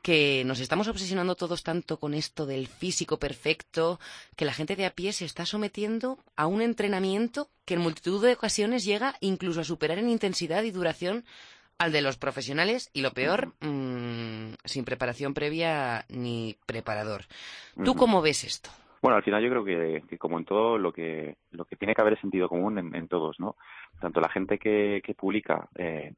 que 0.00 0.44
nos 0.46 0.60
estamos 0.60 0.86
obsesionando 0.86 1.34
todos 1.34 1.64
tanto 1.64 1.98
con 1.98 2.14
esto 2.14 2.46
del 2.46 2.68
físico 2.68 3.18
perfecto, 3.18 3.98
que 4.36 4.44
la 4.44 4.52
gente 4.52 4.76
de 4.76 4.86
a 4.86 4.94
pie 4.94 5.12
se 5.12 5.24
está 5.24 5.44
sometiendo 5.44 6.18
a 6.36 6.46
un 6.46 6.62
entrenamiento 6.62 7.50
que 7.64 7.74
en 7.74 7.80
multitud 7.80 8.24
de 8.24 8.34
ocasiones 8.34 8.84
llega 8.84 9.16
incluso 9.20 9.60
a 9.60 9.64
superar 9.64 9.98
en 9.98 10.08
intensidad 10.08 10.62
y 10.62 10.70
duración 10.70 11.24
al 11.78 11.92
de 11.92 12.02
los 12.02 12.16
profesionales 12.16 12.90
y 12.92 13.02
lo 13.02 13.12
peor, 13.12 13.54
mm, 13.60 14.54
sin 14.64 14.84
preparación 14.84 15.34
previa 15.34 16.04
ni 16.08 16.56
preparador. 16.66 17.22
¿Tú 17.84 17.94
cómo 17.94 18.20
ves 18.20 18.44
esto? 18.44 18.70
Bueno, 19.00 19.16
al 19.16 19.22
final 19.22 19.42
yo 19.42 19.50
creo 19.50 19.64
que, 19.64 20.18
como 20.18 20.38
en 20.38 20.44
todo 20.44 20.76
lo 20.76 20.92
que 20.92 21.36
lo 21.52 21.64
que 21.64 21.76
tiene 21.76 21.94
que 21.94 22.00
haber 22.02 22.14
es 22.14 22.20
sentido 22.20 22.48
común 22.48 22.78
en, 22.94 23.08
todos, 23.08 23.38
¿no? 23.38 23.56
Tanto 24.00 24.20
la 24.20 24.28
gente 24.28 24.58
que, 24.58 25.00
que 25.04 25.14
publica 25.14 25.68
eh, 25.76 26.14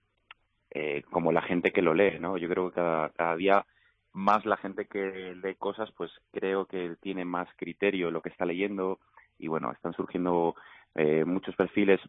eh, 0.70 1.02
como 1.10 1.30
la 1.30 1.42
gente 1.42 1.72
que 1.72 1.82
lo 1.82 1.92
lee, 1.92 2.18
¿no? 2.18 2.38
Yo 2.38 2.48
creo 2.48 2.70
que 2.70 2.76
cada, 2.76 3.10
cada 3.10 3.36
día 3.36 3.66
más 4.12 4.44
la 4.46 4.56
gente 4.56 4.86
que 4.86 5.34
lee 5.42 5.54
cosas, 5.56 5.90
pues 5.96 6.10
creo 6.32 6.66
que 6.66 6.96
tiene 7.00 7.24
más 7.24 7.48
criterio 7.56 8.10
lo 8.10 8.22
que 8.22 8.30
está 8.30 8.44
leyendo 8.44 8.98
y 9.38 9.48
bueno, 9.48 9.72
están 9.72 9.92
surgiendo 9.92 10.54
eh, 10.94 11.24
muchos 11.24 11.54
perfiles, 11.56 12.00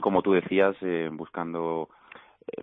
como 0.00 0.22
tú 0.22 0.32
decías, 0.32 0.76
eh, 0.80 1.08
buscando 1.12 1.88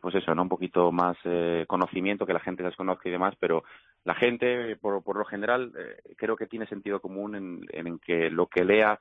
pues 0.01 0.15
eso, 0.15 0.33
¿no? 0.33 0.43
Un 0.43 0.49
poquito 0.49 0.91
más 0.91 1.17
eh, 1.23 1.65
conocimiento, 1.67 2.25
que 2.25 2.33
la 2.33 2.39
gente 2.39 2.63
las 2.63 2.75
conozca 2.75 3.09
y 3.09 3.11
demás, 3.11 3.35
pero 3.39 3.63
la 4.03 4.15
gente, 4.15 4.75
por, 4.77 5.03
por 5.03 5.17
lo 5.17 5.25
general, 5.25 5.73
eh, 5.77 6.13
creo 6.15 6.35
que 6.35 6.47
tiene 6.47 6.67
sentido 6.67 6.99
común 6.99 7.35
en, 7.35 7.65
en 7.71 7.99
que 7.99 8.29
lo 8.29 8.47
que 8.47 8.63
lea 8.63 8.99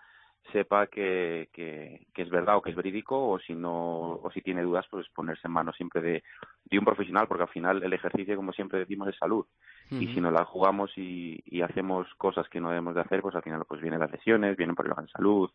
sepa 0.52 0.86
que, 0.86 1.48
que, 1.52 2.06
es 2.14 2.30
verdad 2.30 2.56
o 2.56 2.62
que 2.62 2.70
es 2.70 2.76
verídico 2.76 3.28
o 3.28 3.38
si 3.38 3.54
no 3.54 4.12
o 4.22 4.30
si 4.32 4.40
tiene 4.40 4.62
dudas 4.62 4.86
pues 4.90 5.08
ponerse 5.10 5.46
en 5.46 5.52
manos 5.52 5.76
siempre 5.76 6.00
de, 6.00 6.22
de 6.64 6.78
un 6.78 6.84
profesional 6.84 7.26
porque 7.28 7.44
al 7.44 7.50
final 7.50 7.82
el 7.82 7.92
ejercicio 7.92 8.36
como 8.36 8.52
siempre 8.52 8.78
decimos 8.78 9.08
es 9.08 9.16
salud. 9.16 9.46
Y 9.88 10.08
si 10.08 10.20
no 10.20 10.32
la 10.32 10.44
jugamos 10.44 10.90
y, 10.96 11.40
y, 11.46 11.62
hacemos 11.62 12.08
cosas 12.18 12.48
que 12.48 12.60
no 12.60 12.70
debemos 12.70 12.96
de 12.96 13.02
hacer 13.02 13.22
pues 13.22 13.36
al 13.36 13.42
final 13.42 13.64
pues 13.68 13.80
vienen 13.80 14.00
las 14.00 14.10
lesiones 14.10 14.56
vienen 14.56 14.74
problemas 14.74 15.04
de 15.06 15.12
salud 15.12 15.50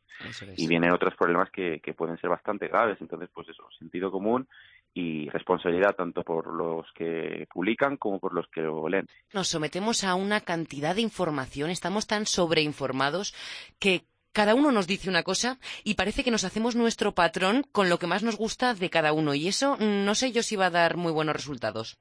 y 0.55 0.67
vienen 0.67 0.93
otros 0.93 1.15
problemas 1.15 1.49
que, 1.51 1.81
que 1.81 1.93
pueden 1.93 2.17
ser 2.17 2.29
bastante 2.29 2.67
graves. 2.67 2.97
Entonces 3.01 3.29
pues 3.33 3.49
eso 3.49 3.67
sentido 3.77 4.11
común 4.11 4.47
y 4.93 5.29
responsabilidad 5.29 5.95
tanto 5.95 6.23
por 6.23 6.47
los 6.53 6.85
que 6.93 7.47
publican 7.53 7.97
como 7.97 8.19
por 8.19 8.33
los 8.33 8.47
que 8.47 8.61
lo 8.61 8.87
leen. 8.89 9.07
Nos 9.33 9.47
sometemos 9.47 10.03
a 10.03 10.15
una 10.15 10.41
cantidad 10.41 10.95
de 10.95 11.01
información, 11.01 11.69
estamos 11.69 12.07
tan 12.07 12.25
sobreinformados 12.25 13.33
que 13.79 14.03
cada 14.33 14.55
uno 14.55 14.71
nos 14.71 14.87
dice 14.87 15.09
una 15.09 15.23
cosa 15.23 15.57
y 15.83 15.95
parece 15.95 16.23
que 16.23 16.31
nos 16.31 16.43
hacemos 16.43 16.75
nuestro 16.75 17.13
patrón 17.13 17.63
con 17.71 17.89
lo 17.89 17.99
que 17.99 18.07
más 18.07 18.23
nos 18.23 18.37
gusta 18.37 18.73
de 18.73 18.89
cada 18.89 19.13
uno 19.13 19.33
y 19.33 19.47
eso 19.47 19.77
no 19.77 20.15
sé 20.15 20.31
yo 20.31 20.41
si 20.41 20.55
va 20.55 20.67
a 20.67 20.71
dar 20.71 20.97
muy 20.97 21.11
buenos 21.11 21.35
resultados. 21.35 21.99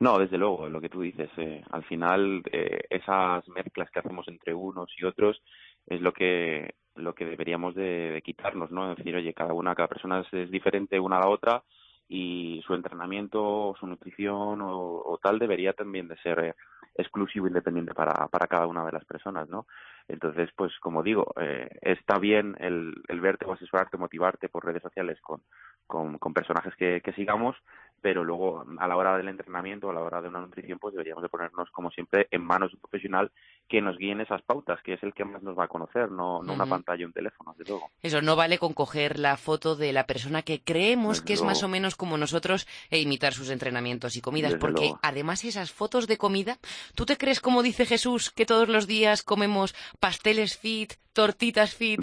No, 0.00 0.18
desde 0.18 0.38
luego, 0.38 0.68
lo 0.68 0.80
que 0.80 0.88
tú 0.88 1.02
dices. 1.02 1.30
Eh, 1.36 1.62
al 1.70 1.84
final, 1.84 2.42
eh, 2.50 2.80
esas 2.90 3.48
mezclas 3.48 3.90
que 3.90 4.00
hacemos 4.00 4.26
entre 4.28 4.52
unos 4.52 4.90
y 4.98 5.04
otros 5.04 5.40
es 5.86 6.00
lo 6.00 6.12
que 6.12 6.74
lo 6.96 7.14
que 7.14 7.24
deberíamos 7.24 7.74
de, 7.74 8.20
quitarnos, 8.24 8.70
¿no? 8.70 8.92
Es 8.92 8.98
decir, 8.98 9.16
oye, 9.16 9.34
cada 9.34 9.52
una, 9.52 9.74
cada 9.74 9.88
persona 9.88 10.24
es, 10.30 10.50
diferente 10.50 10.98
una 11.00 11.16
a 11.16 11.20
la 11.20 11.28
otra 11.28 11.62
y 12.08 12.62
su 12.66 12.74
entrenamiento, 12.74 13.74
su 13.78 13.86
nutrición 13.86 14.60
o, 14.62 15.18
tal 15.22 15.38
debería 15.38 15.72
también 15.72 16.06
de 16.06 16.16
ser 16.18 16.38
eh, 16.40 16.54
exclusivo, 16.94 17.46
independiente 17.46 17.94
para, 17.94 18.28
para 18.28 18.46
cada 18.46 18.66
una 18.66 18.84
de 18.84 18.92
las 18.92 19.04
personas, 19.04 19.48
¿no? 19.48 19.66
Entonces, 20.06 20.50
pues 20.54 20.72
como 20.80 21.02
digo, 21.02 21.32
eh, 21.40 21.68
está 21.80 22.18
bien 22.18 22.56
el, 22.60 22.94
el, 23.08 23.20
verte 23.20 23.46
o 23.46 23.52
asesorarte, 23.52 23.96
motivarte 23.96 24.48
por 24.48 24.64
redes 24.64 24.82
sociales 24.82 25.18
con, 25.22 25.42
con, 25.86 26.18
con 26.18 26.34
personajes 26.34 26.74
que, 26.76 27.00
que, 27.02 27.12
sigamos, 27.14 27.56
pero 28.04 28.22
luego 28.22 28.66
a 28.76 28.86
la 28.86 28.98
hora 28.98 29.16
del 29.16 29.30
entrenamiento, 29.30 29.88
a 29.88 29.94
la 29.94 30.02
hora 30.02 30.20
de 30.20 30.28
una 30.28 30.40
nutrición, 30.40 30.78
pues 30.78 30.92
deberíamos 30.92 31.22
de 31.22 31.30
ponernos, 31.30 31.70
como 31.70 31.90
siempre, 31.90 32.28
en 32.30 32.44
manos 32.44 32.70
de 32.70 32.74
un 32.76 32.82
profesional 32.82 33.32
que 33.66 33.80
nos 33.80 33.96
guíe 33.96 34.12
en 34.12 34.20
esas 34.20 34.42
pautas, 34.42 34.78
que 34.82 34.92
es 34.92 35.02
el 35.02 35.14
que 35.14 35.24
más 35.24 35.42
nos 35.42 35.58
va 35.58 35.64
a 35.64 35.68
conocer, 35.68 36.10
no, 36.10 36.42
no 36.42 36.52
una 36.52 36.66
pantalla 36.66 37.02
o 37.02 37.06
un 37.06 37.14
teléfono, 37.14 37.54
desde 37.56 37.70
luego. 37.70 37.90
Eso, 38.02 38.20
no 38.20 38.36
vale 38.36 38.58
con 38.58 38.74
coger 38.74 39.18
la 39.18 39.38
foto 39.38 39.74
de 39.74 39.94
la 39.94 40.04
persona 40.06 40.42
que 40.42 40.60
creemos 40.62 41.22
que 41.22 41.32
es 41.32 41.40
más 41.40 41.62
o 41.62 41.68
menos 41.68 41.96
como 41.96 42.18
nosotros 42.18 42.68
e 42.90 43.00
imitar 43.00 43.32
sus 43.32 43.48
entrenamientos 43.48 44.16
y 44.16 44.20
comidas, 44.20 44.56
porque 44.56 44.92
además 45.00 45.42
esas 45.46 45.72
fotos 45.72 46.06
de 46.06 46.18
comida, 46.18 46.58
¿tú 46.94 47.06
te 47.06 47.16
crees, 47.16 47.40
como 47.40 47.62
dice 47.62 47.86
Jesús, 47.86 48.30
que 48.30 48.44
todos 48.44 48.68
los 48.68 48.86
días 48.86 49.22
comemos 49.22 49.74
pasteles 49.98 50.58
fit, 50.58 50.92
tortitas 51.14 51.74
fit. 51.74 52.00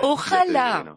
Ojalá. 0.00 0.94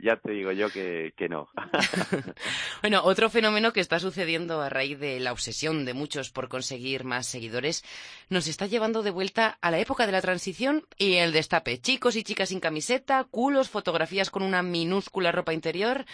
Ya 0.00 0.16
te, 0.16 0.32
digo, 0.32 0.52
yo 0.52 0.70
que, 0.70 1.12
que 1.16 1.28
no. 1.28 1.48
bueno, 2.82 3.02
otro 3.04 3.30
fenómeno 3.30 3.72
que 3.72 3.80
está 3.80 3.98
sucediendo 3.98 4.60
a 4.60 4.68
raíz 4.68 4.98
de 4.98 5.20
la 5.20 5.32
obsesión 5.32 5.84
de 5.84 5.94
muchos 5.94 6.30
por 6.30 6.48
conseguir 6.48 7.04
más 7.04 7.26
seguidores 7.26 7.84
nos 8.28 8.46
está 8.46 8.66
llevando 8.66 9.02
de 9.02 9.10
vuelta 9.10 9.58
a 9.60 9.70
la 9.70 9.78
época 9.78 10.06
de 10.06 10.12
la 10.12 10.20
transición 10.20 10.86
y 10.96 11.14
el 11.14 11.32
destape. 11.32 11.80
Chicos 11.80 12.16
y 12.16 12.22
chicas 12.22 12.50
sin 12.50 12.60
camiseta, 12.60 13.24
culos, 13.24 13.68
fotografías 13.68 14.30
con 14.30 14.42
una 14.42 14.62
minúscula 14.62 15.32
ropa 15.32 15.52
interior. 15.52 16.04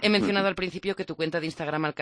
He 0.00 0.08
mencionado 0.08 0.48
al 0.48 0.54
principio 0.54 0.96
que 0.96 1.04
tu 1.04 1.16
cuenta 1.16 1.40
de 1.40 1.46
Instagram 1.46 1.92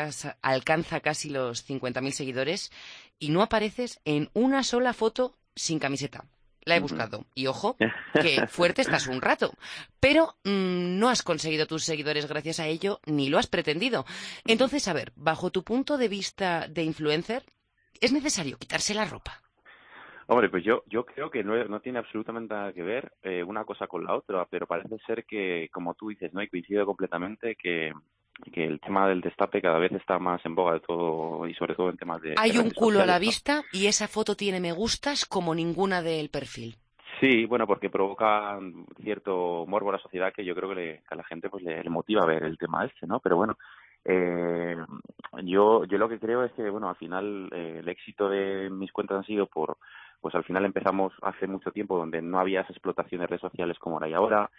alcanza, 0.43 1.01
casi 1.01 1.31
los 1.31 1.69
50.000 1.69 2.11
seguidores 2.13 2.73
y 3.19 3.29
no 3.29 3.43
apareces 3.43 4.01
en 4.05 4.31
una 4.33 4.63
sola 4.63 4.93
foto 4.93 5.37
sin 5.55 5.79
camiseta. 5.79 6.25
La 6.65 6.77
he 6.77 6.81
buscado. 6.81 7.27
Y 7.35 7.47
ojo, 7.47 7.77
que 8.21 8.47
fuerte 8.47 8.83
estás 8.83 9.07
un 9.07 9.21
rato. 9.21 9.53
Pero 10.01 10.37
mm, 10.45 10.99
no 10.99 11.09
has 11.09 11.23
conseguido 11.23 11.67
tus 11.67 11.85
seguidores 11.85 12.29
gracias 12.29 12.61
a 12.61 12.67
ello, 12.67 13.01
ni 13.07 13.29
lo 13.29 13.39
has 13.39 13.47
pretendido. 13.47 14.05
Entonces, 14.47 14.89
a 14.89 14.93
ver, 14.93 15.13
bajo 15.17 15.51
tu 15.51 15.65
punto 15.65 15.99
de 15.99 16.09
vista 16.09 16.69
de 16.69 16.83
influencer, 16.83 17.45
¿es 18.01 18.13
necesario 18.13 18.59
quitarse 18.59 18.95
la 18.95 19.05
ropa? 19.05 19.43
Hombre, 20.29 20.49
pues 20.49 20.65
yo, 20.65 20.85
yo 20.87 21.05
creo 21.05 21.31
que 21.31 21.43
no, 21.43 21.63
no 21.65 21.81
tiene 21.81 21.99
absolutamente 21.99 22.55
nada 22.55 22.73
que 22.73 22.83
ver 22.83 23.13
eh, 23.23 23.43
una 23.43 23.65
cosa 23.65 23.87
con 23.87 24.05
la 24.05 24.15
otra, 24.15 24.47
pero 24.47 24.67
parece 24.67 24.97
ser 25.07 25.25
que, 25.25 25.69
como 25.73 25.95
tú 25.95 26.09
dices, 26.09 26.33
¿no? 26.33 26.43
Y 26.43 26.49
coincido 26.49 26.87
completamente 26.87 27.57
que, 27.57 27.93
que 28.53 28.65
el 28.65 28.81
tema 28.81 29.09
del 29.09 29.21
destape 29.21 29.63
cada 29.63 29.79
vez 29.79 29.93
está 29.93 30.19
más 30.19 30.45
en 30.45 30.55
boga 30.55 30.75
de 30.75 30.81
todo 30.81 31.47
y 31.47 31.55
sobre 31.55 31.75
todo 31.75 31.91
en 31.91 31.97
temas 31.97 32.21
de... 32.23 32.35
Hay 32.39 32.59
un 32.59 32.71
culo 32.71 33.01
a 33.01 33.07
la 33.07 33.19
vista 33.19 33.63
y 33.73 33.87
esa 33.87 34.09
foto 34.09 34.37
tiene 34.37 34.61
me 34.61 34.73
gustas 34.73 35.27
como 35.27 35.55
ninguna 35.55 36.03
del 36.03 36.31
perfil. 36.31 36.77
Sí, 37.21 37.45
bueno, 37.47 37.67
porque 37.67 37.91
provoca 37.91 38.59
cierto 39.03 39.65
morbo 39.69 39.91
a 39.91 39.93
la 39.93 39.99
sociedad 39.99 40.33
que 40.35 40.45
yo 40.45 40.55
creo 40.55 40.75
que, 40.75 41.03
a 41.09 41.15
la 41.15 41.25
gente 41.25 41.49
pues 41.49 41.63
le, 41.63 41.83
motiva 41.89 42.23
a 42.23 42.27
ver 42.27 42.43
el 42.43 42.59
tema 42.59 42.85
este, 42.85 43.07
¿no? 43.07 43.21
Pero 43.21 43.37
bueno, 43.37 43.57
eh, 44.05 44.77
yo 45.45 45.85
yo 45.85 45.99
lo 45.99 46.09
que 46.09 46.19
creo 46.19 46.43
es 46.43 46.53
que 46.53 46.69
bueno 46.69 46.89
al 46.89 46.97
final 46.97 47.49
eh, 47.53 47.77
el 47.79 47.89
éxito 47.89 48.29
de 48.29 48.69
mis 48.71 48.91
cuentas 48.91 49.19
han 49.19 49.25
sido 49.25 49.47
por 49.47 49.79
pues 50.21 50.35
al 50.35 50.43
final 50.43 50.65
empezamos 50.65 51.13
hace 51.23 51.47
mucho 51.47 51.71
tiempo 51.71 51.97
donde 51.97 52.21
no 52.21 52.41
había 52.41 52.63
esa 52.63 52.73
explotación 52.73 53.21
de 53.21 53.29
redes 53.29 53.43
sociales 53.43 53.79
como 53.79 53.97
ahora 53.97 54.07
hay 54.07 54.15
ahora 54.15 54.51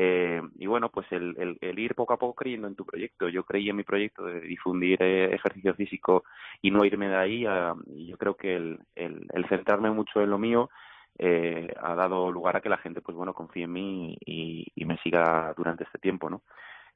eh, 0.00 0.40
y 0.58 0.66
bueno, 0.66 0.90
pues 0.90 1.10
el, 1.10 1.58
el, 1.60 1.78
ir 1.78 1.96
poco 1.96 2.12
a 2.12 2.18
poco 2.18 2.34
creyendo 2.34 2.68
en 2.68 2.76
tu 2.76 2.86
proyecto. 2.86 3.28
Yo 3.28 3.42
creí 3.42 3.68
en 3.68 3.74
mi 3.74 3.82
proyecto 3.82 4.24
de 4.24 4.40
difundir 4.42 5.02
eh, 5.02 5.34
ejercicio 5.34 5.74
físico 5.74 6.22
y 6.62 6.70
no 6.70 6.84
irme 6.84 7.08
de 7.08 7.16
ahí. 7.16 7.46
y 7.88 8.06
yo 8.06 8.16
creo 8.16 8.36
que 8.36 8.54
el, 8.54 8.78
el, 8.94 9.26
el, 9.32 9.48
centrarme 9.48 9.90
mucho 9.90 10.20
en 10.22 10.30
lo 10.30 10.38
mío 10.38 10.70
eh, 11.18 11.74
ha 11.82 11.96
dado 11.96 12.30
lugar 12.30 12.56
a 12.56 12.60
que 12.60 12.68
la 12.68 12.78
gente, 12.78 13.00
pues 13.00 13.16
bueno, 13.16 13.34
confíe 13.34 13.64
en 13.64 13.72
mí 13.72 14.16
y, 14.24 14.68
y 14.76 14.84
me 14.84 14.98
siga 14.98 15.52
durante 15.56 15.82
este 15.82 15.98
tiempo, 15.98 16.30
¿no? 16.30 16.42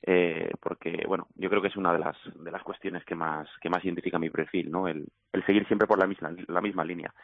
eh, 0.04 0.50
porque 0.60 1.04
bueno 1.06 1.28
yo 1.36 1.48
creo 1.48 1.62
que 1.62 1.68
es 1.68 1.76
una 1.76 1.92
de 1.92 2.00
las 2.00 2.16
de 2.34 2.50
las 2.50 2.62
cuestiones 2.62 3.04
que 3.04 3.14
más 3.14 3.48
que 3.60 3.70
más 3.70 3.84
identifica 3.84 4.18
mi 4.18 4.30
perfil 4.30 4.68
no 4.70 4.88
el, 4.88 5.06
el 5.32 5.46
seguir 5.46 5.64
siempre 5.68 5.86
por 5.86 5.98
la 5.98 6.06
misma 6.06 6.34
la 6.48 6.60
misma 6.60 6.84
línea 6.84 7.14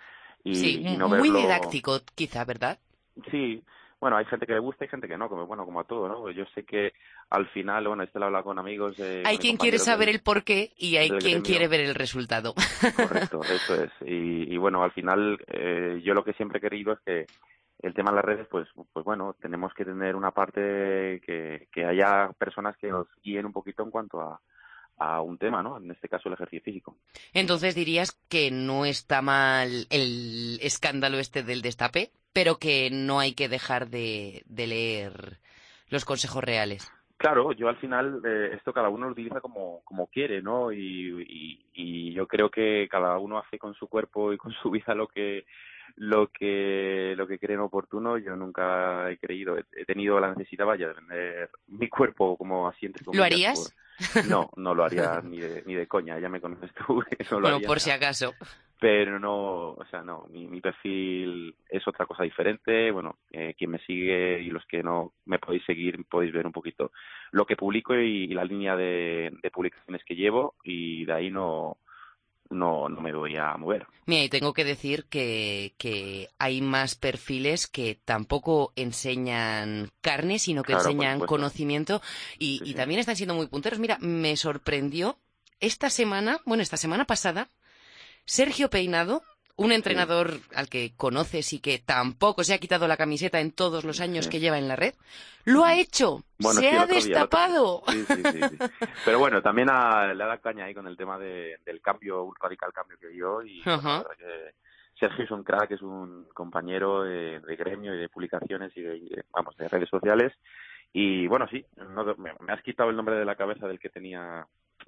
y, 0.45 0.55
sí, 0.55 0.97
muy 0.97 1.31
didáctico 1.31 1.99
quizá 2.15 2.45
verdad 2.45 2.79
sí 3.33 3.63
bueno, 4.01 4.17
hay 4.17 4.25
gente 4.27 4.47
que 4.47 4.53
le 4.53 4.61
gusta 4.61 4.85
y 4.85 4.89
gente 4.89 5.09
que 5.09 5.19
no, 5.19 5.29
como, 5.29 5.47
bueno, 5.47 5.65
como 5.65 5.81
a 5.81 5.85
todo, 5.85 6.09
¿no? 6.09 6.31
Yo 6.31 6.45
sé 6.55 6.65
que 6.65 6.93
al 7.31 7.49
final, 7.49 7.89
bueno, 7.89 8.03
esto 8.03 8.19
lo 8.19 8.27
habla 8.27 8.43
con 8.43 8.59
amigos. 8.59 8.97
hay 9.25 9.39
quien 9.39 9.57
quiere 9.57 9.79
saber 9.79 10.09
el 10.09 10.21
porqué 10.21 10.73
y 10.77 10.97
hay 10.97 11.11
quien 11.11 11.43
quiere 11.43 11.69
ver 11.69 11.81
el 11.81 11.95
resultado. 11.95 12.55
Correcto, 12.97 13.41
eso 13.51 13.83
es. 13.83 13.91
Y, 14.03 14.55
y 14.55 14.57
bueno, 14.57 14.83
al 14.83 14.93
final, 14.93 15.39
eh, 15.49 16.01
yo 16.05 16.15
lo 16.15 16.25
que 16.25 16.33
siempre 16.35 16.59
he 16.59 16.63
querido 16.63 16.93
es 16.93 17.01
que 17.01 17.27
el 17.81 17.95
tema 17.95 18.11
de 18.11 18.17
las 18.17 18.25
redes, 18.25 18.47
pues, 18.51 18.69
pues 18.93 19.05
bueno, 19.05 19.37
tenemos 19.41 19.73
que 19.75 19.85
tener 19.85 20.17
una 20.17 20.31
parte 20.31 21.21
que, 21.25 21.69
que 21.73 21.85
haya 21.85 22.31
personas 22.39 22.77
que 22.77 22.89
nos 22.89 23.07
guíen 23.23 23.47
un 23.47 23.53
poquito 23.53 23.83
en 23.83 23.91
cuanto 23.91 24.21
a, 24.21 24.41
a 24.99 25.21
un 25.23 25.39
tema, 25.39 25.63
¿no? 25.63 25.77
En 25.77 25.91
este 25.91 26.09
caso 26.09 26.29
el 26.29 26.35
ejercicio 26.35 26.65
físico. 26.65 26.97
Entonces 27.33 27.75
dirías 27.75 28.13
que 28.29 28.51
no 28.51 28.85
está 28.85 29.23
mal 29.23 29.87
el 29.91 30.59
escándalo 30.61 31.19
este 31.19 31.43
del 31.43 31.63
destape, 31.63 32.11
pero 32.39 32.57
que 32.57 32.89
no 32.93 33.19
hay 33.19 33.33
que 33.33 33.49
dejar 33.49 33.89
de, 33.89 34.45
de 34.47 34.69
leer 34.69 35.39
los 35.89 36.05
consejos 36.05 36.45
reales. 36.45 36.89
Claro, 37.17 37.51
yo 37.51 37.69
al 37.69 37.79
final 37.79 38.23
eh, 38.25 38.51
esto 38.55 38.73
cada 38.73 38.89
uno 38.91 39.07
lo 39.07 39.13
utiliza 39.13 39.41
como, 39.41 39.81
como 39.83 40.07
quiere, 40.07 40.41
¿no? 40.41 40.71
Y, 40.71 41.21
y, 41.29 41.67
y, 41.75 42.13
yo 42.13 42.29
creo 42.29 42.49
que 42.49 42.87
cada 42.89 43.19
uno 43.19 43.39
hace 43.39 43.59
con 43.59 43.75
su 43.75 43.89
cuerpo 43.89 44.33
y 44.33 44.37
con 44.37 44.53
su 44.63 44.71
vida 44.71 44.95
lo 44.95 45.09
que 45.09 45.47
lo 45.97 46.29
que 46.29 47.15
lo 47.17 47.27
que 47.27 47.41
creen 47.41 47.59
oportuno. 47.59 48.19
Yo 48.19 48.37
nunca 48.37 49.11
he 49.11 49.19
creído, 49.19 49.59
he, 49.59 49.85
tenido 49.85 50.21
la 50.21 50.33
necesidad, 50.33 50.65
vaya, 50.65 50.87
de 50.87 50.95
vender 50.95 51.51
mi 51.67 51.89
cuerpo 51.89 52.37
como 52.37 52.69
así 52.69 52.87
entre 52.87 53.05
¿Lo 53.13 53.25
harías? 53.25 53.75
No, 54.29 54.49
no 54.55 54.77
lo 54.77 54.85
haría 54.85 55.21
ni 55.25 55.41
de, 55.41 55.65
ni 55.67 55.75
de 55.75 55.89
coña, 55.89 56.21
ya 56.21 56.29
me 56.29 56.41
conoces 56.41 56.71
tú. 56.75 57.03
Eso 57.19 57.41
bueno, 57.41 57.59
por 57.67 57.81
si 57.81 57.91
acaso. 57.91 58.33
Pero 58.81 59.19
no, 59.19 59.71
o 59.71 59.85
sea, 59.91 60.03
no, 60.03 60.27
mi, 60.31 60.47
mi 60.47 60.61
perfil 60.61 61.55
es 61.69 61.87
otra 61.89 62.07
cosa 62.07 62.23
diferente. 62.23 62.91
Bueno, 62.93 63.17
eh, 63.33 63.55
quien 63.59 63.73
me 63.73 63.81
sigue 63.81 64.41
y 64.41 64.51
los 64.51 64.65
que 64.67 64.83
no 64.83 65.15
me 65.25 65.39
podéis 65.41 65.65
seguir, 65.65 66.05
podéis 66.05 66.33
ver 66.33 66.47
un 66.47 66.53
poquito 66.53 66.93
lo 67.33 67.45
que 67.45 67.57
publico 67.57 67.95
y, 67.95 68.29
la 68.29 68.45
línea 68.45 68.77
de, 68.77 69.33
de 69.43 69.51
publicaciones 69.51 70.05
que 70.05 70.15
llevo 70.15 70.55
y 70.63 71.05
de 71.05 71.13
ahí 71.13 71.31
no, 71.31 71.79
no, 72.51 72.89
no 72.89 73.01
me 73.01 73.13
voy 73.13 73.37
a 73.37 73.57
mover. 73.57 73.87
Mira, 74.07 74.25
y 74.25 74.29
tengo 74.29 74.55
que 74.55 74.65
decir 74.65 75.07
que, 75.07 75.75
que 75.77 76.29
hay 76.39 76.61
más 76.61 76.95
perfiles 76.95 77.67
que 77.67 77.99
tampoco 78.05 78.73
enseñan 78.77 79.91
carne, 80.01 80.39
sino 80.39 80.63
que 80.63 80.73
enseñan 80.73 81.21
conocimiento 81.21 82.01
y, 82.39 82.61
y 82.65 82.75
también 82.75 83.01
están 83.01 83.17
siendo 83.17 83.35
muy 83.35 83.47
punteros. 83.47 83.79
Mira, 83.79 83.99
me 84.01 84.37
sorprendió 84.37 85.19
esta 85.61 85.91
semana, 85.91 86.41
bueno, 86.47 86.63
esta 86.63 86.77
semana 86.77 87.05
pasada, 87.05 87.49
Sergio 88.29 88.69
Peinado 88.69 89.23
un 89.57 89.73
entrenador 89.73 90.35
al 90.55 90.69
que 90.69 90.93
conoces 90.97 91.53
y 91.53 91.61
que 91.61 91.81
tampoco 91.81 92.45
se 92.45 92.55
ha 92.55 92.59
quitado 92.59 92.87
la 92.87 92.97
camiseta 92.97 93.41
en 93.41 93.51
todos 93.51 93.85
los 93.85 94.01
años 94.01 94.29
que 94.29 94.39
lleva 94.39 94.57
en 94.57 94.69
la 94.69 94.77
red, 94.77 94.95
lo 95.45 95.65
ha 95.65 95.75
hecho, 95.75 96.23
se 96.39 96.71
ha 96.71 96.87
destapado. 96.87 97.83
Sí, 97.89 98.05
sí, 98.05 98.23
sí, 98.23 98.59
Pero 99.05 99.19
bueno, 99.19 99.43
también 99.43 99.67
le 99.67 99.73
ha 99.73 100.15
dado 100.15 100.41
caña 100.41 100.67
ahí 100.67 100.75
con 100.75 100.87
el 100.87 100.97
tema 100.97 101.19
del 101.19 101.81
cambio, 101.83 102.23
un 102.23 102.35
radical 102.41 102.73
cambio 102.73 102.99
que 103.01 103.09
dio 103.09 103.43
y 103.43 103.61
Sergio 105.01 105.25
es 105.25 105.31
un 105.31 105.43
crack, 105.43 105.73
es 105.73 105.83
un 105.83 106.29
compañero 106.35 107.03
de, 107.03 107.41
gremio 107.59 107.95
y 107.95 107.99
de 107.99 108.09
publicaciones 108.09 108.77
y 108.77 108.83
de, 108.83 109.25
vamos, 109.33 109.57
de 109.57 109.69
redes 109.69 109.89
sociales. 109.89 110.33
Y 110.93 111.27
bueno, 111.27 111.49
sí, 111.51 111.65
me 112.41 112.53
has 112.53 112.63
quitado 112.63 112.91
el 112.91 112.97
nombre 112.97 113.17
de 113.17 113.25
la 113.25 113.35
cabeza 113.35 113.67
del 113.67 113.81
que 113.81 113.89
tenía 113.89 114.47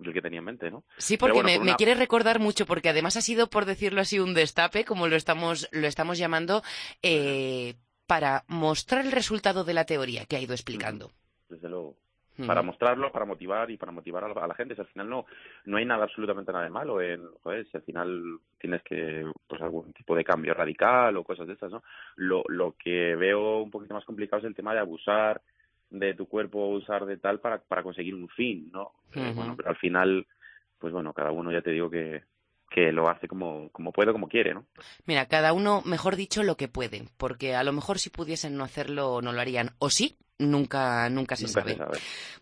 el 0.09 0.15
que 0.15 0.23
tenía 0.23 0.39
en 0.39 0.45
mente, 0.45 0.71
¿no? 0.71 0.85
Sí, 0.99 1.17
porque 1.17 1.43
me, 1.43 1.59
me, 1.59 1.75
quiere 1.77 1.95
recordar 1.95 2.41
mucho, 2.41 2.67
porque 2.67 2.89
además 2.89 3.17
ha 3.17 3.21
sido, 3.21 3.49
por 3.49 3.65
decirlo 3.65 4.01
así, 4.01 4.19
un 4.19 4.35
destape, 4.35 4.85
como 4.85 5.09
lo 5.09 5.17
estamos, 5.17 5.69
lo 5.73 5.87
estamos 5.87 6.19
llamando, 6.19 6.63
eh, 7.03 7.75
para 8.07 8.45
mostrar 8.49 9.05
el 9.05 9.13
resultado 9.13 9.65
de 9.65 9.75
la 9.75 9.85
teoría 9.85 10.27
que 10.27 10.37
ha 10.37 10.41
ido 10.41 10.55
explicando. 10.55 11.11
Desde 11.49 11.69
luego. 11.69 11.97
Para 12.47 12.63
mostrarlo, 12.63 13.13
para 13.13 13.27
motivar 13.27 13.71
y 13.71 13.77
para 13.77 13.93
motivar 13.93 14.25
a 14.25 14.47
la, 14.47 14.55
gente. 14.55 14.75
Si 14.75 14.81
al 14.81 14.87
final 14.87 15.11
no, 15.11 15.27
no 15.67 15.77
hay 15.77 15.85
nada 15.85 16.05
absolutamente 16.05 16.53
nada 16.53 16.65
de 16.65 16.71
malo 16.71 17.03
en, 17.03 17.21
joder, 17.43 17.67
si 17.71 17.77
al 17.77 17.83
final 17.83 18.39
tienes 18.59 18.83
que, 18.83 19.31
pues 19.47 19.61
algún 19.61 19.93
tipo 19.93 20.17
de 20.17 20.25
cambio 20.25 20.55
radical 20.55 21.17
o 21.19 21.25
cosas 21.25 21.47
de 21.47 21.53
estas, 21.53 21.71
¿no? 21.71 21.83
Lo, 22.17 22.43
lo 22.49 22.77
que 22.83 23.15
veo 23.17 23.59
un 23.59 23.71
poquito 23.71 23.93
más 23.93 24.05
complicado 24.05 24.41
es 24.41 24.47
el 24.47 24.55
tema 24.55 24.73
de 24.73 24.81
abusar 24.81 25.43
de 25.91 26.14
tu 26.14 26.26
cuerpo 26.26 26.68
usar 26.68 27.05
de 27.05 27.16
tal 27.16 27.41
para, 27.41 27.59
para 27.59 27.82
conseguir 27.82 28.14
un 28.14 28.28
fin, 28.28 28.70
¿no? 28.72 28.93
Eh, 29.14 29.32
bueno, 29.34 29.57
pero 29.57 29.70
al 29.70 29.76
final, 29.76 30.26
pues 30.78 30.93
bueno, 30.93 31.12
cada 31.12 31.32
uno 31.32 31.51
ya 31.53 31.62
te 31.62 31.72
digo 31.72 31.91
que, 31.91 32.22
que 32.70 32.93
lo 32.93 33.09
hace 33.09 33.26
como, 33.26 33.68
como 33.70 33.93
puede, 33.93 34.12
como 34.12 34.28
quiere, 34.28 34.55
¿no? 34.55 34.66
Mira, 35.05 35.26
cada 35.26 35.53
uno, 35.53 35.82
mejor 35.84 36.14
dicho, 36.16 36.43
lo 36.45 36.57
que 36.57 36.68
puede, 36.68 37.05
porque 37.16 37.55
a 37.55 37.64
lo 37.64 37.72
mejor 37.72 37.99
si 37.99 38.11
pudiesen 38.11 38.57
no 38.57 38.64
hacerlo, 38.64 39.20
no 39.20 39.32
lo 39.32 39.41
harían. 39.41 39.70
O 39.80 39.91
sí, 39.91 40.16
nunca, 40.38 41.11
nunca 41.11 41.34
se, 41.34 41.49
sabe. 41.49 41.76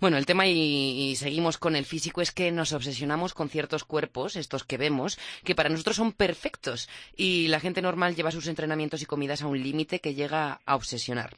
Bueno, 0.00 0.18
el 0.18 0.26
tema, 0.26 0.46
y, 0.46 0.52
y, 0.52 1.16
seguimos 1.16 1.56
con 1.56 1.76
el 1.76 1.86
físico, 1.86 2.20
es 2.20 2.30
que 2.30 2.52
nos 2.52 2.74
obsesionamos 2.74 3.32
con 3.32 3.48
ciertos 3.48 3.84
cuerpos, 3.84 4.36
estos 4.36 4.64
que 4.64 4.76
vemos, 4.76 5.18
que 5.44 5.54
para 5.54 5.70
nosotros 5.70 5.96
son 5.96 6.12
perfectos. 6.12 6.90
Y 7.16 7.48
la 7.48 7.60
gente 7.60 7.80
normal 7.80 8.14
lleva 8.14 8.30
sus 8.30 8.48
entrenamientos 8.48 9.00
y 9.00 9.06
comidas 9.06 9.42
a 9.42 9.46
un 9.46 9.62
límite 9.62 10.00
que 10.00 10.14
llega 10.14 10.60
a 10.66 10.76
obsesionar. 10.76 11.36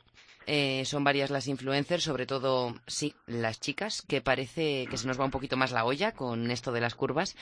Eh, 0.52 0.84
son 0.84 1.04
varias 1.04 1.30
las 1.30 1.46
influencers, 1.46 2.02
sobre 2.02 2.26
todo, 2.26 2.74
sí, 2.88 3.14
las 3.28 3.60
chicas, 3.60 4.02
que 4.02 4.20
parece 4.20 4.88
que 4.90 4.96
se 4.96 5.06
nos 5.06 5.18
va 5.18 5.24
un 5.24 5.30
poquito 5.30 5.56
más 5.56 5.70
la 5.70 5.84
olla 5.84 6.10
con 6.10 6.50
esto 6.50 6.72
de 6.72 6.80
las 6.80 6.96
curvas, 6.96 7.36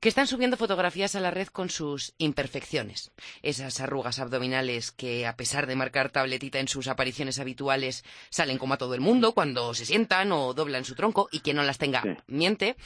que 0.00 0.10
están 0.10 0.26
subiendo 0.26 0.58
fotografías 0.58 1.14
a 1.14 1.20
la 1.20 1.30
red 1.30 1.48
con 1.48 1.70
sus 1.70 2.12
imperfecciones. 2.18 3.10
Esas 3.40 3.80
arrugas 3.80 4.18
abdominales 4.18 4.90
que, 4.90 5.26
a 5.26 5.34
pesar 5.34 5.66
de 5.66 5.76
marcar 5.76 6.10
tabletita 6.10 6.58
en 6.60 6.68
sus 6.68 6.88
apariciones 6.88 7.38
habituales, 7.38 8.04
salen 8.28 8.58
como 8.58 8.74
a 8.74 8.76
todo 8.76 8.94
el 8.94 9.00
mundo 9.00 9.32
cuando 9.32 9.72
se 9.72 9.86
sientan 9.86 10.30
o 10.32 10.52
doblan 10.52 10.84
su 10.84 10.94
tronco 10.94 11.30
y 11.32 11.40
quien 11.40 11.56
no 11.56 11.62
las 11.62 11.78
tenga 11.78 12.02
miente. 12.26 12.76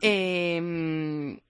Em, 0.00 1.40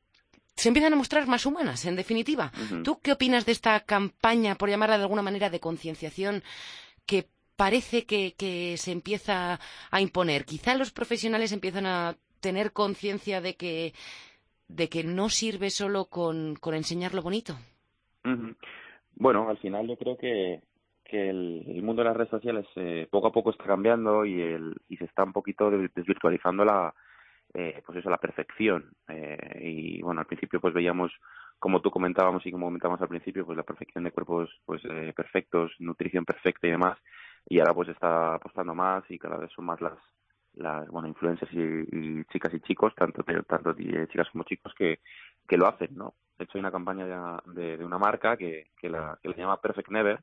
se 0.56 0.68
empiezan 0.68 0.94
a 0.94 0.96
mostrar 0.96 1.26
más 1.26 1.44
humanas, 1.44 1.84
en 1.84 1.96
definitiva. 1.96 2.50
¿Tú 2.82 2.98
qué 3.02 3.12
opinas 3.12 3.44
de 3.44 3.52
esta 3.52 3.78
campaña, 3.80 4.54
por 4.54 4.70
llamarla 4.70 4.96
de 4.96 5.02
alguna 5.02 5.20
manera, 5.20 5.50
de 5.50 5.60
concienciación 5.60 6.42
que 7.04 7.28
parece 7.58 8.06
que, 8.06 8.34
que 8.38 8.76
se 8.76 8.92
empieza 8.92 9.58
a 9.90 10.00
imponer. 10.00 10.44
Quizá 10.44 10.76
los 10.76 10.92
profesionales 10.92 11.50
empiezan 11.50 11.86
a 11.86 12.14
tener 12.40 12.72
conciencia 12.72 13.40
de 13.40 13.56
que, 13.56 13.92
de 14.68 14.88
que 14.88 15.02
no 15.02 15.28
sirve 15.28 15.70
solo 15.70 16.04
con, 16.04 16.56
enseñar 16.72 17.14
lo 17.14 17.22
bonito. 17.22 17.54
Bueno, 19.16 19.48
al 19.48 19.58
final 19.58 19.88
yo 19.88 19.96
creo 19.96 20.16
que, 20.16 20.60
que 21.04 21.30
el, 21.30 21.82
mundo 21.82 22.02
de 22.02 22.08
las 22.08 22.16
redes 22.16 22.30
sociales 22.30 22.64
eh, 22.76 23.08
poco 23.10 23.26
a 23.26 23.32
poco 23.32 23.50
está 23.50 23.64
cambiando 23.64 24.24
y, 24.24 24.40
el, 24.40 24.76
y 24.88 24.96
se 24.96 25.06
está 25.06 25.24
un 25.24 25.32
poquito 25.32 25.68
desvirtualizando 25.68 26.64
la, 26.64 26.94
eh, 27.54 27.82
pues 27.84 27.98
eso, 27.98 28.08
la 28.08 28.18
perfección. 28.18 28.92
Eh, 29.08 29.60
y 29.62 30.02
bueno, 30.02 30.20
al 30.20 30.28
principio 30.28 30.60
pues 30.60 30.72
veíamos, 30.72 31.10
como 31.58 31.80
tú 31.80 31.90
comentábamos 31.90 32.46
y 32.46 32.52
como 32.52 32.66
comentábamos 32.66 33.02
al 33.02 33.08
principio, 33.08 33.44
pues 33.44 33.56
la 33.56 33.64
perfección 33.64 34.04
de 34.04 34.12
cuerpos 34.12 34.48
pues 34.64 34.80
eh, 34.84 35.12
perfectos, 35.16 35.72
nutrición 35.80 36.24
perfecta 36.24 36.68
y 36.68 36.70
demás 36.70 36.98
y 37.48 37.58
ahora 37.60 37.74
pues 37.74 37.88
está 37.88 38.34
apostando 38.34 38.74
más 38.74 39.04
y 39.10 39.18
cada 39.18 39.36
vez 39.36 39.50
son 39.52 39.64
más 39.64 39.80
las 39.80 39.98
las 40.54 40.88
bueno 40.88 41.08
influencers 41.08 41.52
y, 41.52 42.24
chicas 42.26 42.52
y 42.54 42.60
chicos 42.60 42.94
tanto 42.94 43.22
tanto 43.46 43.74
chicas 43.74 44.28
como 44.30 44.44
chicos 44.44 44.74
que 44.74 45.00
que 45.46 45.56
lo 45.56 45.66
hacen 45.66 45.96
no 45.96 46.14
de 46.38 46.44
hecho 46.44 46.58
hay 46.58 46.60
una 46.60 46.72
campaña 46.72 47.06
de, 47.46 47.76
de, 47.76 47.84
una 47.84 47.98
marca 47.98 48.36
que 48.36 48.68
que 48.80 48.88
la 48.88 49.18
que 49.22 49.28
le 49.28 49.36
llama 49.36 49.60
Perfect 49.60 49.90
Never 49.90 50.20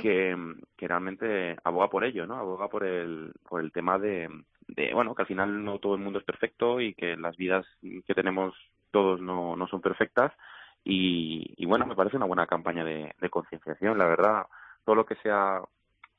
que, 0.00 0.36
que 0.76 0.86
realmente 0.86 1.56
aboga 1.64 1.88
por 1.88 2.04
ello 2.04 2.26
no 2.26 2.36
aboga 2.36 2.68
por 2.68 2.84
el 2.84 3.32
por 3.48 3.60
el 3.60 3.72
tema 3.72 3.98
de 3.98 4.28
de 4.68 4.94
bueno 4.94 5.14
que 5.14 5.22
al 5.22 5.28
final 5.28 5.64
no 5.64 5.78
todo 5.78 5.94
el 5.94 6.00
mundo 6.00 6.18
es 6.18 6.24
perfecto 6.24 6.80
y 6.80 6.94
que 6.94 7.16
las 7.16 7.36
vidas 7.36 7.66
que 7.80 8.14
tenemos 8.14 8.54
todos 8.90 9.20
no 9.20 9.56
no 9.56 9.66
son 9.68 9.80
perfectas. 9.80 10.32
Y, 10.84 11.54
y 11.56 11.66
bueno 11.66 11.84
me 11.86 11.96
parece 11.96 12.16
una 12.16 12.26
buena 12.26 12.46
campaña 12.46 12.84
de, 12.84 13.14
de 13.20 13.30
concienciación 13.30 13.98
la 13.98 14.06
verdad. 14.06 14.46
Todo 14.84 14.94
lo 14.94 15.04
que 15.04 15.16
sea 15.16 15.60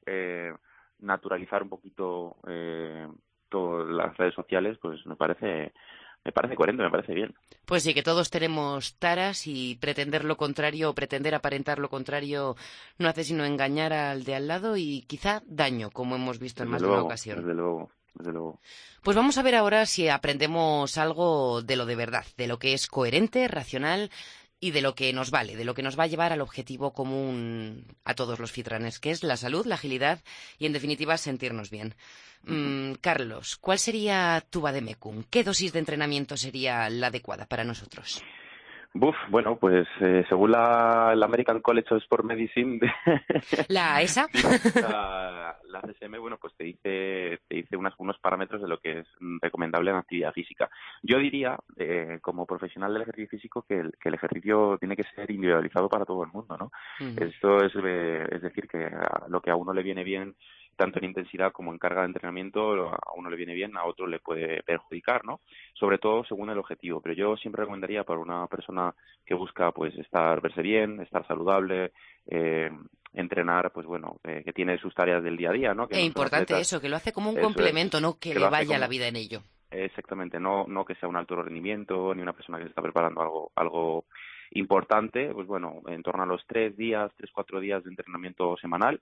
eh, 0.08 0.54
naturalizar 1.00 1.62
un 1.64 1.70
poquito 1.70 2.38
eh, 2.48 3.08
todas 3.50 3.88
las 3.90 4.18
redes 4.18 4.34
sociales, 4.34 4.78
pues 4.82 5.06
me 5.06 5.16
parece 5.16 5.74
me 6.28 6.34
parece 6.34 6.56
coherente, 6.56 6.84
me 6.84 6.90
parece 6.90 7.14
bien. 7.14 7.34
Pues 7.66 7.84
sí, 7.84 7.94
que 7.94 8.04
todos 8.04 8.30
tenemos 8.30 8.96
taras 8.96 9.48
y 9.48 9.76
pretender 9.76 10.26
lo 10.26 10.36
contrario 10.36 10.90
o 10.90 10.94
pretender 10.94 11.34
aparentar 11.34 11.80
lo 11.80 11.90
contrario 11.90 12.58
no 12.98 13.08
hace 13.08 13.24
sino 13.24 13.46
engañar 13.46 13.94
al 13.94 14.26
de 14.26 14.36
al 14.36 14.48
lado 14.48 14.76
y 14.76 15.04
quizá 15.08 15.42
daño, 15.46 15.90
como 15.90 16.16
hemos 16.16 16.40
visto 16.40 16.64
en 16.64 16.70
más 16.70 16.82
de 16.82 16.88
una 16.90 17.04
ocasión. 17.04 17.38
Desde 17.38 17.54
luego, 17.54 17.92
desde 18.14 18.34
luego. 18.34 18.60
Pues 19.04 19.16
vamos 19.16 19.38
a 19.38 19.42
ver 19.42 19.56
ahora 19.56 19.86
si 19.86 20.10
aprendemos 20.10 20.98
algo 20.98 21.62
de 21.62 21.78
lo 21.78 21.86
de 21.86 21.96
verdad, 21.96 22.26
de 22.36 22.48
lo 22.48 22.60
que 22.60 22.74
es 22.74 22.88
coherente, 22.88 23.48
racional 23.48 24.10
y 24.60 24.72
de 24.72 24.82
lo 24.82 24.96
que 24.96 25.14
nos 25.14 25.30
vale, 25.32 25.56
de 25.56 25.66
lo 25.66 25.74
que 25.74 25.84
nos 25.84 25.98
va 25.98 26.04
a 26.04 26.08
llevar 26.08 26.34
al 26.34 26.42
objetivo 26.42 26.94
común 26.94 27.86
a 28.04 28.16
todos 28.16 28.40
los 28.40 28.52
fitranes, 28.52 29.00
que 29.00 29.12
es 29.12 29.24
la 29.24 29.38
salud, 29.38 29.66
la 29.66 29.76
agilidad 29.76 30.24
y, 30.58 30.66
en 30.66 30.74
definitiva, 30.74 31.18
sentirnos 31.18 31.70
bien. 31.70 31.96
Mm, 32.44 32.94
Carlos, 33.02 33.58
¿cuál 33.58 33.80
sería 33.80 34.44
tu 34.50 34.62
vademecum? 34.62 35.24
¿Qué 35.30 35.44
dosis 35.44 35.74
de 35.74 35.80
entrenamiento 35.80 36.38
sería 36.38 36.90
la 36.90 37.08
adecuada 37.08 37.46
para 37.46 37.64
nosotros? 37.64 38.24
Buf, 38.94 39.16
bueno, 39.30 39.58
pues 39.58 39.88
eh, 40.02 40.26
según 40.28 40.52
la, 40.52 41.12
American 41.12 41.62
College 41.62 41.94
of 41.94 42.02
Sport 42.04 42.24
Medicine, 42.24 42.80
la 43.68 44.02
ESA, 44.02 44.28
la, 44.82 45.56
la, 45.68 45.82
CSM, 45.82 46.20
bueno, 46.20 46.38
pues 46.42 46.56
te 46.56 46.64
dice 46.64 47.40
te 47.48 47.56
dice 47.56 47.78
unos, 47.78 47.94
unos 47.98 48.18
parámetros 48.20 48.62
de 48.62 48.68
lo 48.68 48.80
que 48.80 49.00
es 49.00 49.08
recomendable 49.42 49.92
en 49.92 49.98
actividad 49.98 50.34
física. 50.34 50.70
Yo 51.04 51.20
diría, 51.20 51.58
eh, 51.78 52.20
como 52.22 52.46
profesional 52.46 52.94
del 52.94 53.04
ejercicio 53.04 53.30
físico, 53.30 53.66
que 53.68 53.80
el, 53.80 53.92
que 54.02 54.10
el 54.10 54.16
ejercicio 54.16 54.78
tiene 54.80 54.96
que 54.96 55.04
ser 55.16 55.30
individualizado 55.30 55.90
para 55.90 56.06
todo 56.06 56.24
el 56.24 56.32
mundo, 56.32 56.58
¿no? 56.58 56.72
Esto 57.18 57.64
es, 57.64 57.74
eh, 57.84 58.26
es 58.32 58.42
decir, 58.42 58.68
que 58.68 58.90
lo 59.28 59.42
que 59.42 59.52
a 59.52 59.56
uno 59.56 59.74
le 59.74 59.84
viene 59.84 60.04
bien 60.04 60.36
tanto 60.78 61.00
en 61.00 61.06
intensidad 61.06 61.52
como 61.52 61.74
en 61.74 61.80
carga 61.80 62.02
de 62.02 62.08
entrenamiento, 62.08 62.90
a 62.90 63.14
uno 63.16 63.30
le 63.30 63.36
viene 63.36 63.54
bien, 63.54 63.76
a 63.76 63.86
otro 63.86 64.08
le 64.08 64.20
puede 64.20 64.64
perjudicar, 64.64 65.26
¿no? 65.26 65.42
Sobre 65.74 65.98
todo 65.98 66.24
según 66.24 66.50
el 66.50 66.58
objetivo. 66.58 67.02
Pero 67.02 67.16
yo 67.16 67.36
siempre 67.36 67.62
recomendaría 67.62 68.04
para 68.04 68.20
una 68.20 68.48
persona 68.48 68.94
que 69.26 69.34
busca, 69.34 69.72
pues, 69.72 69.94
estar, 69.98 70.40
verse 70.40 70.62
bien, 70.62 71.02
estar 71.02 71.28
saludable, 71.28 71.92
eh, 72.28 72.70
entrenar, 73.14 73.72
pues 73.72 73.86
bueno, 73.86 74.18
eh, 74.24 74.44
que 74.46 74.54
tiene 74.54 74.78
sus 74.78 74.94
tareas 74.94 75.24
del 75.24 75.36
día 75.36 75.50
a 75.50 75.54
día, 75.54 75.74
¿no? 75.74 75.88
es 75.90 76.00
importante 76.00 76.60
eso, 76.60 76.80
que 76.80 76.90
lo 76.90 76.96
hace 76.96 77.12
como 77.12 77.32
un 77.32 77.38
complemento, 77.38 78.00
no 78.00 78.20
que, 78.20 78.36
le 78.36 78.48
vaya 78.48 78.78
la 78.78 78.88
vida 78.88 79.08
en 79.08 79.16
ello. 79.16 79.42
Exactamente, 79.72 80.40
no, 80.40 80.66
no 80.68 80.86
que 80.86 80.96
sea 80.96 81.10
un 81.10 81.18
alto 81.18 81.36
rendimiento, 81.36 82.14
ni 82.14 82.22
una 82.22 82.34
persona 82.34 82.58
que 82.58 82.66
se 82.66 82.70
está 82.70 82.82
preparando 82.82 83.22
algo, 83.22 83.52
algo 83.56 84.06
importante, 84.52 85.34
pues 85.34 85.48
bueno, 85.48 85.82
en 85.88 86.04
torno 86.04 86.24
a 86.24 86.28
los 86.28 86.46
tres 86.48 86.78
días, 86.78 87.12
tres, 87.18 87.32
cuatro 87.34 87.60
días 87.60 87.84
de 87.84 87.90
entrenamiento 87.90 88.56
semanal, 88.58 89.02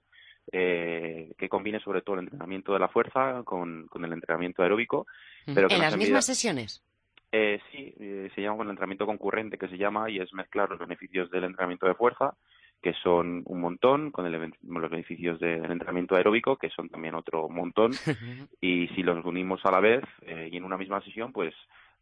eh, 0.52 1.34
que 1.38 1.50
combine 1.50 1.80
sobre 1.80 2.02
todo 2.02 2.16
el 2.16 2.26
entrenamiento 2.26 2.74
de 2.74 2.80
la 2.80 2.88
fuerza 2.88 3.44
con, 3.44 3.88
con 3.88 4.06
el 4.06 4.14
entrenamiento 4.14 4.64
aeróbico. 4.64 5.08
Pero 5.46 5.70
¿En 5.70 5.80
las 5.80 5.98
mismas 5.98 6.26
sesiones? 6.26 6.84
Eh, 7.32 7.60
sí, 7.72 7.94
eh, 8.00 8.30
se 8.34 8.42
llama 8.42 8.64
el 8.64 8.70
entrenamiento 8.70 9.06
concurrente 9.06 9.58
que 9.58 9.68
se 9.68 9.78
llama 9.78 10.10
y 10.10 10.20
es 10.20 10.34
mezclar 10.34 10.70
los 10.70 10.80
beneficios 10.80 11.30
del 11.32 11.44
entrenamiento 11.44 11.86
de 11.86 11.96
fuerza, 11.96 12.36
que 12.82 12.94
son 13.04 13.44
un 13.46 13.62
montón, 13.62 14.12
con 14.12 14.32
los 14.32 14.90
beneficios 14.90 15.40
del 15.40 15.70
entrenamiento 15.70 16.16
aeróbico, 16.16 16.56
que 16.56 16.70
son 16.70 16.88
también 16.88 17.16
otro 17.16 17.50
montón, 17.50 17.92
y 18.62 18.88
si 18.90 19.04
los 19.04 19.26
unimos 19.26 19.60
a 19.66 19.72
la 19.72 19.80
vez 19.80 20.04
eh, 20.22 20.50
y 20.52 20.56
en 20.56 20.64
una 20.64 20.78
misma 20.78 21.02
sesión, 21.02 21.34
pues 21.34 21.54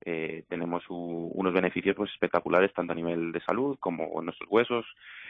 eh, 0.05 0.43
tenemos 0.49 0.83
unos 0.89 1.53
beneficios 1.53 1.95
pues 1.95 2.11
espectaculares 2.11 2.73
tanto 2.73 2.93
a 2.93 2.95
nivel 2.95 3.31
de 3.31 3.41
salud 3.41 3.77
como 3.79 4.19
en 4.19 4.25
nuestros 4.25 4.49
huesos, 4.49 4.85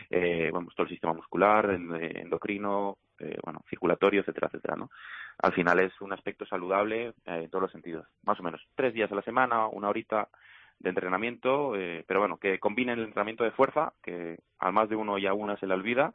eh, 0.09 0.51
todo 0.51 0.83
el 0.83 0.89
sistema 0.89 1.13
muscular, 1.13 1.69
endocrino, 1.71 2.97
eh, 3.19 3.37
bueno, 3.43 3.63
circulatorio, 3.69 4.21
etcétera, 4.21 4.47
etcétera, 4.47 4.75
¿no? 4.75 4.89
Al 5.39 5.53
final 5.53 5.79
es 5.79 5.99
un 6.01 6.13
aspecto 6.13 6.45
saludable 6.45 7.07
eh, 7.07 7.13
en 7.25 7.49
todos 7.49 7.63
los 7.63 7.71
sentidos, 7.71 8.07
más 8.23 8.39
o 8.39 8.43
menos 8.43 8.61
tres 8.75 8.93
días 8.93 9.11
a 9.11 9.15
la 9.15 9.21
semana, 9.21 9.67
una 9.67 9.89
horita 9.89 10.27
de 10.83 10.89
entrenamiento, 10.89 11.75
eh, 11.75 12.03
pero 12.05 12.19
bueno, 12.19 12.37
que 12.37 12.59
combinen 12.59 12.99
el 12.99 13.05
entrenamiento 13.05 13.43
de 13.43 13.51
fuerza, 13.51 13.93
que 14.03 14.37
al 14.59 14.73
más 14.73 14.89
de 14.89 14.95
uno 14.95 15.17
y 15.17 15.25
a 15.25 15.33
una 15.33 15.57
se 15.57 15.65
le 15.65 15.73
olvida, 15.73 16.11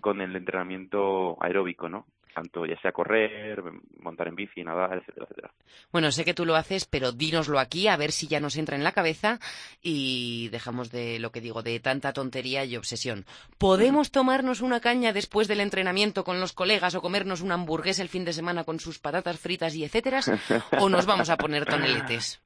con 0.00 0.20
el 0.20 0.34
entrenamiento 0.36 1.36
aeróbico, 1.40 1.88
¿no? 1.88 2.06
tanto 2.34 2.66
ya 2.66 2.78
sea 2.80 2.92
correr, 2.92 3.62
montar 4.00 4.28
en 4.28 4.34
bici, 4.34 4.62
nadar, 4.62 4.98
etcétera, 4.98 5.26
etcétera. 5.30 5.50
Bueno, 5.92 6.10
sé 6.10 6.24
que 6.24 6.34
tú 6.34 6.44
lo 6.44 6.56
haces, 6.56 6.84
pero 6.84 7.12
dínoslo 7.12 7.58
aquí 7.58 7.86
a 7.86 7.96
ver 7.96 8.10
si 8.10 8.26
ya 8.26 8.40
nos 8.40 8.56
entra 8.56 8.76
en 8.76 8.82
la 8.82 8.92
cabeza 8.92 9.38
y 9.80 10.48
dejamos 10.48 10.90
de 10.90 11.20
lo 11.20 11.30
que 11.30 11.40
digo, 11.40 11.62
de 11.62 11.78
tanta 11.80 12.12
tontería 12.12 12.64
y 12.64 12.76
obsesión. 12.76 13.24
¿Podemos 13.56 14.10
tomarnos 14.10 14.60
una 14.60 14.80
caña 14.80 15.12
después 15.12 15.48
del 15.48 15.60
entrenamiento 15.60 16.24
con 16.24 16.40
los 16.40 16.52
colegas 16.52 16.94
o 16.96 17.00
comernos 17.00 17.40
una 17.40 17.54
hamburguesa 17.54 18.02
el 18.02 18.08
fin 18.08 18.24
de 18.24 18.32
semana 18.32 18.64
con 18.64 18.80
sus 18.80 18.98
patatas 18.98 19.38
fritas 19.38 19.74
y 19.76 19.84
etcétera? 19.84 20.20
¿O 20.80 20.88
nos 20.88 21.06
vamos 21.06 21.30
a 21.30 21.36
poner 21.36 21.64
toneletes? 21.64 22.42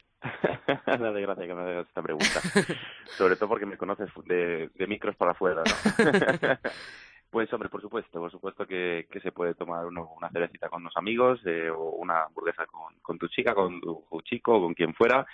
La 0.87 1.13
desgracia 1.13 1.47
que 1.47 1.55
me 1.55 1.63
hagas 1.63 1.87
esta 1.87 2.03
pregunta. 2.03 2.41
Sobre 3.17 3.37
todo 3.37 3.49
porque 3.49 3.67
me 3.67 3.77
conoces 3.77 4.11
de, 4.27 4.71
de 4.75 4.87
micros 4.87 5.17
para 5.17 5.33
afuera, 5.33 5.63
¿no? 5.65 6.49
Pues 7.31 7.53
hombre, 7.53 7.69
por 7.69 7.83
supuesto, 7.83 8.19
por 8.19 8.31
supuesto 8.31 8.67
que, 8.67 9.07
que 9.11 9.21
se 9.21 9.33
puede 9.33 9.53
tomar 9.53 9.85
uno, 9.85 10.15
una 10.17 10.31
cervecita 10.31 10.71
con 10.71 10.81
unos 10.81 10.97
amigos 10.97 11.39
eh, 11.45 11.69
o 11.69 11.91
una 11.91 12.23
hamburguesa 12.23 12.65
con, 12.65 12.95
con, 13.03 13.19
tu 13.19 13.29
chica, 13.29 13.55
con 13.55 13.83
tu, 13.83 14.03
chico 14.25 14.57
o 14.57 14.63
con 14.63 14.73
quien 14.73 14.95
fuera. 14.95 15.27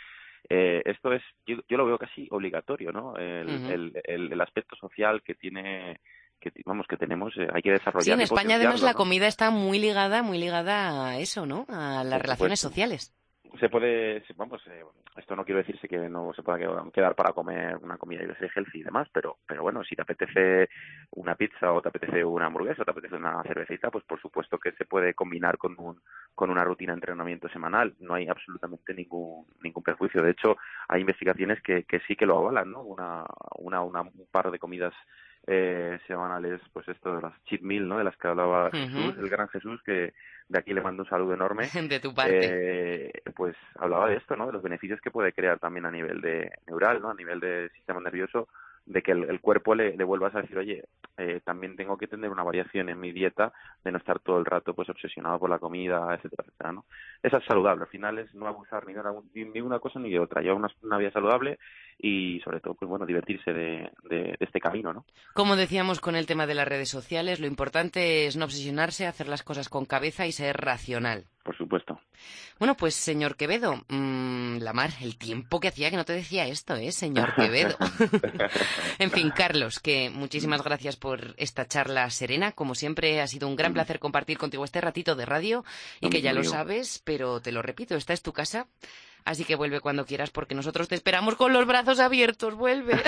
Eh, 0.49 0.83
esto 0.85 1.13
es, 1.13 1.23
yo, 1.47 1.57
lo 1.69 1.87
veo 1.87 1.97
casi 1.97 2.27
obligatorio, 2.33 2.91
¿no? 2.91 3.17
El, 3.17 3.49
el, 3.71 4.33
el, 4.33 4.41
aspecto 4.41 4.75
social 4.75 5.23
que 5.23 5.37
tiene 5.37 6.01
que 6.41 6.51
vamos 6.67 6.89
que 6.89 6.97
tenemos 6.97 7.33
eh, 7.37 7.47
hay 7.55 7.63
que 7.63 7.71
desarrollar. 7.71 8.03
Sí, 8.03 8.11
en 8.11 8.21
España 8.23 8.57
además 8.57 8.83
la 8.83 8.95
comida 8.95 9.29
está 9.29 9.53
muy 9.53 9.79
ligada, 9.79 10.25
muy 10.25 10.39
ligada 10.39 11.11
a 11.11 11.19
eso, 11.19 11.47
¿no? 11.47 11.65
A 11.69 12.03
las 12.03 12.21
relaciones 12.21 12.59
sociales 12.59 13.15
se 13.59 13.69
puede, 13.69 14.23
vamos, 14.37 14.63
eh, 14.67 14.83
esto 15.17 15.37
no 15.37 15.45
quiero 15.45 15.59
decirse 15.59 15.89
que 15.89 15.99
no 16.09 16.33
se 16.35 16.43
pueda 16.43 16.59
quedar 16.93 17.15
para 17.15 17.33
comer 17.33 17.77
una 17.77 17.97
comida 17.97 18.23
y 18.23 18.27
healthy 18.27 18.81
y 18.81 18.83
demás, 18.83 19.09
pero, 19.13 19.39
pero 19.47 19.63
bueno, 19.63 19.85
si 19.85 19.95
te 19.95 20.03
apetece 20.03 20.69
una 21.13 21.35
pizza 21.35 21.73
o 21.73 21.81
te 21.81 21.89
apetece 21.89 22.25
una 22.25 22.47
hamburguesa 22.47 22.83
o 22.83 22.85
te 22.85 22.91
apetece 22.91 23.17
una 23.17 23.43
cervecita, 23.43 23.91
pues 23.91 24.05
por 24.05 24.21
supuesto 24.21 24.59
que 24.59 24.73
se 24.73 24.85
puede 24.85 25.15
combinar 25.15 25.59
con 25.59 25.75
un, 25.79 26.01
con 26.35 26.51
una 26.51 26.65
rutina 26.65 26.93
de 26.93 26.99
entrenamiento 26.99 27.49
semanal. 27.49 27.95
No 28.01 28.15
hay 28.15 28.29
absolutamente 28.29 28.95
ningún, 28.95 29.47
ningún 29.63 29.83
perjuicio. 29.83 30.23
De 30.23 30.33
hecho, 30.33 30.57
hay 30.89 31.01
investigaciones 31.01 31.63
que, 31.63 31.85
que 31.85 32.01
sí 32.01 32.17
que 32.17 32.27
lo 32.27 32.39
avalan, 32.39 32.71
¿no? 32.71 32.83
Una, 32.83 33.25
una, 33.59 33.83
una, 33.83 34.03
un 34.03 34.27
par 34.31 34.51
de 34.51 34.59
comidas 34.59 34.95
eh, 35.47 35.99
semanales, 36.07 36.61
pues 36.73 36.89
esto 36.89 37.17
de 37.17 37.23
las 37.23 37.35
meal, 37.61 37.87
¿no? 37.87 37.99
De 37.99 38.05
las 38.05 38.17
que 38.17 38.29
hablaba 38.29 38.71
Jesús, 38.71 39.15
el 39.19 39.29
gran 39.29 39.49
Jesús, 39.49 39.83
que 39.85 40.15
de 40.49 40.59
aquí 40.59 40.73
le 40.73 40.81
mando 40.81 41.03
un 41.03 41.09
saludo 41.09 41.35
enorme. 41.35 41.69
De 41.89 42.01
tu 42.01 42.15
parte. 42.15 42.39
Eh, 42.43 43.13
pues 43.37 43.57
hablaba 43.77 44.09
de 44.09 44.17
esto, 44.17 44.37
¿no? 44.37 44.47
De 44.47 44.53
los 44.53 44.63
beneficios 44.63 45.01
que 45.01 45.11
puede 45.11 45.33
crear 45.33 45.59
también 45.59 45.87
a 45.87 45.91
nivel 45.91 46.21
de 46.21 46.51
neural, 46.67 47.01
¿no? 47.01 47.11
A 47.11 47.15
nivel 47.15 47.41
de 47.41 47.71
sistema 47.75 48.01
nervioso, 48.01 48.49
de 48.87 49.03
que 49.03 49.13
el, 49.13 49.41
cuerpo 49.41 49.75
le, 49.75 49.97
le, 49.97 50.05
vuelvas 50.05 50.35
a 50.35 50.43
decir, 50.43 50.59
oye, 50.59 50.85
eh, 51.17 51.41
también 51.45 51.75
tengo 51.75 51.97
que 51.97 52.07
tener 52.07 52.31
una 52.31 52.43
variación 52.43 52.89
en 52.91 53.01
mi 53.01 53.13
dieta, 53.13 53.53
de 53.83 53.93
no 53.93 53.99
estar 53.99 54.19
todo 54.21 54.39
el 54.39 54.45
rato 54.45 54.75
pues 54.75 54.89
obsesionado 54.91 55.39
por 55.39 55.49
la 55.49 55.59
comida, 55.59 56.15
etcétera, 56.15 56.45
etcétera, 56.47 56.73
¿no? 56.73 56.85
Esa 57.23 57.39
es 57.39 57.45
saludable, 57.45 57.85
al 57.85 57.89
final 57.89 58.19
es 58.19 58.35
no 58.35 58.47
abusar 58.47 58.87
ni 58.87 58.93
de 58.93 59.01
una, 59.01 59.13
ni 59.35 59.61
una 59.61 59.79
cosa 59.79 59.99
ni 59.99 60.11
de 60.11 60.19
otra, 60.19 60.43
llevar 60.43 60.59
una, 60.59 60.69
una 60.83 60.99
vida 60.99 61.11
saludable 61.13 61.59
y 61.99 62.41
sobre 62.41 62.61
todo, 62.61 62.75
pues 62.75 62.89
bueno, 62.89 63.07
divertirse 63.07 63.53
de, 63.53 63.91
de, 64.09 64.37
este 64.41 64.61
camino, 64.61 64.93
¿no? 64.93 65.05
Como 65.35 65.57
decíamos 65.57 66.01
con 66.01 66.17
el 66.17 66.27
tema 66.27 66.47
de 66.47 66.55
las 66.55 66.69
redes 66.69 66.89
sociales, 66.89 67.41
lo 67.41 67.47
importante 67.47 68.27
es 68.27 68.37
no 68.37 68.45
obsesionarse, 68.45 69.07
hacer 69.07 69.29
las 69.29 69.43
cosas 69.43 69.69
con 69.69 69.85
cabeza 69.85 70.27
y 70.27 70.33
ser 70.33 70.57
racional. 70.57 71.27
Por 71.45 71.57
supuesto. 71.59 72.01
Bueno, 72.59 72.75
pues 72.75 72.95
señor 72.95 73.37
Quevedo, 73.37 73.85
mmm, 73.89 74.59
Lamar, 74.61 74.91
el 75.03 75.19
tiempo 75.19 75.61
que 75.61 75.69
hacía 75.69 75.91
que 75.91 75.97
no 75.97 76.07
te 76.07 76.15
decía 76.15 76.47
esto, 76.47 76.75
¿eh, 76.75 76.91
señor 76.91 77.35
Quevedo? 77.35 77.77
en 78.99 79.11
fin, 79.11 79.31
Carlos, 79.31 79.79
que 79.79 80.09
muchísimas 80.09 80.63
gracias 80.63 80.97
por 80.97 81.35
esta 81.37 81.67
charla 81.67 82.09
serena. 82.09 82.53
Como 82.53 82.75
siempre, 82.75 83.21
ha 83.21 83.27
sido 83.27 83.47
un 83.47 83.57
gran 83.57 83.75
placer 83.75 83.99
compartir 83.99 84.39
contigo 84.39 84.65
este 84.65 84.81
ratito 84.81 85.17
de 85.17 85.27
radio 85.27 85.65
y 86.01 86.09
que 86.09 86.23
ya 86.23 86.33
lo 86.33 86.45
sabes, 86.45 87.03
pero 87.05 87.41
te 87.41 87.53
lo 87.53 87.61
repito, 87.61 87.95
esta 87.95 88.15
es 88.15 88.23
tu 88.23 88.33
casa. 88.33 88.67
Así 89.25 89.45
que 89.45 89.57
vuelve 89.57 89.81
cuando 89.81 90.05
quieras 90.05 90.31
porque 90.31 90.55
nosotros 90.55 90.89
te 90.89 90.95
esperamos 90.95 91.35
con 91.37 91.53
los 91.53 91.67
brazos 91.67 91.99
abiertos. 92.01 92.55
Vuelve. 92.55 92.95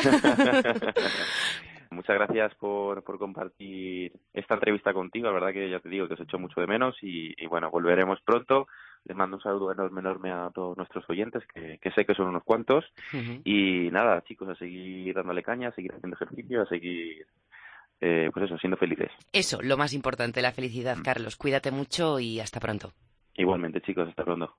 Muchas 1.91 2.17
gracias 2.17 2.55
por, 2.57 3.03
por 3.05 3.19
compartir 3.19 4.13
esta 4.33 4.55
entrevista 4.55 4.93
contigo. 4.93 5.27
La 5.27 5.33
verdad 5.33 5.53
que 5.53 5.71
ya 5.71 5.81
te 5.81 5.89
digo 5.89 6.09
que 6.09 6.15
os 6.15 6.21
hecho 6.21 6.39
mucho 6.39 6.61
de 6.61 6.67
menos 6.67 6.97
y, 7.01 7.35
bueno, 7.47 7.71
volveremos 7.71 8.21
pronto. 8.23 8.67
Les 9.05 9.17
mando 9.17 9.37
un 9.37 9.43
saludo 9.43 9.73
enorme, 9.73 10.01
enorme 10.01 10.33
a 10.33 10.51
todos 10.53 10.77
nuestros 10.77 11.09
oyentes, 11.09 11.45
que, 11.55 11.91
sé 11.95 12.05
que 12.05 12.15
son 12.15 12.27
unos 12.29 12.43
cuantos. 12.45 12.85
Y 13.45 13.89
nada, 13.93 14.23
chicos, 14.25 14.49
a 14.49 14.57
seguir 14.57 15.15
dándole 15.15 15.43
caña, 15.43 15.69
a 15.69 15.75
seguir 15.75 15.93
haciendo 15.95 16.17
ejercicio, 16.17 16.63
a 16.63 16.67
seguir 16.67 17.27
eh, 18.01 18.31
pues 18.33 18.47
eso, 18.47 18.59
siendo 18.59 18.77
felices. 18.77 19.11
Eso, 19.33 19.63
lo 19.63 19.77
más 19.77 19.93
importante, 19.95 20.43
la 20.43 20.53
felicidad, 20.53 20.97
mm. 20.99 21.03
Carlos. 21.03 21.37
Cuídate 21.37 21.71
mucho 21.71 22.19
y 22.19 22.41
hasta 22.41 22.61
pronto. 22.61 22.93
Igualmente, 23.37 23.81
chicos, 23.83 24.09
hasta 24.09 24.25
pronto. 24.25 24.57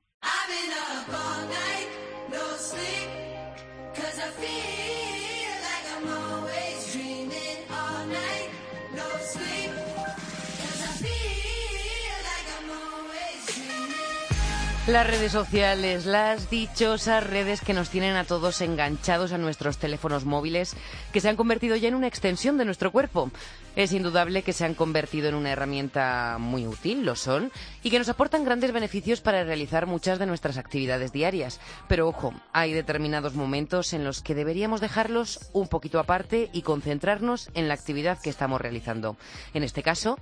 Las 14.87 15.05
redes 15.05 15.33
sociales, 15.33 16.05
las 16.05 16.49
dichosas 16.49 17.27
redes 17.27 17.59
que 17.59 17.73
nos 17.73 17.89
tienen 17.89 18.15
a 18.15 18.23
todos 18.23 18.61
enganchados 18.61 19.33
a 19.33 19.37
nuestros 19.37 19.79
teléfonos 19.79 20.23
móviles, 20.23 20.77
que 21.11 21.19
se 21.19 21.27
han 21.27 21.35
convertido 21.35 21.75
ya 21.75 21.89
en 21.89 21.95
una 21.95 22.07
extensión 22.07 22.57
de 22.57 22.63
nuestro 22.63 22.93
cuerpo. 22.93 23.29
Es 23.75 23.91
indudable 23.91 24.43
que 24.43 24.53
se 24.53 24.63
han 24.63 24.75
convertido 24.75 25.27
en 25.27 25.35
una 25.35 25.51
herramienta 25.51 26.37
muy 26.39 26.65
útil, 26.65 27.05
lo 27.05 27.17
son, 27.17 27.51
y 27.83 27.89
que 27.89 27.99
nos 27.99 28.07
aportan 28.07 28.45
grandes 28.45 28.71
beneficios 28.71 29.19
para 29.19 29.43
realizar 29.43 29.87
muchas 29.87 30.19
de 30.19 30.25
nuestras 30.25 30.57
actividades 30.57 31.11
diarias. 31.11 31.59
Pero 31.89 32.07
ojo, 32.07 32.33
hay 32.53 32.71
determinados 32.71 33.33
momentos 33.33 33.91
en 33.91 34.05
los 34.05 34.21
que 34.21 34.35
deberíamos 34.35 34.79
dejarlos 34.79 35.49
un 35.51 35.67
poquito 35.67 35.99
aparte 35.99 36.49
y 36.53 36.61
concentrarnos 36.61 37.49
en 37.55 37.67
la 37.67 37.73
actividad 37.73 38.21
que 38.21 38.29
estamos 38.29 38.61
realizando. 38.61 39.17
En 39.53 39.63
este 39.63 39.83
caso, 39.83 40.17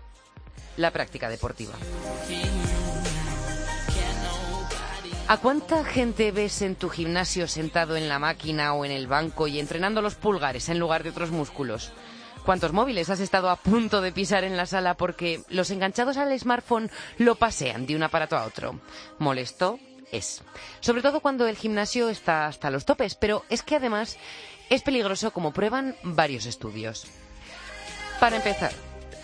la 0.75 0.89
práctica 0.89 1.29
deportiva. 1.29 1.75
¿A 5.27 5.37
cuánta 5.37 5.83
gente 5.83 6.31
ves 6.31 6.61
en 6.61 6.75
tu 6.75 6.87
gimnasio 6.87 7.47
sentado 7.47 7.95
en 7.95 8.07
la 8.07 8.19
máquina 8.19 8.75
o 8.75 8.85
en 8.85 8.91
el 8.91 9.07
banco 9.07 9.47
y 9.47 9.59
entrenando 9.59 10.03
los 10.03 10.13
pulgares 10.13 10.69
en 10.69 10.77
lugar 10.77 11.01
de 11.01 11.09
otros 11.09 11.31
músculos? 11.31 11.91
¿Cuántos 12.45 12.73
móviles 12.73 13.09
has 13.09 13.19
estado 13.19 13.49
a 13.49 13.55
punto 13.55 14.01
de 14.01 14.11
pisar 14.11 14.43
en 14.43 14.55
la 14.55 14.67
sala 14.67 14.97
porque 14.97 15.41
los 15.49 15.71
enganchados 15.71 16.17
al 16.17 16.37
smartphone 16.39 16.91
lo 17.17 17.33
pasean 17.33 17.87
de 17.87 17.95
un 17.95 18.03
aparato 18.03 18.37
a 18.37 18.45
otro? 18.45 18.79
Molesto 19.17 19.79
es. 20.11 20.43
Sobre 20.79 21.01
todo 21.01 21.21
cuando 21.21 21.47
el 21.47 21.57
gimnasio 21.57 22.09
está 22.09 22.45
hasta 22.45 22.69
los 22.69 22.85
topes, 22.85 23.15
pero 23.15 23.43
es 23.49 23.63
que 23.63 23.77
además 23.77 24.17
es 24.69 24.83
peligroso 24.83 25.31
como 25.31 25.53
prueban 25.53 25.95
varios 26.03 26.45
estudios. 26.45 27.07
Para 28.19 28.35
empezar, 28.35 28.73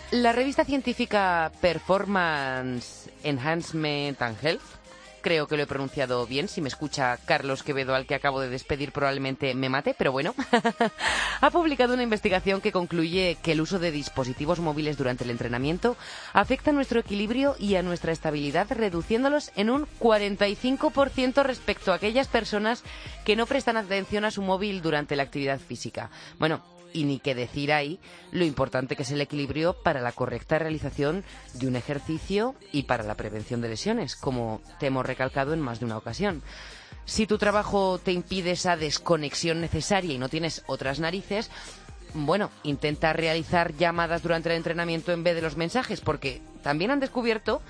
la 0.09 0.31
revista 0.31 0.65
científica 0.65 1.51
Performance 1.61 3.11
Enhancement 3.23 4.19
and 4.19 4.43
Health 4.43 4.80
Creo 5.21 5.47
que 5.47 5.55
lo 5.55 5.63
he 5.63 5.67
pronunciado 5.67 6.25
bien. 6.25 6.47
Si 6.47 6.61
me 6.61 6.67
escucha 6.67 7.17
Carlos 7.25 7.63
Quevedo, 7.63 7.93
al 7.93 8.05
que 8.05 8.15
acabo 8.15 8.39
de 8.39 8.49
despedir, 8.49 8.91
probablemente 8.91 9.53
me 9.53 9.69
mate, 9.69 9.95
pero 9.97 10.11
bueno. 10.11 10.33
ha 11.41 11.49
publicado 11.51 11.93
una 11.93 12.03
investigación 12.03 12.59
que 12.59 12.71
concluye 12.71 13.37
que 13.43 13.51
el 13.51 13.61
uso 13.61 13.77
de 13.77 13.91
dispositivos 13.91 14.59
móviles 14.59 14.97
durante 14.97 15.23
el 15.23 15.29
entrenamiento 15.29 15.95
afecta 16.33 16.71
a 16.71 16.73
nuestro 16.73 16.99
equilibrio 16.99 17.55
y 17.59 17.75
a 17.75 17.83
nuestra 17.83 18.11
estabilidad, 18.11 18.67
reduciéndolos 18.71 19.51
en 19.55 19.69
un 19.69 19.87
45% 19.99 21.43
respecto 21.43 21.91
a 21.91 21.95
aquellas 21.95 22.27
personas 22.27 22.83
que 23.23 23.35
no 23.35 23.45
prestan 23.45 23.77
atención 23.77 24.25
a 24.25 24.31
su 24.31 24.41
móvil 24.41 24.81
durante 24.81 25.15
la 25.15 25.23
actividad 25.23 25.59
física. 25.59 26.09
Bueno, 26.39 26.61
y 26.93 27.03
ni 27.03 27.19
qué 27.19 27.35
decir 27.35 27.73
ahí 27.73 27.99
lo 28.31 28.45
importante 28.45 28.95
que 28.95 29.03
es 29.03 29.11
el 29.11 29.21
equilibrio 29.21 29.73
para 29.73 30.01
la 30.01 30.11
correcta 30.11 30.59
realización 30.59 31.23
de 31.53 31.67
un 31.67 31.75
ejercicio 31.75 32.55
y 32.71 32.83
para 32.83 33.03
la 33.03 33.15
prevención 33.15 33.61
de 33.61 33.69
lesiones, 33.69 34.15
como 34.15 34.61
te 34.79 34.87
hemos 34.87 35.05
recalcado 35.05 35.53
en 35.53 35.61
más 35.61 35.79
de 35.79 35.85
una 35.85 35.97
ocasión. 35.97 36.41
Si 37.05 37.25
tu 37.25 37.37
trabajo 37.37 37.99
te 37.99 38.11
impide 38.11 38.51
esa 38.51 38.77
desconexión 38.77 39.59
necesaria 39.59 40.13
y 40.13 40.17
no 40.17 40.29
tienes 40.29 40.63
otras 40.67 40.99
narices, 40.99 41.49
bueno, 42.13 42.51
intenta 42.63 43.13
realizar 43.13 43.75
llamadas 43.75 44.21
durante 44.21 44.49
el 44.49 44.55
entrenamiento 44.55 45.11
en 45.11 45.23
vez 45.23 45.35
de 45.35 45.41
los 45.41 45.57
mensajes, 45.57 46.01
porque 46.01 46.41
también 46.61 46.91
han 46.91 46.99
descubierto 46.99 47.61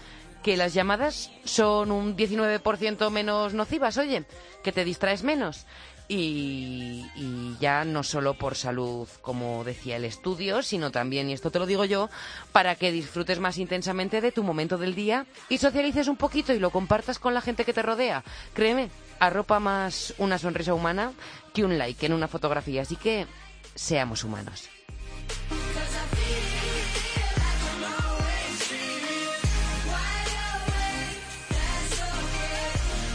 que 0.43 0.57
las 0.57 0.73
llamadas 0.73 1.31
son 1.43 1.91
un 1.91 2.17
19% 2.17 3.09
menos 3.11 3.53
nocivas, 3.53 3.97
oye, 3.97 4.25
que 4.63 4.71
te 4.71 4.83
distraes 4.83 5.23
menos 5.23 5.65
y, 6.13 7.55
ya 7.61 7.85
no 7.85 8.03
solo 8.03 8.33
por 8.33 8.55
salud, 8.55 9.07
como 9.21 9.63
decía 9.63 9.95
el 9.95 10.03
estudio, 10.03 10.61
sino 10.61 10.91
también, 10.91 11.29
y 11.29 11.33
esto 11.33 11.51
te 11.51 11.59
lo 11.59 11.65
digo 11.65 11.85
yo, 11.85 12.09
para 12.51 12.75
que 12.75 12.91
disfrutes 12.91 13.39
más 13.39 13.57
intensamente 13.57 14.19
de 14.19 14.33
tu 14.33 14.43
momento 14.43 14.77
del 14.77 14.93
día 14.93 15.25
y 15.47 15.59
socialices 15.59 16.09
un 16.09 16.17
poquito 16.17 16.53
y 16.53 16.59
lo 16.59 16.69
compartas 16.69 17.17
con 17.17 17.33
la 17.33 17.39
gente 17.39 17.63
que 17.63 17.71
te 17.71 17.81
rodea. 17.81 18.25
Créeme, 18.53 18.89
arropa 19.19 19.59
más 19.61 20.13
una 20.17 20.37
sonrisa 20.37 20.73
humana 20.73 21.13
que 21.53 21.63
un 21.63 21.77
like 21.77 22.05
en 22.05 22.13
una 22.13 22.27
fotografía, 22.27 22.81
así 22.81 22.97
que 22.97 23.25
seamos 23.75 24.25
humanos. 24.25 24.67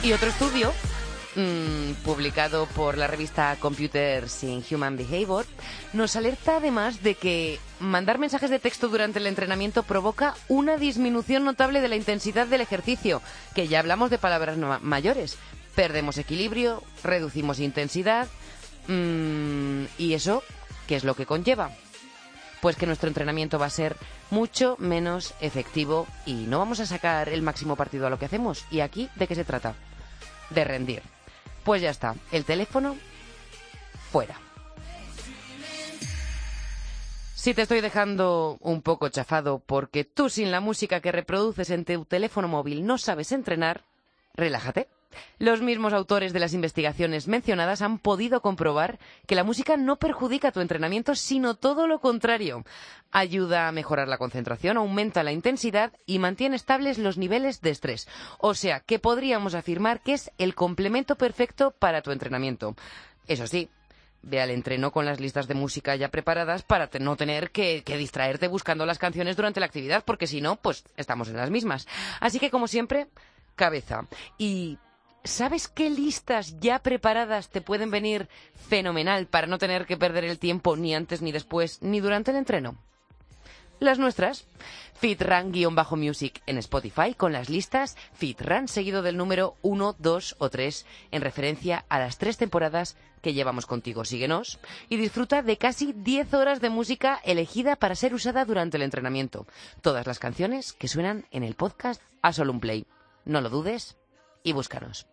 Y 0.03 0.12
otro 0.12 0.28
estudio 0.28 0.72
Mm, 1.39 1.93
publicado 2.03 2.64
por 2.64 2.97
la 2.97 3.09
revista 3.09 3.55
Computers 3.61 4.43
in 4.43 4.64
Human 4.70 4.97
Behavior, 4.97 5.45
nos 5.93 6.16
alerta 6.16 6.57
además 6.57 7.03
de 7.03 7.14
que 7.14 7.61
mandar 7.78 8.18
mensajes 8.18 8.49
de 8.49 8.59
texto 8.59 8.89
durante 8.89 9.18
el 9.18 9.26
entrenamiento 9.26 9.82
provoca 9.82 10.34
una 10.49 10.78
disminución 10.78 11.45
notable 11.45 11.82
de 11.82 11.89
la 11.89 11.97
intensidad 11.97 12.47
del 12.47 12.62
ejercicio, 12.62 13.20
que 13.55 13.68
ya 13.68 13.80
hablamos 13.80 14.09
de 14.09 14.16
palabras 14.16 14.57
mayores. 14.80 15.37
Perdemos 15.74 16.16
equilibrio, 16.16 16.82
reducimos 17.05 17.61
intensidad, 17.61 18.28
mm, 18.89 19.84
y 19.99 20.14
eso, 20.14 20.43
¿qué 20.87 20.97
es 20.97 21.05
lo 21.05 21.14
que 21.14 21.26
conlleva? 21.26 21.70
Pues 22.62 22.76
que 22.76 22.87
nuestro 22.87 23.09
entrenamiento 23.09 23.59
va 23.59 23.66
a 23.66 23.70
ser 23.70 23.99
mucho 24.30 24.76
menos 24.78 25.34
efectivo 25.43 26.07
y 26.24 26.47
no 26.47 26.61
vamos 26.61 26.80
a 26.80 26.87
sacar 26.87 27.28
el 27.28 27.43
máximo 27.43 27.76
partido 27.76 28.07
a 28.07 28.11
lo 28.11 28.18
que 28.18 28.24
hacemos. 28.24 28.64
¿Y 28.70 28.80
aquí 28.80 29.11
de 29.16 29.26
qué 29.26 29.34
se 29.34 29.45
trata? 29.45 29.74
De 30.49 30.64
rendir. 30.64 31.15
Pues 31.66 31.82
ya 31.82 31.90
está, 31.90 32.14
el 32.30 32.44
teléfono 32.44 32.96
fuera. 34.12 34.38
Si 37.34 37.54
te 37.54 37.62
estoy 37.62 37.80
dejando 37.80 38.56
un 38.60 38.82
poco 38.82 39.08
chafado 39.08 39.58
porque 39.58 40.04
tú 40.04 40.30
sin 40.30 40.52
la 40.52 40.60
música 40.60 41.00
que 41.00 41.10
reproduces 41.10 41.70
en 41.70 41.84
tu 41.84 42.04
teléfono 42.04 42.46
móvil 42.46 42.86
no 42.86 42.98
sabes 42.98 43.32
entrenar, 43.32 43.82
relájate. 44.34 44.86
Los 45.38 45.60
mismos 45.60 45.92
autores 45.92 46.32
de 46.32 46.40
las 46.40 46.54
investigaciones 46.54 47.28
mencionadas 47.28 47.82
han 47.82 47.98
podido 47.98 48.40
comprobar 48.40 48.98
que 49.26 49.34
la 49.34 49.44
música 49.44 49.76
no 49.76 49.96
perjudica 49.96 50.52
tu 50.52 50.60
entrenamiento, 50.60 51.14
sino 51.14 51.54
todo 51.54 51.86
lo 51.86 52.00
contrario. 52.00 52.64
Ayuda 53.12 53.68
a 53.68 53.72
mejorar 53.72 54.08
la 54.08 54.18
concentración, 54.18 54.76
aumenta 54.76 55.22
la 55.22 55.32
intensidad 55.32 55.92
y 56.06 56.18
mantiene 56.18 56.56
estables 56.56 56.98
los 56.98 57.18
niveles 57.18 57.60
de 57.60 57.70
estrés. 57.70 58.08
O 58.38 58.54
sea, 58.54 58.80
que 58.80 58.98
podríamos 58.98 59.54
afirmar 59.54 60.00
que 60.00 60.14
es 60.14 60.30
el 60.38 60.54
complemento 60.54 61.16
perfecto 61.16 61.70
para 61.70 62.02
tu 62.02 62.10
entrenamiento. 62.10 62.74
Eso 63.26 63.46
sí, 63.46 63.68
ve 64.22 64.40
al 64.40 64.50
entreno 64.50 64.90
con 64.90 65.06
las 65.06 65.20
listas 65.20 65.46
de 65.46 65.54
música 65.54 65.96
ya 65.96 66.10
preparadas 66.10 66.62
para 66.62 66.90
no 67.00 67.16
tener 67.16 67.50
que, 67.50 67.82
que, 67.84 67.96
distraerte 67.96 68.48
buscando 68.48 68.84
las 68.84 68.98
canciones 68.98 69.36
durante 69.36 69.60
la 69.60 69.66
actividad, 69.66 70.04
porque 70.04 70.26
si 70.26 70.40
no, 70.40 70.56
pues 70.56 70.84
estamos 70.96 71.28
en 71.28 71.36
las 71.36 71.50
mismas. 71.50 71.86
Así 72.20 72.38
que, 72.38 72.50
como 72.50 72.68
siempre, 72.68 73.06
cabeza. 73.54 74.06
Y 74.36 74.78
¿Sabes 75.26 75.66
qué 75.66 75.90
listas 75.90 76.60
ya 76.60 76.78
preparadas 76.78 77.48
te 77.48 77.60
pueden 77.60 77.90
venir 77.90 78.28
fenomenal 78.54 79.26
para 79.26 79.48
no 79.48 79.58
tener 79.58 79.84
que 79.84 79.96
perder 79.96 80.24
el 80.24 80.38
tiempo 80.38 80.76
ni 80.76 80.94
antes 80.94 81.20
ni 81.20 81.32
después 81.32 81.82
ni 81.82 81.98
durante 82.00 82.30
el 82.30 82.36
entreno? 82.36 82.76
Las 83.80 83.98
nuestras. 83.98 84.46
FitRun-Music 85.00 86.42
en 86.46 86.56
Spotify 86.58 87.12
con 87.14 87.32
las 87.32 87.50
listas 87.50 87.96
FitRun 88.14 88.68
seguido 88.68 89.02
del 89.02 89.16
número 89.16 89.56
1, 89.62 89.96
2 89.98 90.36
o 90.38 90.48
3 90.48 90.86
en 91.10 91.20
referencia 91.20 91.84
a 91.88 91.98
las 91.98 92.16
tres 92.16 92.38
temporadas 92.38 92.96
que 93.20 93.34
llevamos 93.34 93.66
contigo. 93.66 94.04
Síguenos 94.04 94.58
y 94.88 94.96
disfruta 94.96 95.42
de 95.42 95.58
casi 95.58 95.92
10 95.92 96.32
horas 96.34 96.60
de 96.60 96.70
música 96.70 97.20
elegida 97.24 97.76
para 97.76 97.96
ser 97.96 98.14
usada 98.14 98.44
durante 98.44 98.78
el 98.78 98.84
entrenamiento. 98.84 99.46
Todas 99.82 100.06
las 100.06 100.20
canciones 100.20 100.72
que 100.72 100.88
suenan 100.88 101.26
en 101.30 101.42
el 101.42 101.54
podcast 101.54 102.00
a 102.22 102.32
solo 102.32 102.52
un 102.52 102.60
play. 102.60 102.86
No 103.26 103.40
lo 103.40 103.50
dudes 103.50 103.98
y 104.42 104.52
búscanos. 104.52 105.06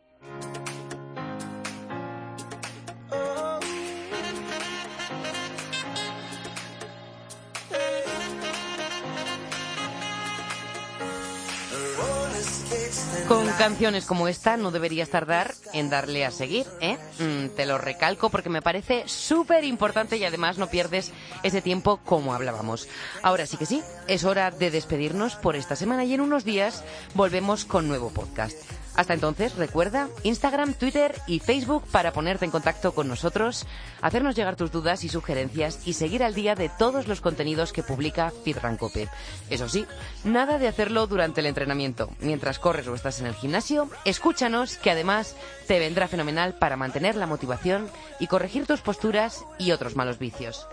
Con 13.27 13.47
canciones 13.53 14.05
como 14.05 14.27
esta 14.27 14.57
no 14.57 14.69
deberías 14.69 15.09
tardar 15.09 15.53
en 15.71 15.89
darle 15.89 16.25
a 16.25 16.31
seguir, 16.31 16.67
¿eh? 16.81 16.97
Mm, 17.19 17.55
te 17.55 17.65
lo 17.65 17.77
recalco 17.77 18.29
porque 18.29 18.49
me 18.49 18.61
parece 18.61 19.07
súper 19.07 19.63
importante 19.63 20.17
y 20.17 20.25
además 20.25 20.57
no 20.57 20.67
pierdes 20.67 21.11
ese 21.41 21.61
tiempo 21.61 21.97
como 22.05 22.33
hablábamos. 22.33 22.87
Ahora 23.21 23.45
sí 23.45 23.57
que 23.57 23.65
sí, 23.65 23.81
es 24.07 24.25
hora 24.25 24.51
de 24.51 24.71
despedirnos 24.71 25.35
por 25.35 25.55
esta 25.55 25.75
semana 25.75 26.03
y 26.03 26.13
en 26.13 26.21
unos 26.21 26.43
días 26.43 26.83
volvemos 27.15 27.65
con 27.65 27.87
nuevo 27.87 28.09
podcast. 28.09 28.57
Hasta 28.95 29.13
entonces, 29.13 29.55
recuerda 29.55 30.07
Instagram, 30.23 30.73
Twitter 30.75 31.15
y 31.25 31.39
Facebook 31.39 31.83
para 31.91 32.13
ponerte 32.13 32.45
en 32.45 32.51
contacto 32.51 32.93
con 32.93 33.07
nosotros, 33.07 33.65
hacernos 34.01 34.35
llegar 34.35 34.55
tus 34.55 34.71
dudas 34.71 35.03
y 35.03 35.09
sugerencias 35.09 35.79
y 35.85 35.93
seguir 35.93 36.23
al 36.23 36.35
día 36.35 36.55
de 36.55 36.69
todos 36.69 37.07
los 37.07 37.21
contenidos 37.21 37.73
que 37.73 37.83
publica 37.83 38.31
FitRancope. 38.43 39.09
Eso 39.49 39.67
sí, 39.67 39.85
nada 40.23 40.59
de 40.59 40.67
hacerlo 40.67 41.07
durante 41.07 41.41
el 41.41 41.47
entrenamiento. 41.47 42.09
Mientras 42.19 42.59
corres 42.59 42.87
o 42.87 42.95
estás 42.95 43.19
en 43.19 43.25
el 43.25 43.35
gimnasio, 43.35 43.89
escúchanos 44.05 44.77
que 44.77 44.91
además 44.91 45.35
te 45.67 45.79
vendrá 45.79 46.07
fenomenal 46.07 46.53
para 46.53 46.77
mantener 46.77 47.15
la 47.15 47.27
motivación 47.27 47.89
y 48.19 48.27
corregir 48.27 48.67
tus 48.67 48.81
posturas 48.81 49.43
y 49.57 49.71
otros 49.71 49.95
malos 49.95 50.19
vicios. 50.19 50.67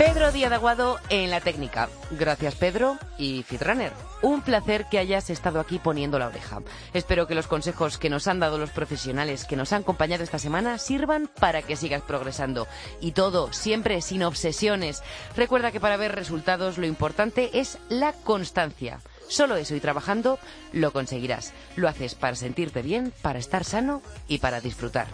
Pedro 0.00 0.32
Díaz 0.32 0.50
Aguado 0.50 0.98
en 1.10 1.28
la 1.28 1.42
técnica. 1.42 1.90
Gracias 2.12 2.54
Pedro 2.54 2.96
y 3.18 3.42
Fitrunner. 3.42 3.92
Un 4.22 4.40
placer 4.40 4.86
que 4.90 4.98
hayas 4.98 5.28
estado 5.28 5.60
aquí 5.60 5.78
poniendo 5.78 6.18
la 6.18 6.28
oreja. 6.28 6.62
Espero 6.94 7.26
que 7.26 7.34
los 7.34 7.46
consejos 7.46 7.98
que 7.98 8.08
nos 8.08 8.26
han 8.26 8.40
dado 8.40 8.56
los 8.56 8.70
profesionales 8.70 9.44
que 9.44 9.56
nos 9.56 9.74
han 9.74 9.82
acompañado 9.82 10.24
esta 10.24 10.38
semana 10.38 10.78
sirvan 10.78 11.28
para 11.38 11.60
que 11.60 11.76
sigas 11.76 12.00
progresando. 12.00 12.66
Y 13.02 13.12
todo, 13.12 13.52
siempre 13.52 14.00
sin 14.00 14.22
obsesiones. 14.22 15.02
Recuerda 15.36 15.70
que 15.70 15.80
para 15.80 15.98
ver 15.98 16.14
resultados 16.14 16.78
lo 16.78 16.86
importante 16.86 17.60
es 17.60 17.76
la 17.90 18.14
constancia. 18.14 19.00
Solo 19.28 19.56
eso 19.56 19.74
y 19.74 19.80
trabajando 19.80 20.38
lo 20.72 20.94
conseguirás. 20.94 21.52
Lo 21.76 21.90
haces 21.90 22.14
para 22.14 22.36
sentirte 22.36 22.80
bien, 22.80 23.12
para 23.20 23.38
estar 23.38 23.64
sano 23.64 24.00
y 24.28 24.38
para 24.38 24.62
disfrutar. 24.62 25.08